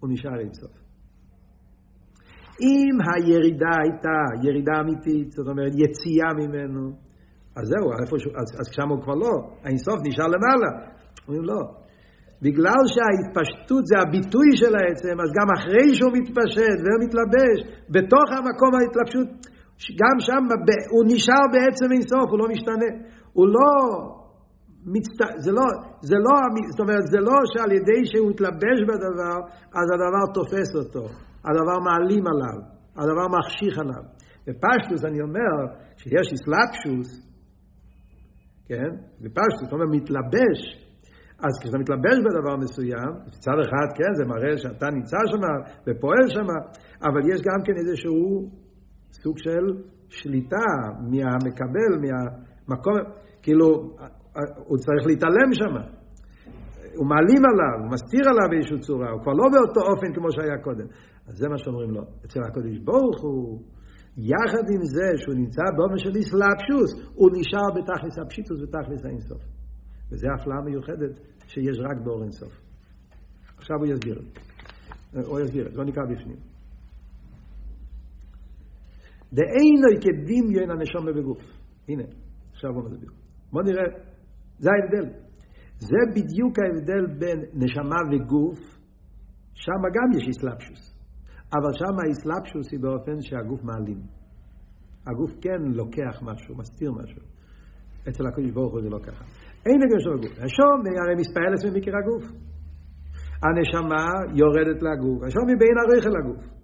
הוא 0.00 0.10
נשאר 0.12 0.38
אינסוף. 0.40 0.72
אם 2.60 2.94
הירידה 3.06 3.74
הייתה 3.82 4.18
ירידה 4.48 4.72
אמיתית, 4.80 5.30
זאת 5.32 5.48
אומרת 5.48 5.72
יציאה 5.72 6.30
ממנו, 6.40 6.82
אז 7.56 7.64
זהו, 7.68 7.92
אז, 7.92 8.48
אז 8.60 8.66
שם 8.76 8.88
הוא 8.88 9.02
כבר 9.02 9.14
לא, 9.14 9.32
האינסוף 9.64 9.98
נשאר 10.04 10.26
למעלה. 10.26 10.95
אומרים 11.24 11.44
לא. 11.44 11.60
בגלל 12.42 12.82
שההתפשטות 12.94 13.82
זה 13.90 13.96
הביטוי 14.02 14.48
של 14.60 14.72
העצם, 14.78 15.16
אז 15.24 15.30
גם 15.38 15.48
אחרי 15.56 15.88
שהוא 15.96 16.12
מתפשט 16.18 16.78
ומתלבש, 16.84 17.58
בתוך 17.94 18.26
המקום 18.36 18.72
ההתלבשות, 18.78 19.28
גם 20.00 20.16
שם 20.26 20.42
הוא 20.92 21.04
נשאר 21.12 21.44
בעצם 21.54 21.88
אינסוף, 21.92 22.26
הוא 22.30 22.38
לא 22.38 22.46
משתנה. 22.52 22.90
הוא 23.32 23.46
לא, 23.56 23.72
מצט... 24.94 25.20
זה 25.44 25.52
לא, 25.58 25.66
זה 26.10 26.16
לא, 26.26 26.36
זאת 26.70 26.80
אומרת, 26.80 27.06
זה 27.14 27.20
לא 27.28 27.36
שעל 27.52 27.72
ידי 27.72 28.00
שהוא 28.10 28.30
מתלבש 28.30 28.78
בדבר, 28.88 29.36
אז 29.78 29.86
הדבר 29.94 30.24
תופס 30.34 30.70
אותו, 30.80 31.04
הדבר 31.46 31.78
מעלים 31.88 32.24
עליו, 32.32 32.58
הדבר 32.96 33.26
מחשיך 33.36 33.78
עליו. 33.78 34.04
בפשטוס 34.46 35.04
אני 35.04 35.20
אומר, 35.20 35.54
שיש 35.96 36.26
אסלאפשוס, 36.34 37.08
כן? 38.68 38.90
בפשטוס, 39.20 39.62
זאת 39.62 39.72
אומרת, 39.72 39.88
מתלבש, 39.90 40.85
אז 41.44 41.52
כשאתה 41.60 41.78
מתלבש 41.78 42.18
בדבר 42.26 42.56
מסוים, 42.56 43.10
מצד 43.26 43.58
אחד, 43.64 43.86
כן, 43.98 44.12
זה 44.18 44.24
מראה 44.24 44.58
שאתה 44.58 44.86
נמצא 44.90 45.16
שם 45.30 45.42
ופועל 45.86 46.26
שם, 46.28 46.48
אבל 47.06 47.20
יש 47.32 47.40
גם 47.48 47.60
כן 47.64 47.76
איזשהו 47.80 48.50
סוג 49.12 49.38
של 49.38 49.64
שליטה 50.08 50.68
מהמקבל, 51.10 51.92
מהמקום, 52.02 52.94
כאילו, 53.42 53.66
הוא 54.68 54.78
צריך 54.78 55.06
להתעלם 55.06 55.50
שם. 55.52 55.74
הוא 56.98 57.06
מעלים 57.12 57.42
עליו, 57.50 57.76
הוא 57.82 57.90
מסתיר 57.92 58.24
עליו 58.30 58.46
באיזושהי 58.50 58.80
צורה, 58.86 59.10
הוא 59.10 59.20
כבר 59.22 59.32
לא 59.32 59.46
באותו 59.52 59.80
אופן 59.90 60.10
כמו 60.14 60.28
שהיה 60.30 60.58
קודם. 60.66 60.86
אז 61.28 61.34
זה 61.40 61.48
מה 61.48 61.58
שאומרים 61.58 61.90
לו. 61.90 62.02
אצל 62.24 62.40
הקודש 62.48 62.78
ברוך 62.78 63.22
הוא, 63.22 63.60
יחד 64.16 64.66
עם 64.74 64.82
זה 64.94 65.08
שהוא 65.16 65.34
נמצא 65.34 65.62
באופן 65.76 65.98
של 66.04 66.12
איסלאפשוס, 66.20 66.90
הוא 67.14 67.30
נשאר 67.36 67.68
בתכלס 67.76 68.18
הפשיטוס 68.18 68.58
ותכלס 68.62 69.04
האינסוף. 69.04 69.55
וזו 70.10 70.28
הפלאה 70.40 70.60
מיוחדת 70.60 71.20
שיש 71.46 71.78
רק 71.78 72.04
באור 72.04 72.22
אינסוף. 72.22 72.52
עכשיו 73.56 73.76
הוא 73.76 73.86
יסביר. 73.86 74.22
הוא 75.26 75.40
יסביר, 75.40 75.68
לא 75.72 75.84
נקרא 75.84 76.02
בפנים. 76.04 76.36
דאינו 79.32 79.88
כדמיון 80.02 80.70
הנשום 80.70 81.06
בגוף. 81.06 81.42
הנה, 81.88 82.02
עכשיו 82.52 82.70
הוא 82.70 82.84
מסביר. 82.84 83.10
בוא 83.52 83.62
נראה, 83.62 83.84
זה 84.58 84.70
ההבדל. 84.70 85.12
זה 85.78 85.96
בדיוק 86.14 86.58
ההבדל 86.58 87.06
בין 87.18 87.40
נשמה 87.54 87.96
וגוף, 88.12 88.58
שם 89.54 89.82
גם 89.94 90.18
יש 90.18 90.26
איסלאפשוס. 90.28 90.96
אבל 91.52 91.72
שם 91.78 91.98
האיסלאפשוס 92.04 92.72
היא 92.72 92.80
באופן 92.80 93.20
שהגוף 93.20 93.62
מעלים. 93.62 94.00
הגוף 95.06 95.30
כן 95.40 95.62
לוקח 95.62 96.22
משהו, 96.22 96.56
מסתיר 96.56 96.92
משהו. 96.92 97.22
אצל 98.08 98.26
הקדוש 98.26 98.50
ברוך 98.50 98.72
הוא 98.72 98.82
זה 98.82 98.88
לא 98.88 98.98
ככה. 98.98 99.24
אין 99.66 99.78
הגר 99.84 99.98
של 100.04 100.12
הגוף. 100.16 100.34
השום 100.44 100.78
הרי 101.02 101.14
מספעלת 101.22 101.60
ממקר 101.64 101.94
הגוף. 102.00 102.24
הנשמה 103.44 104.04
יורדת 104.40 104.78
לגוף. 104.88 105.18
השום 105.26 105.44
היא 105.48 105.56
בין 105.62 105.76
הריכל 105.82 106.12
לגוף. 106.18 106.56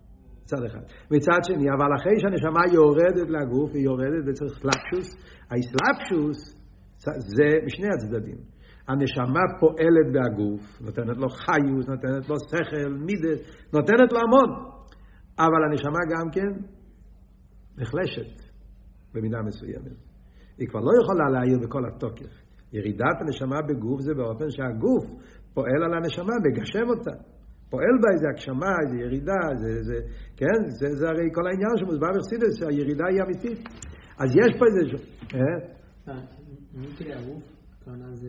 מצד 0.42 0.64
אחד. 0.66 0.84
מצד 1.10 1.40
שני, 1.46 1.66
אבל 1.74 1.90
אחרי 1.96 2.20
שהנשמה 2.20 2.62
יורדת 2.72 3.28
לגוף, 3.36 3.70
היא 3.74 3.84
יורדת 3.84 4.22
וצריך 4.26 4.52
סלאפשוס. 4.60 5.08
האסלאפשוס 5.50 6.38
זה 7.36 7.48
משני 7.66 7.88
הצדדים. 7.94 8.38
הנשמה 8.88 9.40
פועלת 9.60 10.08
בהגוף, 10.12 10.80
נותנת 10.80 11.16
לו 11.16 11.28
חיוס, 11.28 11.88
נותנת 11.88 12.28
לו 12.28 12.36
שכל, 12.50 12.92
מידס, 13.06 13.38
נותנת 13.72 14.12
לו 14.12 14.18
המון. 14.18 14.50
אבל 15.38 15.60
הנשמה 15.70 15.98
גם 16.12 16.30
כן 16.30 16.50
נחלשת 17.78 18.52
במידה 19.14 19.38
מסוימת. 19.42 20.11
היא 20.58 20.68
כבר 20.68 20.80
לא 20.80 20.92
יכולה 21.02 21.30
להעיר 21.30 21.58
בכל 21.58 21.82
התוקף. 21.86 22.32
ירידת 22.72 23.16
הנשמה 23.20 23.62
בגוף 23.68 24.00
זה 24.00 24.14
באופן 24.14 24.50
שהגוף 24.50 25.04
פועל 25.54 25.82
על 25.84 25.94
הנשמה, 25.94 26.34
מגשם 26.44 26.88
אותה. 26.88 27.16
פועל 27.70 27.96
בה 28.02 28.08
איזה 28.14 28.26
הגשמה, 28.28 28.72
איזה 28.82 28.96
ירידה, 29.04 29.42
זה, 29.56 29.82
זה, 29.82 29.94
כן? 30.36 30.68
זה, 30.68 30.86
זה 30.94 31.08
הרי 31.08 31.28
כל 31.34 31.46
העניין 31.46 31.74
שמוסבר 31.76 32.08
בחסידס, 32.16 32.58
שהירידה 32.58 33.04
היא 33.10 33.22
אמיתית. 33.22 33.68
אז 34.18 34.30
יש 34.40 34.58
פה 34.58 34.64
איזה... 34.66 34.80
אה? 35.34 35.58
הגוף, 37.12 37.42
כוונה 37.84 38.14
זה... 38.14 38.28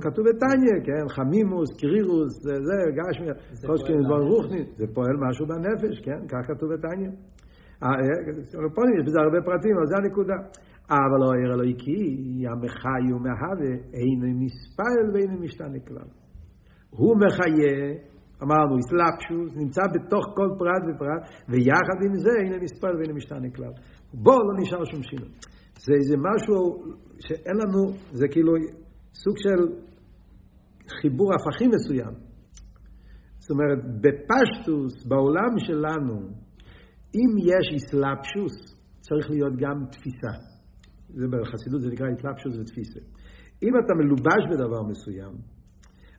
כתוב 0.00 0.24
בתניא, 0.28 0.76
כן? 0.86 1.08
חמימוס, 1.08 1.70
קרירוס, 1.80 2.42
זה, 2.42 2.54
זה, 2.68 2.76
גשמי, 2.98 3.26
חושקין, 3.66 3.96
דברים 4.06 4.28
רוחני, 4.28 4.64
זה 4.76 4.86
פועל 4.94 5.16
משהו 5.28 5.46
בנפש, 5.46 6.00
כן? 6.00 6.26
כך 6.28 6.46
כתוב 6.48 6.68
בתניא. 6.72 7.10
פה 8.74 8.82
יש 8.96 9.02
בזה 9.06 9.18
הרבה 9.24 9.38
פרטים, 9.44 9.76
אבל 9.76 9.86
זה 9.86 9.96
הנקודה. 9.96 10.38
אבל 10.90 11.18
לא 11.20 11.32
העיר 11.32 11.54
אלוהיקי, 11.54 12.44
המחי 12.50 13.12
ומהווה, 13.14 13.72
אינו 13.94 14.28
מספל 14.44 15.04
ואינו 15.14 15.40
משתנה 15.40 15.80
כלל. 15.88 16.08
הוא 16.90 17.16
מחיה, 17.16 17.76
אמרנו, 18.42 18.78
אסלאפשוס, 18.78 19.56
נמצא 19.56 19.82
בתוך 19.94 20.24
כל 20.36 20.48
פרט 20.58 20.82
ופרט, 20.88 21.22
ויחד 21.48 21.98
עם 22.06 22.14
זה 22.14 22.30
אינו 22.44 22.56
מספל 22.64 22.96
ואינו 22.96 23.14
משתנה 23.14 23.50
כלל. 23.56 23.72
בו 24.14 24.30
לא 24.30 24.62
נשאר 24.62 24.84
שום 24.84 25.02
שינוי. 25.02 25.28
זה 25.84 25.94
איזה 25.94 26.16
משהו 26.16 26.56
שאין 27.20 27.56
לנו, 27.56 27.92
זה 28.12 28.28
כאילו 28.28 28.52
סוג 29.14 29.34
של 29.38 29.60
חיבור 31.00 31.30
הפכים 31.34 31.70
מסוים. 31.74 32.14
זאת 33.38 33.50
אומרת, 33.50 33.78
בפשטוס, 34.00 35.06
בעולם 35.06 35.58
שלנו, 35.58 36.41
אם 37.14 37.38
יש 37.38 37.66
אסלאפשוס, 37.76 38.56
צריך 39.00 39.30
להיות 39.30 39.52
גם 39.56 39.84
תפיסה. 39.90 40.32
זה 41.08 41.26
בחסידות 41.28 41.80
זה 41.80 41.88
נקרא 41.92 42.06
אסלאפשוס 42.18 42.56
ותפיסה. 42.58 43.00
אם 43.62 43.72
אתה 43.84 43.94
מלובש 43.94 44.42
בדבר 44.50 44.82
מסוים, 44.82 45.32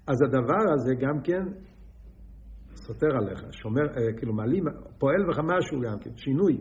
אז 0.07 0.17
הדבר 0.27 0.73
הזה 0.73 0.95
גם 0.95 1.21
כן 1.23 1.43
סותר 2.75 3.17
עליך, 3.17 3.43
שומר, 3.51 3.81
אה, 3.81 4.13
כאילו 4.17 4.33
מעלים, 4.33 4.63
פועל 4.99 5.25
בך 5.29 5.39
משהו 5.39 5.81
גם 5.81 5.99
כן, 5.99 6.11
שינוי. 6.15 6.57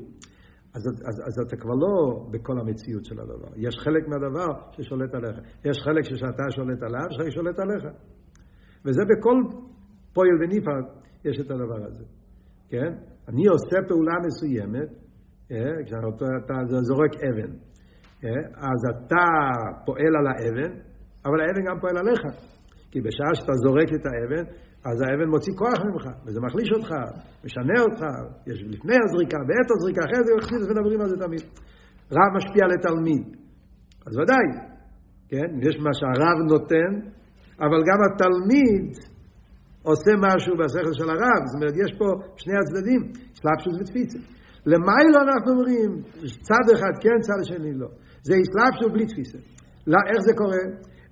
אז, 0.74 0.82
אז, 1.08 1.16
אז 1.26 1.46
אתה 1.46 1.56
כבר 1.56 1.74
לא 1.74 2.26
בכל 2.30 2.60
המציאות 2.60 3.04
של 3.04 3.20
הדבר. 3.20 3.48
יש 3.56 3.74
חלק 3.78 4.08
מהדבר 4.08 4.72
ששולט 4.72 5.14
עליך. 5.14 5.36
יש 5.64 5.78
חלק 5.84 6.02
שאתה 6.02 6.42
שולט 6.50 6.82
עליו, 6.82 7.06
יש 7.10 7.16
חלק 7.16 7.30
ששולט 7.30 7.58
עליך. 7.58 7.84
וזה 8.84 9.02
בכל 9.04 9.36
פועל 10.12 10.42
ונפרד 10.42 10.84
יש 11.24 11.40
את 11.40 11.50
הדבר 11.50 11.84
הזה. 11.86 12.04
כן? 12.68 13.11
אני 13.28 13.46
עושה 13.46 13.78
פעולה 13.88 14.16
מסוימת, 14.26 14.90
אה, 15.52 15.84
כשאתה 15.84 16.78
זורק 16.88 17.12
אבן, 17.28 17.52
אה, 18.24 18.30
אז 18.68 18.80
אתה 18.90 19.24
פועל 19.86 20.12
על 20.18 20.26
האבן, 20.26 20.72
אבל 21.26 21.38
האבן 21.40 21.64
גם 21.68 21.80
פועל 21.80 21.96
עליך. 21.98 22.22
כי 22.90 23.00
בשעה 23.00 23.34
שאתה 23.34 23.52
זורק 23.64 23.88
את 23.96 24.04
האבן, 24.10 24.44
אז 24.88 24.96
האבן 25.02 25.28
מוציא 25.34 25.54
כוח 25.56 25.78
ממך, 25.86 26.04
וזה 26.24 26.40
מחליש 26.46 26.68
אותך, 26.76 26.90
משנה 27.44 27.76
אותך, 27.86 28.02
יש 28.50 28.58
לפני 28.74 28.96
הזריקה, 29.04 29.38
בעת 29.48 29.68
הזריקה, 29.74 30.00
אחרי 30.06 30.20
זה 30.26 30.32
יחסיד 30.38 30.60
ומדברים 30.62 31.00
על 31.00 31.08
זה 31.08 31.16
תמיד. 31.24 31.42
רב 32.16 32.30
משפיע 32.36 32.64
לתלמיד, 32.72 33.24
אז 34.06 34.12
ודאי, 34.18 34.46
כן, 35.28 35.48
יש 35.66 35.76
מה 35.86 35.92
שהרב 35.98 36.38
נותן, 36.52 36.90
אבל 37.64 37.80
גם 37.88 37.98
התלמיד 38.06 38.84
עושה 39.90 40.12
משהו 40.26 40.52
בשכל 40.60 40.92
של 40.98 41.08
הרב, 41.14 41.42
זאת 41.48 41.56
אומרת, 41.58 41.74
יש 41.84 41.90
פה 41.98 42.06
שני 42.42 42.56
הצדדים, 42.60 43.00
סלאפשוס 43.40 43.74
ותפיסה. 43.80 44.18
למיילו 44.70 45.18
אנחנו 45.26 45.48
אומרים, 45.54 45.90
צד 46.48 46.66
אחד 46.74 46.94
כן, 47.02 47.18
צד 47.26 47.40
שני 47.50 47.72
לא. 47.80 47.88
זה 48.26 48.34
סלאפשוס 48.52 48.90
בלי 48.94 49.06
תפיסה. 49.06 49.38
לא, 49.86 49.98
איך 50.10 50.20
זה 50.26 50.32
קורה? 50.40 50.64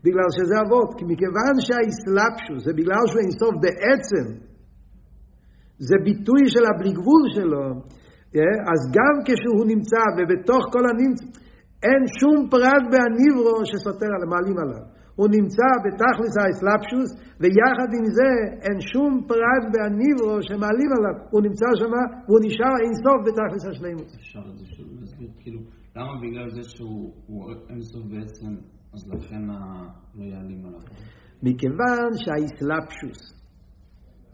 בגלל 0.05 0.29
שזה 0.37 0.55
אבות, 0.65 0.91
כי 0.97 1.05
מכיוון 1.13 1.55
שהאסלאפשוס 1.67 2.61
זה 2.67 2.73
בגלל 2.79 3.03
שהוא 3.09 3.21
אינסוף 3.25 3.55
בעצם, 3.65 4.25
זה 5.89 5.97
ביטוי 6.05 6.43
של 6.53 6.65
הבלי 6.69 6.93
גבול 6.99 7.23
שלו, 7.35 7.67
אז 8.71 8.81
גם 8.97 9.15
כשהוא 9.27 9.65
נמצא 9.73 10.03
ובתוך 10.17 10.63
כל 10.73 10.85
הנמצא, 10.91 11.25
אין 11.87 12.03
שום 12.19 12.39
פרט 12.51 12.85
בהניברו 12.91 13.57
שסותר 13.71 14.11
על 14.17 14.25
מעלים 14.33 14.59
עליו. 14.59 14.85
הוא 15.21 15.29
נמצא 15.39 15.69
בתכלס 15.85 16.35
האסלאפשוס, 16.41 17.11
ויחד 17.41 17.91
עם 17.99 18.07
זה 18.19 18.31
אין 18.65 18.79
שום 18.93 19.13
פרט 19.31 19.65
בהניברו 19.73 20.37
שמעלים 20.49 20.91
עליו. 20.97 21.17
הוא 21.33 21.41
נמצא 21.47 21.69
שם, 21.81 21.95
והוא 22.27 22.41
נשאר 22.47 22.75
אינסוף 22.85 23.19
בתכלס 23.27 23.65
השלימות. 23.71 24.09
אפשר 24.21 24.45
להסביר, 25.01 25.31
כאילו, 25.41 25.61
למה 25.97 26.13
בגלל 26.23 26.49
זה 26.57 26.63
שהוא 26.73 27.13
הוא 27.27 27.41
אינסוף 27.71 28.05
בעצם, 28.13 28.53
אז 28.95 29.01
לכן 29.13 29.43
לא 30.17 30.25
יעלים 30.25 30.67
עליו? 30.67 30.81
מכיוון 31.43 32.11
שהאסלאפשוס, 32.23 33.21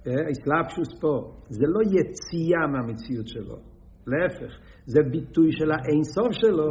אה, 0.07 0.12
האסלאפשוס 0.26 0.91
פה, 1.01 1.14
זה 1.49 1.66
לא 1.74 1.80
יציאה 1.97 2.64
מהמציאות 2.72 3.28
שלו, 3.28 3.57
להפך, 4.07 4.53
זה 4.87 5.01
ביטוי 5.11 5.49
של 5.59 5.70
האינסוף 5.70 6.32
שלו, 6.43 6.70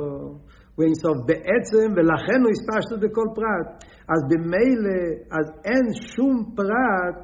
הוא 0.75 0.83
אינסוף 0.87 1.17
בעצם, 1.29 1.87
ולכן 1.95 2.39
הוא 2.43 2.51
הספשטות 2.55 2.99
בכל 3.05 3.27
פרט. 3.35 3.84
אז 4.13 4.21
במילא, 4.29 4.99
אז 5.37 5.45
אין 5.65 5.85
שום 6.13 6.35
פרט 6.55 7.21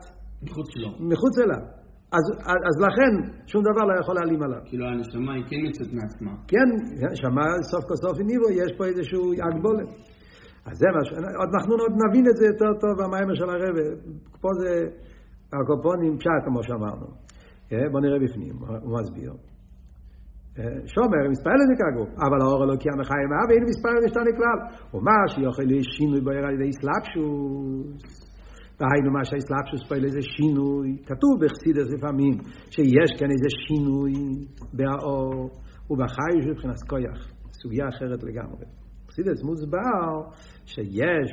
מחוץ 1.10 1.36
אליו. 1.44 1.64
אז, 2.18 2.26
אז, 2.52 2.60
אז 2.70 2.76
לכן, 2.88 3.14
שום 3.48 3.62
דבר 3.70 3.84
לא 3.90 3.94
יכול 4.02 4.16
להעלים 4.16 4.42
עליו. 4.44 4.62
כאילו 4.66 4.86
הנשמה 4.86 5.34
היא 5.34 5.44
כן 5.50 5.62
יוצאת 5.68 5.94
מעצמה. 5.94 6.34
כן, 6.52 6.70
שמע 7.22 7.46
סוף 7.72 7.84
כל 7.90 7.96
סוף 7.96 8.16
הניבו, 8.20 8.48
יש 8.62 8.72
פה 8.78 8.86
איזשהו 8.86 9.24
הגבולת. 9.48 9.90
אז 10.66 10.76
זה 10.82 10.88
מה 10.96 11.02
ש... 11.06 11.10
אנחנו 11.58 11.74
עוד 11.84 11.94
נבין 12.04 12.26
את 12.30 12.36
זה 12.40 12.46
יותר 12.52 12.72
טוב 12.84 12.94
במיימר 13.00 13.36
של 13.36 13.50
הרב. 13.50 13.76
פה 14.42 14.50
זה 14.62 14.72
הקופונים 15.54 16.18
פשט, 16.18 16.42
כמו 16.46 16.64
שאמרנו. 16.64 17.08
אה, 17.72 17.90
בוא 17.92 18.00
נראה 18.02 18.20
בפנים, 18.26 18.56
הוא 18.84 19.00
מסביר. 19.00 19.34
שומר, 20.96 21.30
מספר 21.30 21.50
לזה 21.60 21.74
גוף, 21.98 22.10
אבל 22.28 22.42
האור 22.42 22.64
אלוקי 22.64 22.90
המחיים 22.94 23.30
מה, 23.30 23.42
ואין 23.50 23.64
מספר 23.64 23.90
משתנה 24.06 24.32
כלל. 24.38 24.60
ומה 24.94 25.18
שיוכל 25.28 25.64
להיות 25.64 25.86
שינוי 25.96 26.22
בעיר 26.22 26.46
על 26.48 26.54
ידי 26.54 26.72
סלאפשוס. 26.72 28.32
דהיינו 28.80 29.12
מה 29.12 29.26
שהאסלאפשוס 29.26 29.84
פה 29.90 29.96
איזה 29.96 30.22
שינוי, 30.22 30.98
כתוב 31.06 31.34
בחסידס 31.42 31.88
לפעמים, 31.96 32.34
שיש 32.70 33.12
כאן 33.20 33.30
איזה 33.36 33.50
שינוי 33.68 34.14
באור 34.74 35.50
ובחיוש 35.90 36.46
מבחינת 36.52 36.82
כויח, 36.90 37.20
סוגיה 37.52 37.86
אחרת 37.90 38.24
לגמרי. 38.24 38.66
בחסידס 39.08 39.44
מוסבר 39.44 40.12
שיש 40.66 41.30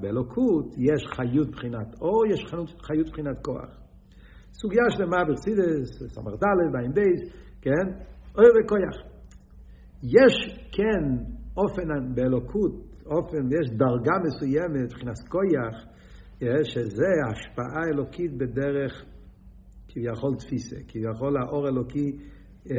באלוקות, 0.00 0.66
יש 0.78 1.02
חיות 1.16 1.48
מבחינת 1.48 1.94
אור, 2.00 2.26
יש 2.32 2.44
חיות- 2.86 3.08
מבחינת 3.08 3.38
כוח. 3.44 3.70
סוגיה 4.52 4.84
שלמה 4.90 5.24
בחסידס, 5.24 6.12
סמ"ר 6.14 6.34
ד', 6.36 6.72
בעין 6.72 6.92
כן? 7.62 7.86
אור 8.38 8.50
וכויח. 8.64 8.96
יש 10.02 10.64
כן 10.72 11.24
אופן 11.56 12.14
באלוקות, 12.14 12.72
אופן, 13.06 13.46
יש 13.46 13.70
דרגה 13.70 14.16
מסוימת 14.26 14.92
מבחינת 14.92 15.18
כויח, 15.28 15.86
אה, 16.42 16.64
שזה 16.64 17.10
השפעה 17.30 17.82
אלוקית 17.94 18.32
בדרך 18.32 19.04
כביכול 19.88 20.36
תפיסה, 20.38 20.76
כביכול 20.88 21.36
האור 21.42 21.68
אלוקי 21.68 22.10
אה, 22.70 22.76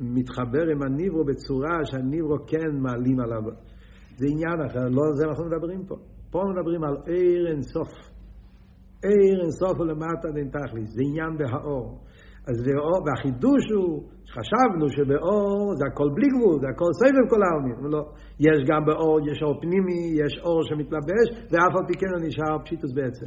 מתחבר 0.00 0.62
עם 0.72 0.82
הניברו 0.82 1.24
בצורה 1.24 1.78
שהניברו 1.84 2.36
כן 2.46 2.76
מעלים 2.82 3.20
עליו. 3.20 3.42
זה 4.16 4.26
עניין 4.30 4.60
אחר, 4.66 4.88
לא 4.88 5.02
זה 5.14 5.24
אנחנו 5.28 5.44
מדברים 5.44 5.86
פה. 5.86 5.96
פה 6.30 6.42
מדברים 6.56 6.84
על 6.84 6.96
עיר 7.06 7.46
אינסוף. 7.50 7.88
עיר 9.02 9.40
אינסוף 9.42 9.80
ולמטה 9.80 10.28
דין 10.34 10.48
תכליס, 10.48 10.90
זה 10.90 11.02
עניין 11.08 11.36
בהאור. 11.38 12.00
אז 12.48 12.56
באור, 12.66 12.98
והחידוש 13.04 13.64
הוא, 13.74 14.02
חשבנו 14.36 14.86
שבאור 14.96 15.74
זה 15.78 15.84
הכל 15.90 16.08
בלי 16.14 16.28
גבול, 16.34 16.56
זה 16.62 16.68
הכל 16.72 16.90
סבב 17.00 17.24
כל 17.32 17.40
העלמין, 17.44 17.76
אבל 17.80 17.90
לא, 17.96 18.02
יש 18.46 18.58
גם 18.70 18.82
באור, 18.88 19.16
יש 19.30 19.38
אור 19.42 19.54
פנימי, 19.62 20.02
יש 20.22 20.32
אור 20.44 20.60
שמתלבש, 20.68 21.26
ואף 21.50 21.72
על 21.78 21.84
פי 21.88 21.94
כן 22.00 22.10
הוא 22.14 22.22
נשאר 22.26 22.54
פשיטוס 22.64 22.92
בעצם. 22.98 23.26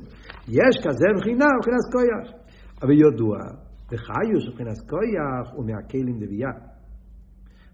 יש 0.59 0.75
כזה 0.85 1.07
מבחינה, 1.15 1.47
מבחינת 1.57 1.85
כויח. 1.93 2.27
אבל 2.81 2.95
ידוע, 3.05 3.37
וחיוש 3.89 4.43
מבחינת 4.49 4.79
כויח 4.91 5.45
הוא 5.55 5.65
מהכלים 5.65 6.17
דבייה. 6.23 6.53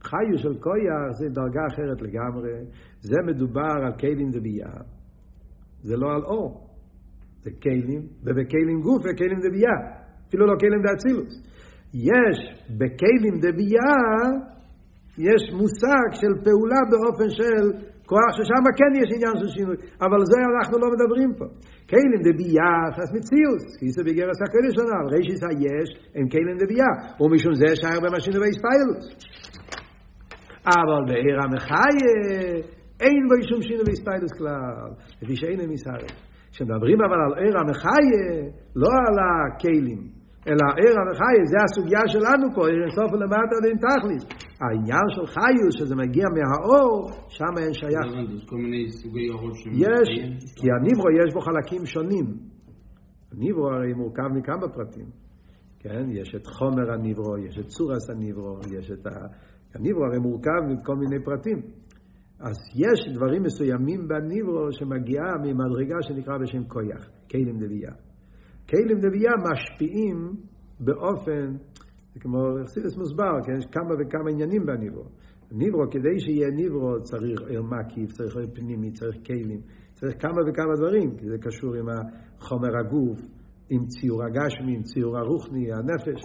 חיוש 0.03 0.41
של 0.41 0.55
כויח 0.65 1.07
זה 1.19 1.25
דרגה 1.29 1.63
אחרת 1.71 1.99
לגמרי, 2.01 2.55
זה 2.99 3.17
מדובר 3.27 3.75
על 3.85 3.93
כלים 3.99 4.29
דבייה. 4.31 4.73
זה 5.81 5.95
לא 5.97 6.07
על 6.15 6.23
אור, 6.23 6.67
זה 7.41 7.51
כלים, 7.63 8.01
ובכלים 8.23 8.81
גוף 8.81 9.01
וכלים 9.05 9.39
דבייה. 9.47 10.02
אפילו 10.33 10.47
לא 10.47 10.55
כלים 10.59 10.81
דאצילוס. 10.87 11.33
יש 11.93 12.37
בכלים 12.79 13.33
דבייה, 13.45 13.95
יש 15.29 15.43
מושג 15.59 16.09
של 16.21 16.33
פעולה 16.45 16.81
באופן 16.91 17.29
של 17.39 17.63
כוח 18.11 18.31
ששם 18.37 18.63
כן 18.79 18.91
יש 19.01 19.09
עניין 19.15 19.35
של 19.41 19.49
שינוי, 19.55 19.77
אבל 20.05 20.21
זה 20.31 20.39
אנחנו 20.53 20.75
לא 20.83 20.87
מדברים 20.93 21.29
פה. 21.39 21.45
כלים 21.89 22.21
דבייה, 22.27 22.73
חס 22.95 23.09
מציאוס, 23.17 23.65
כי 23.79 23.87
זה 23.95 24.01
בגרס 24.07 24.39
הקודש 24.45 24.73
שלנו, 24.77 25.05
רישיס 25.13 25.41
היש 25.49 25.89
הם 26.15 26.25
כלים 26.33 26.57
דבייה, 26.63 26.91
ומשום 27.21 27.53
זה 27.61 27.69
שער 27.81 27.99
במשין 28.03 28.33
ובאספיילוס. 28.37 29.05
אבל 30.79 31.01
בעיר 31.07 31.37
המחיה 31.43 31.89
אין 33.03 33.21
בו 33.29 33.35
שום 33.49 33.61
שינוי 33.61 33.83
באספיילוס 33.87 34.31
כלל, 34.37 34.89
לפי 35.21 35.35
הם 35.63 35.69
מסערת. 35.69 36.17
כשמדברים 36.51 36.97
אבל 37.01 37.19
על 37.25 37.43
עיר 37.43 37.57
המחיה, 37.57 38.51
לא 38.75 38.89
על 39.07 39.17
הכלים, 39.25 40.22
אלא 40.47 40.65
עיר 40.79 40.95
המחיה, 41.01 41.45
זה 41.51 41.57
הסוגיה 41.65 42.03
שלנו 42.13 42.45
פה, 42.55 42.61
עיר 42.67 42.81
אינסוף 42.85 43.09
ולמטה 43.13 43.57
דין 43.65 43.77
תכליס. 43.85 44.23
העניין 44.61 45.07
של 45.15 45.25
חיוס, 45.25 45.73
שזה 45.79 45.95
מגיע 45.95 46.25
מהאור, 46.35 47.11
שם 47.29 47.53
אין 47.57 47.73
שייך. 47.73 48.07
לא 48.13 48.35
יש 48.35 48.45
כל 48.49 48.55
מיני 48.55 48.91
סוגי 48.91 49.29
אורות. 49.29 49.53
יש, 49.73 50.09
כי 50.57 50.67
הניברו 50.75 51.09
יש 51.19 51.33
בו 51.33 51.41
חלקים 51.41 51.85
שונים. 51.85 52.25
הניברו 53.31 53.67
הרי 53.67 53.93
מורכב 53.93 54.29
מכמה 54.37 54.67
פרטים. 54.75 55.05
כן, 55.79 56.05
יש 56.11 56.35
את 56.35 56.47
חומר 56.47 56.91
הניברו, 56.93 57.37
יש 57.37 57.59
את 57.59 57.67
צורס 57.67 58.09
הניברו, 58.09 58.57
יש 58.79 58.91
את 58.91 59.05
ה... 59.07 59.11
הניברו 59.75 60.05
הרי 60.05 60.19
מורכב 60.19 60.61
מכל 60.69 60.95
מיני 60.95 61.23
פרטים. 61.25 61.57
אז 62.39 62.55
יש 62.75 63.15
דברים 63.15 63.43
מסוימים 63.43 64.07
בניברו 64.07 64.71
שמגיעה 64.71 65.33
ממדרגה 65.43 65.97
שנקרא 66.01 66.37
בשם 66.37 66.63
כויח, 66.63 67.09
כלים 67.31 67.57
דבייה. 67.57 67.91
כלים 68.69 68.99
דבייה 68.99 69.31
משפיעים 69.51 70.35
באופן, 70.79 71.55
זה 72.13 72.19
כמו 72.19 72.39
אכסידס 72.61 72.97
מוסבר, 72.97 73.41
כן, 73.45 73.57
יש 73.57 73.65
כמה 73.65 73.93
וכמה 73.99 74.29
עניינים 74.31 74.65
בניברו. 74.65 75.03
ניברו, 75.51 75.83
כדי 75.91 76.19
שיהיה 76.19 76.49
ניברו 76.49 77.01
צריך 77.01 77.41
עיר 77.49 77.61
מקיף, 77.61 78.11
צריך 78.11 78.37
עיר 78.37 78.47
פנימי, 78.53 78.91
צריך 78.91 79.15
כלים, 79.25 79.61
צריך 79.93 80.21
כמה 80.21 80.41
וכמה 80.47 80.75
דברים, 80.77 81.17
כי 81.17 81.29
זה 81.29 81.37
קשור 81.37 81.73
עם 81.75 81.85
חומר 82.39 82.77
הגוף, 82.79 83.19
עם 83.69 83.85
ציור 83.85 84.23
הגשמי, 84.23 84.75
עם 84.75 84.81
ציור 84.81 85.17
הרוחני, 85.17 85.73
הנפש. 85.73 86.21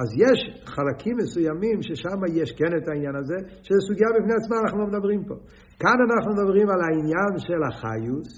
אז 0.00 0.08
יש 0.24 0.38
חלקים 0.74 1.16
מסוימים 1.16 1.82
ששם 1.82 2.20
יש 2.40 2.52
כן 2.58 2.72
את 2.78 2.88
העניין 2.88 3.16
הזה, 3.20 3.38
שזה 3.62 3.80
סוגיה 3.88 4.08
בפני 4.16 4.34
עצמה, 4.40 4.56
אנחנו 4.62 4.78
לא 4.80 4.86
מדברים 4.86 5.24
פה. 5.28 5.34
כאן 5.82 5.98
אנחנו 6.06 6.30
מדברים 6.36 6.68
על 6.70 6.80
העניין 6.86 7.32
של 7.46 7.60
החיוס, 7.68 8.30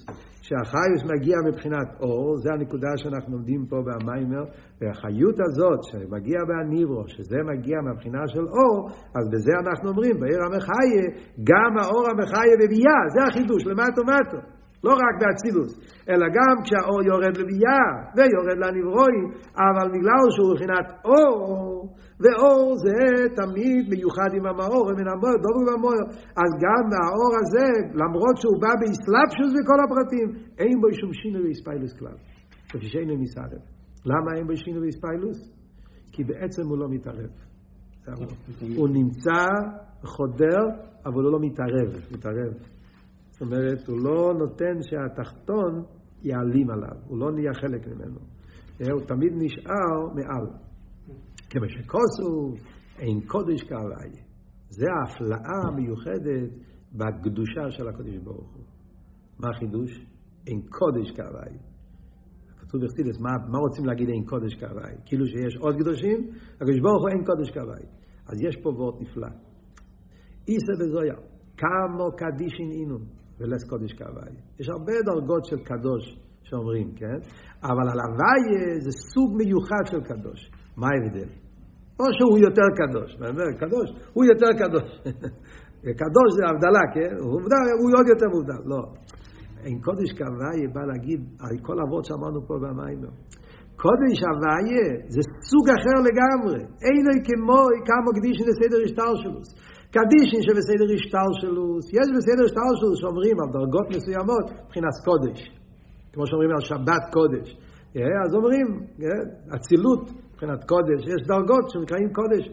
שהחיוס 0.46 1.02
מגיע 1.12 1.36
מבחינת 1.48 1.88
אור, 2.00 2.36
זה 2.42 2.48
הנקודה 2.52 2.92
שאנחנו 2.96 3.32
לומדים 3.36 3.66
פה 3.70 3.76
במיימר, 3.86 4.44
והחיות 4.80 5.36
הזאת 5.46 5.80
שמגיע 5.88 6.38
בהניברו, 6.48 7.02
שזה 7.08 7.38
מגיע 7.50 7.76
מהבחינה 7.84 8.22
של 8.34 8.44
אור, 8.58 8.78
אז 9.16 9.24
בזה 9.32 9.52
אנחנו 9.64 9.88
אומרים, 9.90 10.20
בעיר 10.20 10.40
המחיה, 10.46 11.04
גם 11.50 11.72
האור 11.80 12.04
המחיה 12.10 12.54
בביאה, 12.60 13.00
זה 13.14 13.20
החידוש, 13.28 13.62
למטו 13.66 14.02
מטו. 14.10 14.57
לא 14.84 14.92
רק 14.92 15.14
באצילוס, 15.20 15.72
אלא 16.10 16.26
גם 16.38 16.54
כשהאור 16.64 17.00
יורד 17.10 17.34
לביאה 17.40 17.86
ויורד 18.14 18.58
לנברואים, 18.64 19.26
אבל 19.68 19.86
בגלל 19.94 20.24
שהוא 20.34 20.50
מבחינת 20.52 20.86
אור, 21.04 21.38
ואור 22.22 22.64
זה 22.84 22.98
תמיד 23.40 23.82
מיוחד 23.92 24.30
עם 24.36 24.44
המאור 24.50 24.82
ומן 24.86 25.08
המאור, 25.12 25.36
דובר 25.44 25.62
במאור, 25.68 26.02
אז 26.42 26.50
גם 26.64 26.82
מהאור 26.92 27.32
הזה, 27.40 27.68
למרות 28.02 28.36
שהוא 28.40 28.58
בא 28.62 28.72
באסלאפשוס 28.80 29.50
וכל 29.56 29.78
הפרטים, 29.84 30.28
אין 30.60 30.74
בו 30.80 30.88
שום 31.00 31.12
שינוי 31.20 31.42
באספיילוס 31.46 31.92
כלל. 31.98 32.16
כפי 32.68 32.86
שאין 32.92 33.10
מסערב. 33.24 33.62
למה 34.06 34.30
אין 34.36 34.46
בו 34.46 34.56
שינוי 34.56 34.80
באספיילוס? 34.86 35.38
כי 36.12 36.24
בעצם 36.24 36.62
הוא 36.68 36.78
לא 36.78 36.86
מתערב. 36.90 37.30
הוא 38.76 38.88
נמצא, 38.88 39.40
חודר, 40.04 40.62
אבל 41.06 41.22
הוא 41.24 41.32
לא 41.32 41.38
מתערב. 41.40 41.90
מתערב. 42.12 42.52
זאת 43.38 43.42
אומרת, 43.42 43.88
הוא 43.88 43.98
לא 43.98 44.34
נותן 44.38 44.82
שהתחתון 44.82 45.84
יעלים 46.22 46.70
עליו, 46.70 46.96
הוא 47.06 47.18
לא 47.18 47.32
נהיה 47.32 47.54
חלק 47.54 47.86
ממנו. 47.86 48.18
הוא 48.92 49.06
תמיד 49.06 49.32
נשאר 49.36 50.14
מעל. 50.14 50.46
כמו 51.50 51.68
שכוסו, 51.68 52.54
אין 52.98 53.20
קודש 53.26 53.62
כהווי. 53.62 54.10
זה 54.68 54.86
ההפלאה 54.92 55.60
המיוחדת 55.68 56.50
בקדושה 56.92 57.70
של 57.70 57.88
הקודש 57.88 58.16
ברוך 58.24 58.54
הוא. 58.54 58.64
מה 59.38 59.48
החידוש? 59.56 60.06
אין 60.46 60.60
קודש 60.68 61.10
כהווי. 61.16 61.58
כתוב 62.60 62.80
בחסידס, 62.84 63.20
מה, 63.20 63.30
מה 63.48 63.58
רוצים 63.58 63.84
להגיד 63.86 64.08
אין 64.08 64.24
קודש 64.24 64.54
כהווי? 64.60 64.94
כאילו 65.06 65.26
שיש 65.26 65.56
עוד 65.60 65.74
קדושים, 65.74 66.18
הקדוש 66.54 66.80
ברוך 66.80 67.02
הוא 67.02 67.08
אין 67.08 67.24
קודש 67.24 67.50
כהווי. 67.50 67.86
אז 68.26 68.36
יש 68.42 68.56
פה 68.62 68.68
וורט 68.68 69.00
נפלא. 69.00 69.28
איסא 70.48 70.72
וזויה, 70.80 71.14
כמו 71.56 72.06
קדישין 72.16 72.70
אינון. 72.70 73.17
ולס 73.40 73.64
קודש 73.70 73.92
כהווי. 73.92 74.36
יש 74.60 74.68
הרבה 74.68 74.92
דרגות 75.06 75.44
של 75.44 75.58
קדוש 75.64 76.18
שאומרים, 76.42 76.92
כן? 76.96 77.18
אבל 77.62 77.86
על 77.92 78.00
הוויה 78.06 78.80
זה 78.80 78.90
סוג 79.12 79.36
מיוחד 79.36 79.84
של 79.90 80.00
קדוש. 80.00 80.50
מה 80.76 80.86
ההבדל? 80.86 81.28
או 82.00 82.04
שהוא 82.16 82.38
יותר 82.46 82.68
קדוש, 82.80 83.10
קדוש, 83.60 83.88
הוא 84.12 84.24
יותר 84.24 84.50
קדוש. 84.62 84.88
קדוש 86.02 86.28
זה 86.36 86.44
הבדלה, 86.50 86.84
כן? 86.94 87.12
מובדל, 87.32 87.64
הוא 87.80 87.88
עוד 87.98 88.06
יותר 88.12 88.28
מובדל, 88.34 88.62
לא. 88.72 88.82
אין 89.64 89.80
קודש 89.86 90.10
כהוויה 90.18 90.68
בא 90.74 90.82
להגיד 90.90 91.20
על 91.44 91.56
כל 91.66 91.76
אבות 91.84 92.04
שאמרנו 92.04 92.40
פה 92.48 92.54
במים. 92.62 93.00
קודש 93.84 94.18
הוויה 94.28 94.88
זה 95.14 95.22
סוג 95.50 95.66
אחר 95.78 95.96
לגמרי. 96.08 96.60
אין 96.84 97.02
לי 97.06 97.16
כמו 97.28 97.58
כמה 97.88 98.08
קדישין 98.16 98.46
לסדר 98.50 98.80
השטר 98.84 99.12
שלו. 99.22 99.40
קדישין 99.94 100.40
שבסדר 100.46 100.88
השטר 100.94 101.28
שלו, 101.40 101.78
יש 101.78 102.08
בסדר 102.16 102.44
השטר 102.44 102.70
שלו 102.80 102.96
שאומרים 102.96 103.36
על 103.40 103.48
דרגות 103.52 103.86
מסוימות 103.96 104.46
מבחינת 104.64 104.96
קודש. 105.04 105.40
כמו 106.12 106.26
שאומרים 106.26 106.50
על 106.50 106.60
שבת 106.60 107.04
קודש. 107.12 107.56
אז 108.24 108.34
אומרים, 108.34 108.66
אצילות 109.56 110.10
מבחינת 110.32 110.64
קודש, 110.64 111.00
יש 111.12 111.26
דרגות 111.26 111.70
שנקראים 111.70 112.08
קודש. 112.12 112.44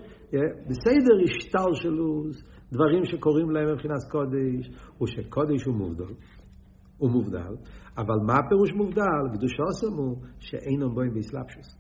בסדר 0.68 1.16
השטר 1.24 1.74
שלו, 1.74 2.24
דברים 2.72 3.06
שקוראים 3.06 3.50
להם 3.52 3.74
מבחינת 3.74 4.04
קודש, 4.12 4.70
הוא 4.98 5.08
שקודש 5.08 5.64
הוא 5.66 5.76
מובדל. 5.76 6.14
הוא 6.98 7.12
מובדל, 7.12 7.56
אבל 7.98 8.16
מה 8.28 8.34
הפירוש 8.34 8.72
מובדל? 8.74 9.24
קדושו 9.34 9.64
סמו 9.72 10.16
שאינם 10.40 10.96
בוים 10.96 11.14
באסלאפשוס. 11.14 11.78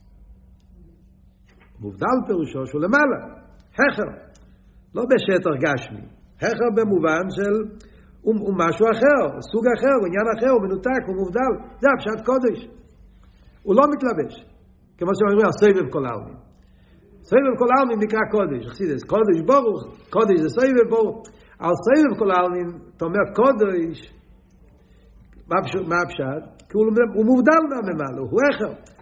מובדל 1.79 2.17
פירושו 2.27 2.65
שהוא 2.65 2.81
למעלה, 2.81 3.19
הכר, 3.73 4.34
לא 4.95 5.03
בשטח 5.11 5.55
גשמי, 5.63 6.05
הכר 6.37 6.69
במובן 6.77 7.23
של 7.37 7.53
הוא, 8.25 8.35
הוא 8.45 8.53
משהו 8.63 8.85
אחר, 8.93 9.21
סוג 9.51 9.65
אחר, 9.77 9.95
הוא 9.99 10.07
עניין 10.09 10.27
אחר, 10.35 10.51
הוא 10.55 10.61
מנותק, 10.65 11.01
הוא 11.07 11.15
מובדל, 11.21 11.53
זה 11.81 11.87
הפשט 11.93 12.19
קודש. 12.29 12.59
הוא 13.63 13.75
לא 13.75 13.83
מתלבש, 13.91 14.33
כמו 14.97 15.11
שאומרים, 15.15 15.47
הסבב 15.49 15.87
כל 15.93 16.05
העלמין. 16.05 16.37
סבב 17.29 17.53
כל 17.59 17.69
העלמין 17.73 17.99
נקרא 18.05 18.19
קודש, 18.31 18.63
קודש 19.13 19.37
ברוך, 19.49 19.81
קודש 20.09 20.37
זה 20.43 20.49
סבב 20.57 20.87
ברוך, 20.89 21.17
על 21.59 21.75
סבב 21.85 22.19
כל 22.19 22.31
העלמין, 22.31 22.69
אתה 22.97 23.05
אומר 23.05 23.25
קודש, 23.39 23.97
מה 25.89 25.97
הפשט? 26.03 26.43
כי 26.69 26.73
הוא, 26.77 26.85
הוא 27.15 27.25
מובדל 27.25 27.61
מהממלא, 27.69 28.21
הוא 28.31 28.41
אחר. 28.51 28.94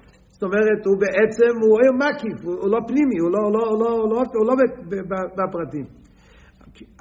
זאת 0.44 0.52
אומרת, 0.52 0.82
הוא 0.86 0.98
בעצם, 1.06 1.54
הוא 1.64 1.74
עיר 1.82 1.94
מקיף, 2.04 2.40
הוא, 2.46 2.70
לא 2.74 2.80
פנימי, 2.88 3.18
הוא 3.24 3.32
לא, 3.36 3.44
לא, 3.56 3.66
לא, 3.82 3.92
לא, 4.12 4.18
הוא 4.40 4.46
לא 4.50 4.56
בפרטים. 5.38 5.86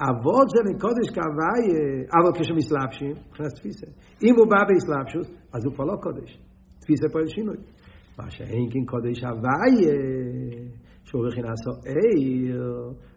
אבות 0.09 0.49
זה 0.55 0.61
מקודש 0.71 1.07
כהווי, 1.17 1.65
אבל 2.17 2.31
כשמסלבשים, 2.39 3.15
מבחינת 3.29 3.53
תפיסה. 3.59 3.87
אם 4.25 4.35
הוא 4.39 4.47
בא 4.51 4.61
באסלבשוס, 4.69 5.29
אז 5.55 5.65
הוא 5.65 5.75
כבר 5.75 5.85
לא 5.85 5.97
קודש. 6.03 6.31
תפיסה 6.81 7.07
פועל 7.13 7.27
שינוי. 7.27 7.57
מה 8.19 8.31
שאין 8.31 8.67
כן 8.73 8.85
קודש 8.93 9.19
הווי, 9.25 9.75
שהוא 11.05 11.23
בכינס 11.27 11.63
עיר, 11.87 12.63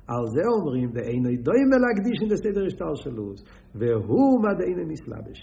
על 0.07 0.25
זה 0.35 0.43
אומרים, 0.55 0.89
ואינו 0.93 1.29
דוים 1.47 1.69
להקדיש 1.83 2.17
את 2.27 2.31
הסדר 2.31 2.65
השתלשלוס, 2.65 3.39
והוא 3.75 4.33
מדעין 4.45 4.77
המסלבש. 4.83 5.39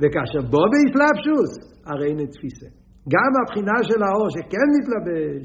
וכאשר 0.00 0.42
בו 0.52 0.62
באסלאפשוס, 0.72 1.52
הרי 1.86 2.06
אין 2.08 2.26
תפיסה. 2.26 2.79
גם 3.14 3.30
הבחינה 3.40 3.76
של 3.88 4.00
האור 4.06 4.28
שכן 4.34 4.68
מתלבש, 4.76 5.42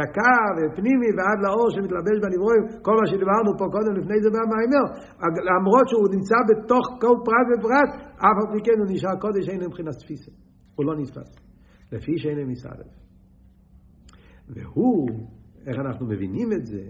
רכה 0.00 0.36
ופנימי 0.56 1.10
ועד 1.16 1.38
לאור 1.46 1.68
שמתלבש 1.74 2.16
בנברואים, 2.22 2.64
כל 2.86 2.94
מה 3.00 3.06
שדיברנו 3.10 3.50
פה 3.58 3.64
קודם 3.74 3.92
לפני 3.98 4.18
זה 4.24 4.30
במיימר, 4.36 4.84
למרות 5.50 5.86
שהוא 5.90 6.08
נמצא 6.14 6.38
בתוך 6.48 6.84
כל 7.02 7.16
פרט 7.26 7.46
ופרט, 7.50 7.90
אף 8.26 8.36
על 8.40 8.48
פי 8.52 8.60
כן 8.66 8.78
הוא 8.80 8.88
נשאר 8.92 9.16
קודש, 9.24 9.48
אין 9.48 9.60
מבחינת 9.66 9.94
תפיסה. 10.02 10.32
הוא 10.76 10.86
לא 10.86 10.92
נתפס. 11.00 11.30
לפי 11.92 12.18
שאין 12.18 12.48
מסערב. 12.48 12.88
והוא, 14.48 15.08
איך 15.66 15.76
אנחנו 15.78 16.06
מבינים 16.06 16.48
את 16.52 16.66
זה, 16.66 16.82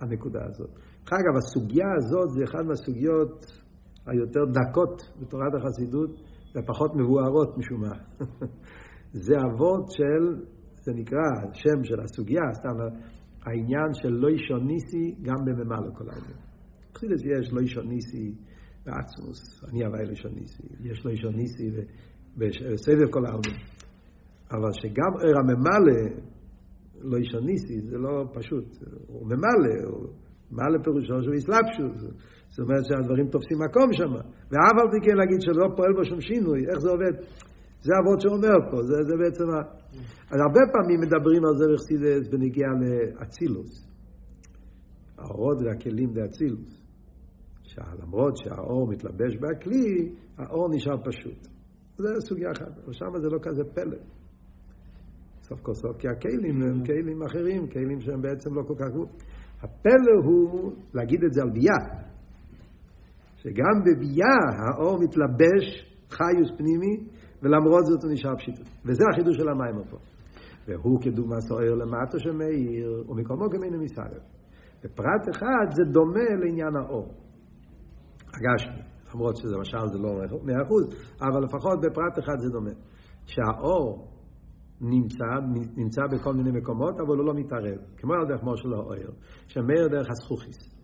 הנקודה 0.00 0.40
הזאת. 0.44 0.70
אגב, 1.10 1.36
הסוגיה 1.36 1.86
הזאת 1.98 2.30
זה 2.30 2.44
אחת 2.44 2.64
מהסוגיות 2.68 3.46
היותר 4.06 4.44
דקות 4.44 5.02
בתורת 5.20 5.54
החסידות 5.54 6.10
ופחות 6.56 6.94
מבוארות 6.94 7.58
משום 7.58 7.80
מה. 7.80 7.92
זה 9.20 9.34
אבות 9.46 9.90
של, 9.90 10.42
זה 10.84 10.92
נקרא 10.94 11.26
שם 11.52 11.84
של 11.84 12.00
הסוגיה, 12.00 12.42
סתם 12.52 12.76
העניין 13.46 13.90
של 13.92 14.08
לא 14.08 14.28
אישוניסי 14.28 15.14
גם 15.22 15.44
בממלא 15.44 15.90
כל 15.94 16.04
העניין. 16.10 16.38
חסידס 16.94 17.22
יש 17.24 17.52
לא 17.52 17.60
אישוניסי 17.60 18.34
בעצמוס, 18.86 19.64
אני 19.70 19.84
הווי 19.84 20.04
לא 20.04 20.10
אישוניסי, 20.10 20.62
יש 20.80 21.06
לא 21.06 21.10
אישוניסי 21.10 21.70
בסבב 22.36 23.10
כל 23.10 23.26
העניין. 23.26 23.60
אבל 24.50 24.72
שגם 24.72 25.12
ער 25.22 25.38
הממלא 25.38 26.26
לא 27.00 27.16
אישוניסי 27.16 27.80
זה 27.80 27.98
לא 27.98 28.24
פשוט, 28.34 28.64
הוא 29.06 29.26
ממלא, 29.26 29.88
הוא 29.90 30.08
ממלא 30.52 30.78
פירושו 30.84 31.22
שהוא 31.22 31.34
אסלאפשוס, 31.34 31.98
זאת 32.48 32.60
אומרת 32.60 32.84
שהדברים 32.84 33.28
תופסים 33.28 33.58
מקום 33.68 33.92
שם. 33.92 34.12
ואף 34.50 34.76
על 34.82 34.88
פי 34.92 34.98
כן 35.06 35.16
להגיד 35.16 35.40
שלא 35.40 35.66
פועל 35.76 35.92
בו 35.96 36.04
שום 36.04 36.20
שינוי, 36.20 36.60
איך 36.70 36.78
זה 36.78 36.90
עובד? 36.90 37.14
זה 37.86 37.92
אבות 38.02 38.20
שאומר 38.20 38.70
פה, 38.70 38.82
זה, 38.82 38.94
זה 39.08 39.14
בעצם... 39.22 39.44
ה... 39.50 39.58
אז 40.30 40.38
הרבה 40.46 40.60
פעמים 40.72 41.00
מדברים 41.00 41.42
על 41.44 41.54
זה 41.58 41.64
בחסידס 41.72 42.28
בנגיעה 42.28 42.70
לאצילוס. 42.80 43.86
האורות 45.18 45.58
והכלים 45.64 46.12
דאצילוס. 46.12 46.82
שלמרות 47.62 48.36
שהאור 48.36 48.88
מתלבש 48.88 49.36
בכלי, 49.36 50.14
האור 50.38 50.68
נשאר 50.74 50.96
פשוט. 51.04 51.48
זה 51.98 52.08
סוגיה 52.20 52.50
אחת, 52.50 52.78
אבל 52.84 52.92
שם 52.92 53.18
זה 53.20 53.28
לא 53.28 53.38
כזה 53.42 53.64
פלא. 53.74 53.98
סוף 55.42 55.60
כל 55.60 55.74
סוף, 55.74 55.96
כי 55.98 56.08
הכלים 56.08 56.62
הם 56.62 56.84
כלים 56.84 57.22
אחרים, 57.22 57.66
כלים 57.66 58.00
שהם 58.00 58.22
בעצם 58.22 58.54
לא 58.54 58.62
כל 58.62 58.74
כך... 58.78 58.86
הפלא 59.62 60.16
הוא 60.24 60.72
להגיד 60.94 61.24
את 61.24 61.32
זה 61.32 61.42
על 61.42 61.50
ביאה. 61.50 62.06
שגם 63.36 63.80
בביאה 63.84 64.38
האור 64.58 64.98
מתלבש 65.02 65.66
חיוס 66.10 66.50
פנימי, 66.58 67.08
ולמרות 67.42 67.86
זאת 67.86 68.04
הוא 68.04 68.12
נשאר 68.12 68.36
פשיטות. 68.36 68.66
וזה 68.84 69.04
החידוש 69.12 69.36
של 69.36 69.48
המים 69.48 69.84
פה. 69.90 69.96
והוא 70.68 71.00
כדוגמה 71.02 71.40
סוער 71.40 71.74
למטה 71.74 72.18
שמאיר, 72.18 73.04
ומקומו 73.08 73.50
כמינו 73.50 73.78
מסערב. 73.82 74.22
בפרט 74.84 75.36
אחד 75.36 75.66
זה 75.70 75.82
דומה 75.92 76.28
לעניין 76.44 76.76
האור. 76.76 77.14
הגשמי, 78.34 78.82
למרות 79.14 79.36
שזה 79.36 79.56
משל 79.60 79.88
זה 79.92 79.98
לא 79.98 80.10
מאה 80.44 80.62
אחוז, 80.62 80.84
אבל 81.20 81.44
לפחות 81.44 81.78
בפרט 81.80 82.18
אחד 82.18 82.38
זה 82.38 82.48
דומה. 82.52 82.70
שהאור 83.26 84.08
נמצא, 84.80 85.24
נמצא 85.76 86.02
בכל 86.12 86.34
מיני 86.34 86.50
מקומות, 86.50 86.94
אבל 87.00 87.16
הוא 87.18 87.26
לא 87.26 87.34
מתערב. 87.34 87.78
כמו 87.96 88.14
על 88.14 88.26
דרך 88.28 88.42
מושל 88.42 88.74
האויר, 88.74 89.10
שמאיר 89.46 89.88
דרך 89.88 90.06
הזכוכיס. 90.10 90.76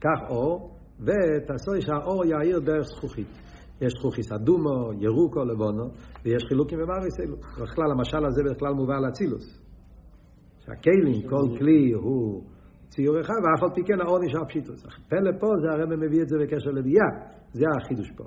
כך 0.00 0.30
אור, 0.30 0.76
ותעשו 1.00 1.70
שהאור 1.80 2.24
יאיר 2.24 2.58
דרך 2.58 2.86
זכוכית. 2.96 3.45
יש 3.80 3.92
זכוכיס 3.98 4.32
אדומו, 4.32 4.92
ירוקו, 5.00 5.44
לבונו, 5.44 5.84
ויש 6.24 6.44
חילוקים 6.48 6.78
במאריס 6.78 7.20
אלו. 7.20 7.36
בכלל, 7.36 7.90
המשל 7.98 8.26
הזה 8.26 8.42
בכלל 8.50 8.72
מובא 8.72 8.94
על 8.96 9.08
אצילוס. 9.08 9.62
שהכלים, 10.58 11.28
כל 11.28 11.58
כלי 11.58 11.92
הוא 11.92 12.42
ציור 12.88 13.20
אחד, 13.20 13.34
ואף 13.34 13.62
על 13.62 13.70
פי 13.74 13.80
כן 13.86 14.00
האור 14.00 14.18
נשאר 14.18 14.44
פשיטוס. 14.48 14.82
פלא 15.08 15.30
פה 15.40 15.46
זה 15.62 15.68
הרב 15.70 15.94
מביא 15.94 16.22
את 16.22 16.28
זה 16.28 16.36
בקשר 16.42 16.70
לביאה, 16.70 17.08
זה 17.52 17.64
החידוש 17.76 18.10
פה. 18.16 18.24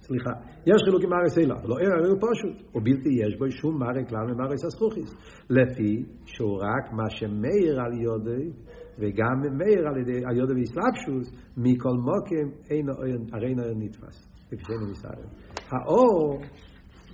סליחה, 0.00 0.30
יש 0.66 0.82
חילוקים 0.84 1.10
מארץ 1.10 1.38
אלה, 1.38 1.54
לא 1.64 1.78
ער 1.78 1.92
הרי 1.98 2.08
הוא 2.08 2.18
פשוט, 2.18 2.74
או 2.74 2.80
בלתי 2.80 3.08
יש 3.08 3.38
בו 3.38 3.50
שום 3.50 3.78
מראה 3.78 4.04
כלל 4.08 4.26
ממארץ 4.26 4.64
הסכוכיס, 4.64 5.14
לפי 5.50 6.04
שהוא 6.24 6.56
רק 6.56 6.92
מה 6.92 7.10
שמאיר 7.10 7.80
על 7.80 7.92
יודי 8.00 8.50
וגם 8.98 9.56
מאיר 9.58 9.88
על 9.88 9.96
ידי 10.00 10.24
על 10.26 10.36
יודו 10.36 10.54
ואסלאפשוס 10.56 11.26
מכל 11.56 11.96
מוקם 12.08 12.48
אין 12.70 12.86
הרי 13.32 13.48
אין 13.48 13.58
נתפס 13.76 14.28
כפי 14.46 14.64
שאין 14.66 14.90
מסערם 14.90 15.28
האור 15.70 16.40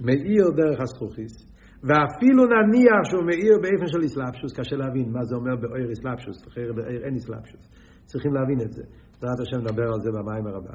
מאיר 0.00 0.44
דרך 0.56 0.80
הזכוכיס 0.80 1.52
ואפילו 1.84 2.42
נניח 2.46 3.02
שהוא 3.10 3.24
מאיר 3.24 3.54
באיפן 3.62 3.86
של 3.86 4.04
אסלאפשוס 4.04 4.52
קשה 4.58 4.76
להבין 4.76 5.12
מה 5.12 5.24
זה 5.24 5.34
אומר 5.36 5.56
באויר 5.56 5.92
אסלאפשוס 5.92 6.48
אחר 6.48 6.72
באויר 6.76 7.04
אין 7.04 7.14
אסלאפשוס 7.14 7.64
צריכים 8.04 8.34
להבין 8.34 8.60
את 8.60 8.72
זה. 8.72 8.82
בעזרת 9.20 9.40
השם 9.40 9.58
נדבר 9.60 9.88
על 9.94 10.00
זה 10.00 10.10
במים 10.10 10.46
הרבה 10.46 10.70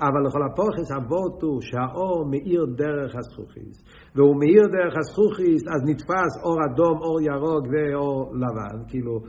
אבל 0.00 0.26
לכל 0.26 0.42
הפוכס 0.42 0.90
אבות 0.92 1.42
הוא 1.42 1.60
שהאור 1.60 2.26
מאיר 2.30 2.64
דרך 2.76 3.14
הזכוכיס 3.16 3.84
והוא 4.14 4.36
מאיר 4.40 4.62
דרך 4.76 4.94
הזכוכיס 4.98 5.62
אז 5.74 5.80
נתפס 5.90 6.32
אור 6.44 6.58
אדום, 6.66 6.98
אור 7.02 7.20
ירוק 7.20 7.64
ואור 7.72 8.32
לבן. 8.34 8.78
כאילו 8.88 9.20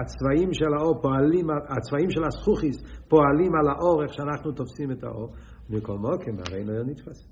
הצבעים 0.00 0.52
של 0.52 0.72
האור 0.78 1.02
פועלים, 1.02 1.46
הצבעים 1.50 2.10
של 2.10 2.24
הזכוכיס 2.24 2.76
פועלים 3.08 3.52
על 3.54 3.68
האור 3.68 4.02
איך 4.02 4.12
שאנחנו 4.14 4.52
תופסים 4.52 4.90
את 4.90 5.04
האור. 5.04 5.28
מכל 5.70 5.98
מוקם 5.98 6.36
הרי 6.38 6.64
לא 6.64 6.84
נתפס. 6.84 7.28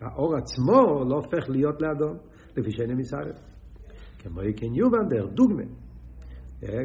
האור 0.00 0.34
עצמו 0.36 1.04
לא 1.08 1.16
הופך 1.16 1.48
להיות 1.48 1.82
לאדום 1.82 2.16
לפי 2.56 2.70
שאין 2.70 2.96
מסערף 2.96 3.38
כמו 4.18 4.40
כן 4.56 4.74
יובן 4.74 5.08
דרך 5.08 5.32
דוגמה. 5.32 5.62
אה, 5.62 5.85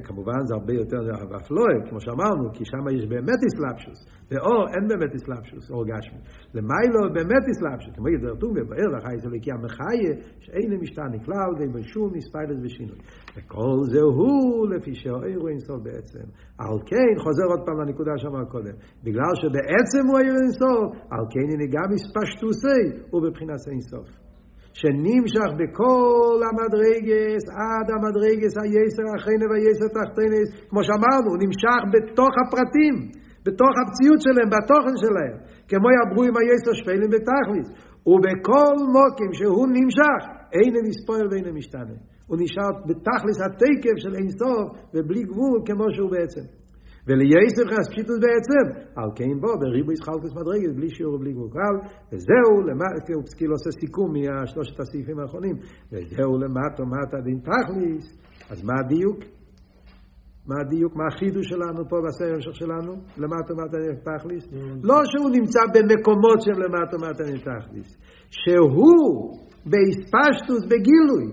כמובן 0.03 0.39
זה 0.47 0.53
הרבה 0.53 0.73
יותר 0.73 1.01
אפלואי, 1.41 1.75
כמו 1.89 1.99
שאמרנו, 2.01 2.51
כי 2.53 2.65
שם 2.65 2.85
יש 2.97 3.05
באמת 3.05 3.39
אסלאפשוס, 3.47 3.99
ואור 4.31 4.63
אין 4.73 4.87
באמת 4.87 5.15
אסלאפשוס, 5.15 5.71
אור 5.71 5.83
גשמי. 5.85 6.19
למיילו 6.55 6.99
באמת 7.13 7.43
אסלאפשוס, 7.51 7.93
כמו 7.95 8.09
ידבר 8.09 8.35
טוב 8.35 8.51
ובאר 8.51 8.87
לחי 8.95 9.17
זה 9.23 9.29
לקי 9.35 9.51
המחיה, 9.51 10.13
שאין 10.39 10.71
למשתנה 10.71 11.19
כלל, 11.25 11.49
ואין 11.57 11.71
בשום 11.73 12.09
מספיילס 12.17 12.57
ושינוי. 12.63 12.99
וכל 13.35 13.77
זה 13.93 14.01
הוא 14.01 14.69
לפי 14.73 14.93
שהאיר 14.95 15.41
אינסוף 15.49 15.79
בעצם. 15.83 16.25
על 16.57 16.77
כן, 16.89 17.11
חוזר 17.23 17.47
עוד 17.53 17.61
פעם 17.65 17.77
לנקודה 17.81 18.11
שאמר 18.17 18.45
קודם, 18.45 18.75
בגלל 19.03 19.33
שבעצם 19.41 20.03
הוא 20.07 20.17
האיר 20.19 20.35
אינסוף, 20.43 20.87
על 21.13 21.23
כן 21.33 21.47
הנה 21.53 21.67
גם 21.75 21.87
מספשטוסי, 21.95 22.83
הוא 23.11 23.21
בבחינת 23.25 23.61
אינסוף. 23.71 24.07
שנמשך 24.79 25.49
בכל 25.59 26.37
המדרגס 26.47 27.43
עד 27.61 27.87
המדרגס 27.93 28.53
היסר 28.61 29.07
אחרינו 29.17 29.45
והיסר 29.49 29.89
תחתינס 29.97 30.49
כמו 30.69 30.81
שאמרנו, 30.87 31.29
נמשך 31.43 31.81
בתוך 31.93 32.33
הפרטים 32.41 32.95
בתוך 33.45 33.73
הפציעות 33.81 34.19
שלהם, 34.25 34.49
בתוכן 34.55 34.95
שלהם. 35.03 35.35
כמו 35.69 35.87
יעברו 35.95 36.23
עם 36.27 36.35
היסר 36.39 36.73
שפלים 36.79 37.09
בתכליס 37.15 37.67
ובכל 38.09 38.75
מוקים 38.95 39.31
שהוא 39.37 39.67
נמשך 39.77 40.21
אין 40.55 40.73
מספויל 40.89 41.27
ואין 41.31 41.55
משתנה 41.55 41.97
הוא 42.27 42.37
נשאר 42.41 42.71
בתכליס 42.87 43.37
התקף 43.45 43.97
של 44.03 44.13
אין 44.15 44.29
סוף 44.29 44.65
ובלי 44.93 45.23
גבול 45.23 45.59
כמו 45.65 45.85
שהוא 45.95 46.11
בעצם 46.11 46.45
ולייסף 47.11 47.65
חס 47.71 47.89
פשיטוס 47.91 48.19
בעצם, 48.25 48.63
על 48.95 49.09
כן 49.15 49.39
בו, 49.41 49.59
בריבו 49.59 49.91
ישחלקוס 49.91 50.31
מדרגת, 50.35 50.75
בלי 50.75 50.89
שיעור 50.89 51.15
ובלי 51.15 51.31
גבול 51.33 51.49
כלל, 51.51 51.75
וזהו, 52.11 52.51
הוא 53.15 53.23
כאילו 53.37 53.53
עושה 53.53 53.71
סיכום 53.79 54.09
מהשלושת 54.13 54.79
הסעיפים 54.79 55.19
האחרונים, 55.19 55.55
וזהו 55.91 56.37
למטו 56.43 56.83
מטה 56.85 57.17
דין 57.25 57.39
תכליס, 57.39 58.05
אז 58.51 58.63
מה 58.63 58.73
הדיוק? 58.85 59.19
מה 60.47 60.55
הדיוק? 60.61 60.95
מה 60.95 61.03
החידוש 61.07 61.47
שלנו 61.49 61.89
פה 61.89 61.97
בסרט 62.05 62.33
המשך 62.35 62.55
שלנו? 62.55 62.93
למטו 63.17 63.53
מטה 63.61 63.77
תכליס? 64.09 64.43
לא 64.83 64.97
שהוא 65.05 65.29
נמצא 65.37 65.59
במקומות 65.73 66.41
שהם 66.41 66.59
למטו 66.63 66.97
מטה 66.97 67.23
תכליס, 67.49 67.97
שהוא 68.29 69.37
בהספשטוס 69.65 70.63
בגילוי, 70.65 71.25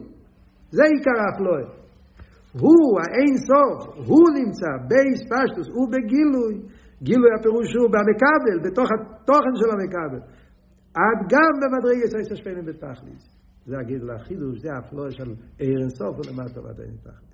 זה 0.71 0.83
עיקר 0.85 1.17
האפלואה. 1.23 1.78
הוא 2.53 3.01
האין 3.01 3.35
סוף, 3.49 3.79
הוא 4.09 4.27
נמצא 4.39 4.71
בייס 4.89 5.21
פשטוס, 5.33 5.69
הוא 5.69 5.89
בגילוי, 5.93 6.55
גילוי 7.03 7.31
הפירוש 7.39 7.69
הוא 7.75 7.89
במקבל, 7.95 8.57
בתוך 8.71 8.89
התוכן 8.95 9.55
של 9.61 9.71
המקבל, 9.75 10.21
עד 10.95 11.19
גם 11.33 11.53
במדרגת 11.61 12.15
עשר 12.15 12.35
שפנים 12.35 12.65
בתכליס. 12.65 13.39
זה 13.67 13.79
הגידול 13.79 14.11
החידוש, 14.11 14.61
זה 14.61 14.69
הפלואה 14.79 15.11
של 15.11 15.35
עיר 15.59 15.81
אינסוף 15.81 16.19
ולמטה 16.19 16.61
ועד 16.61 16.81
אין. 16.81 17.28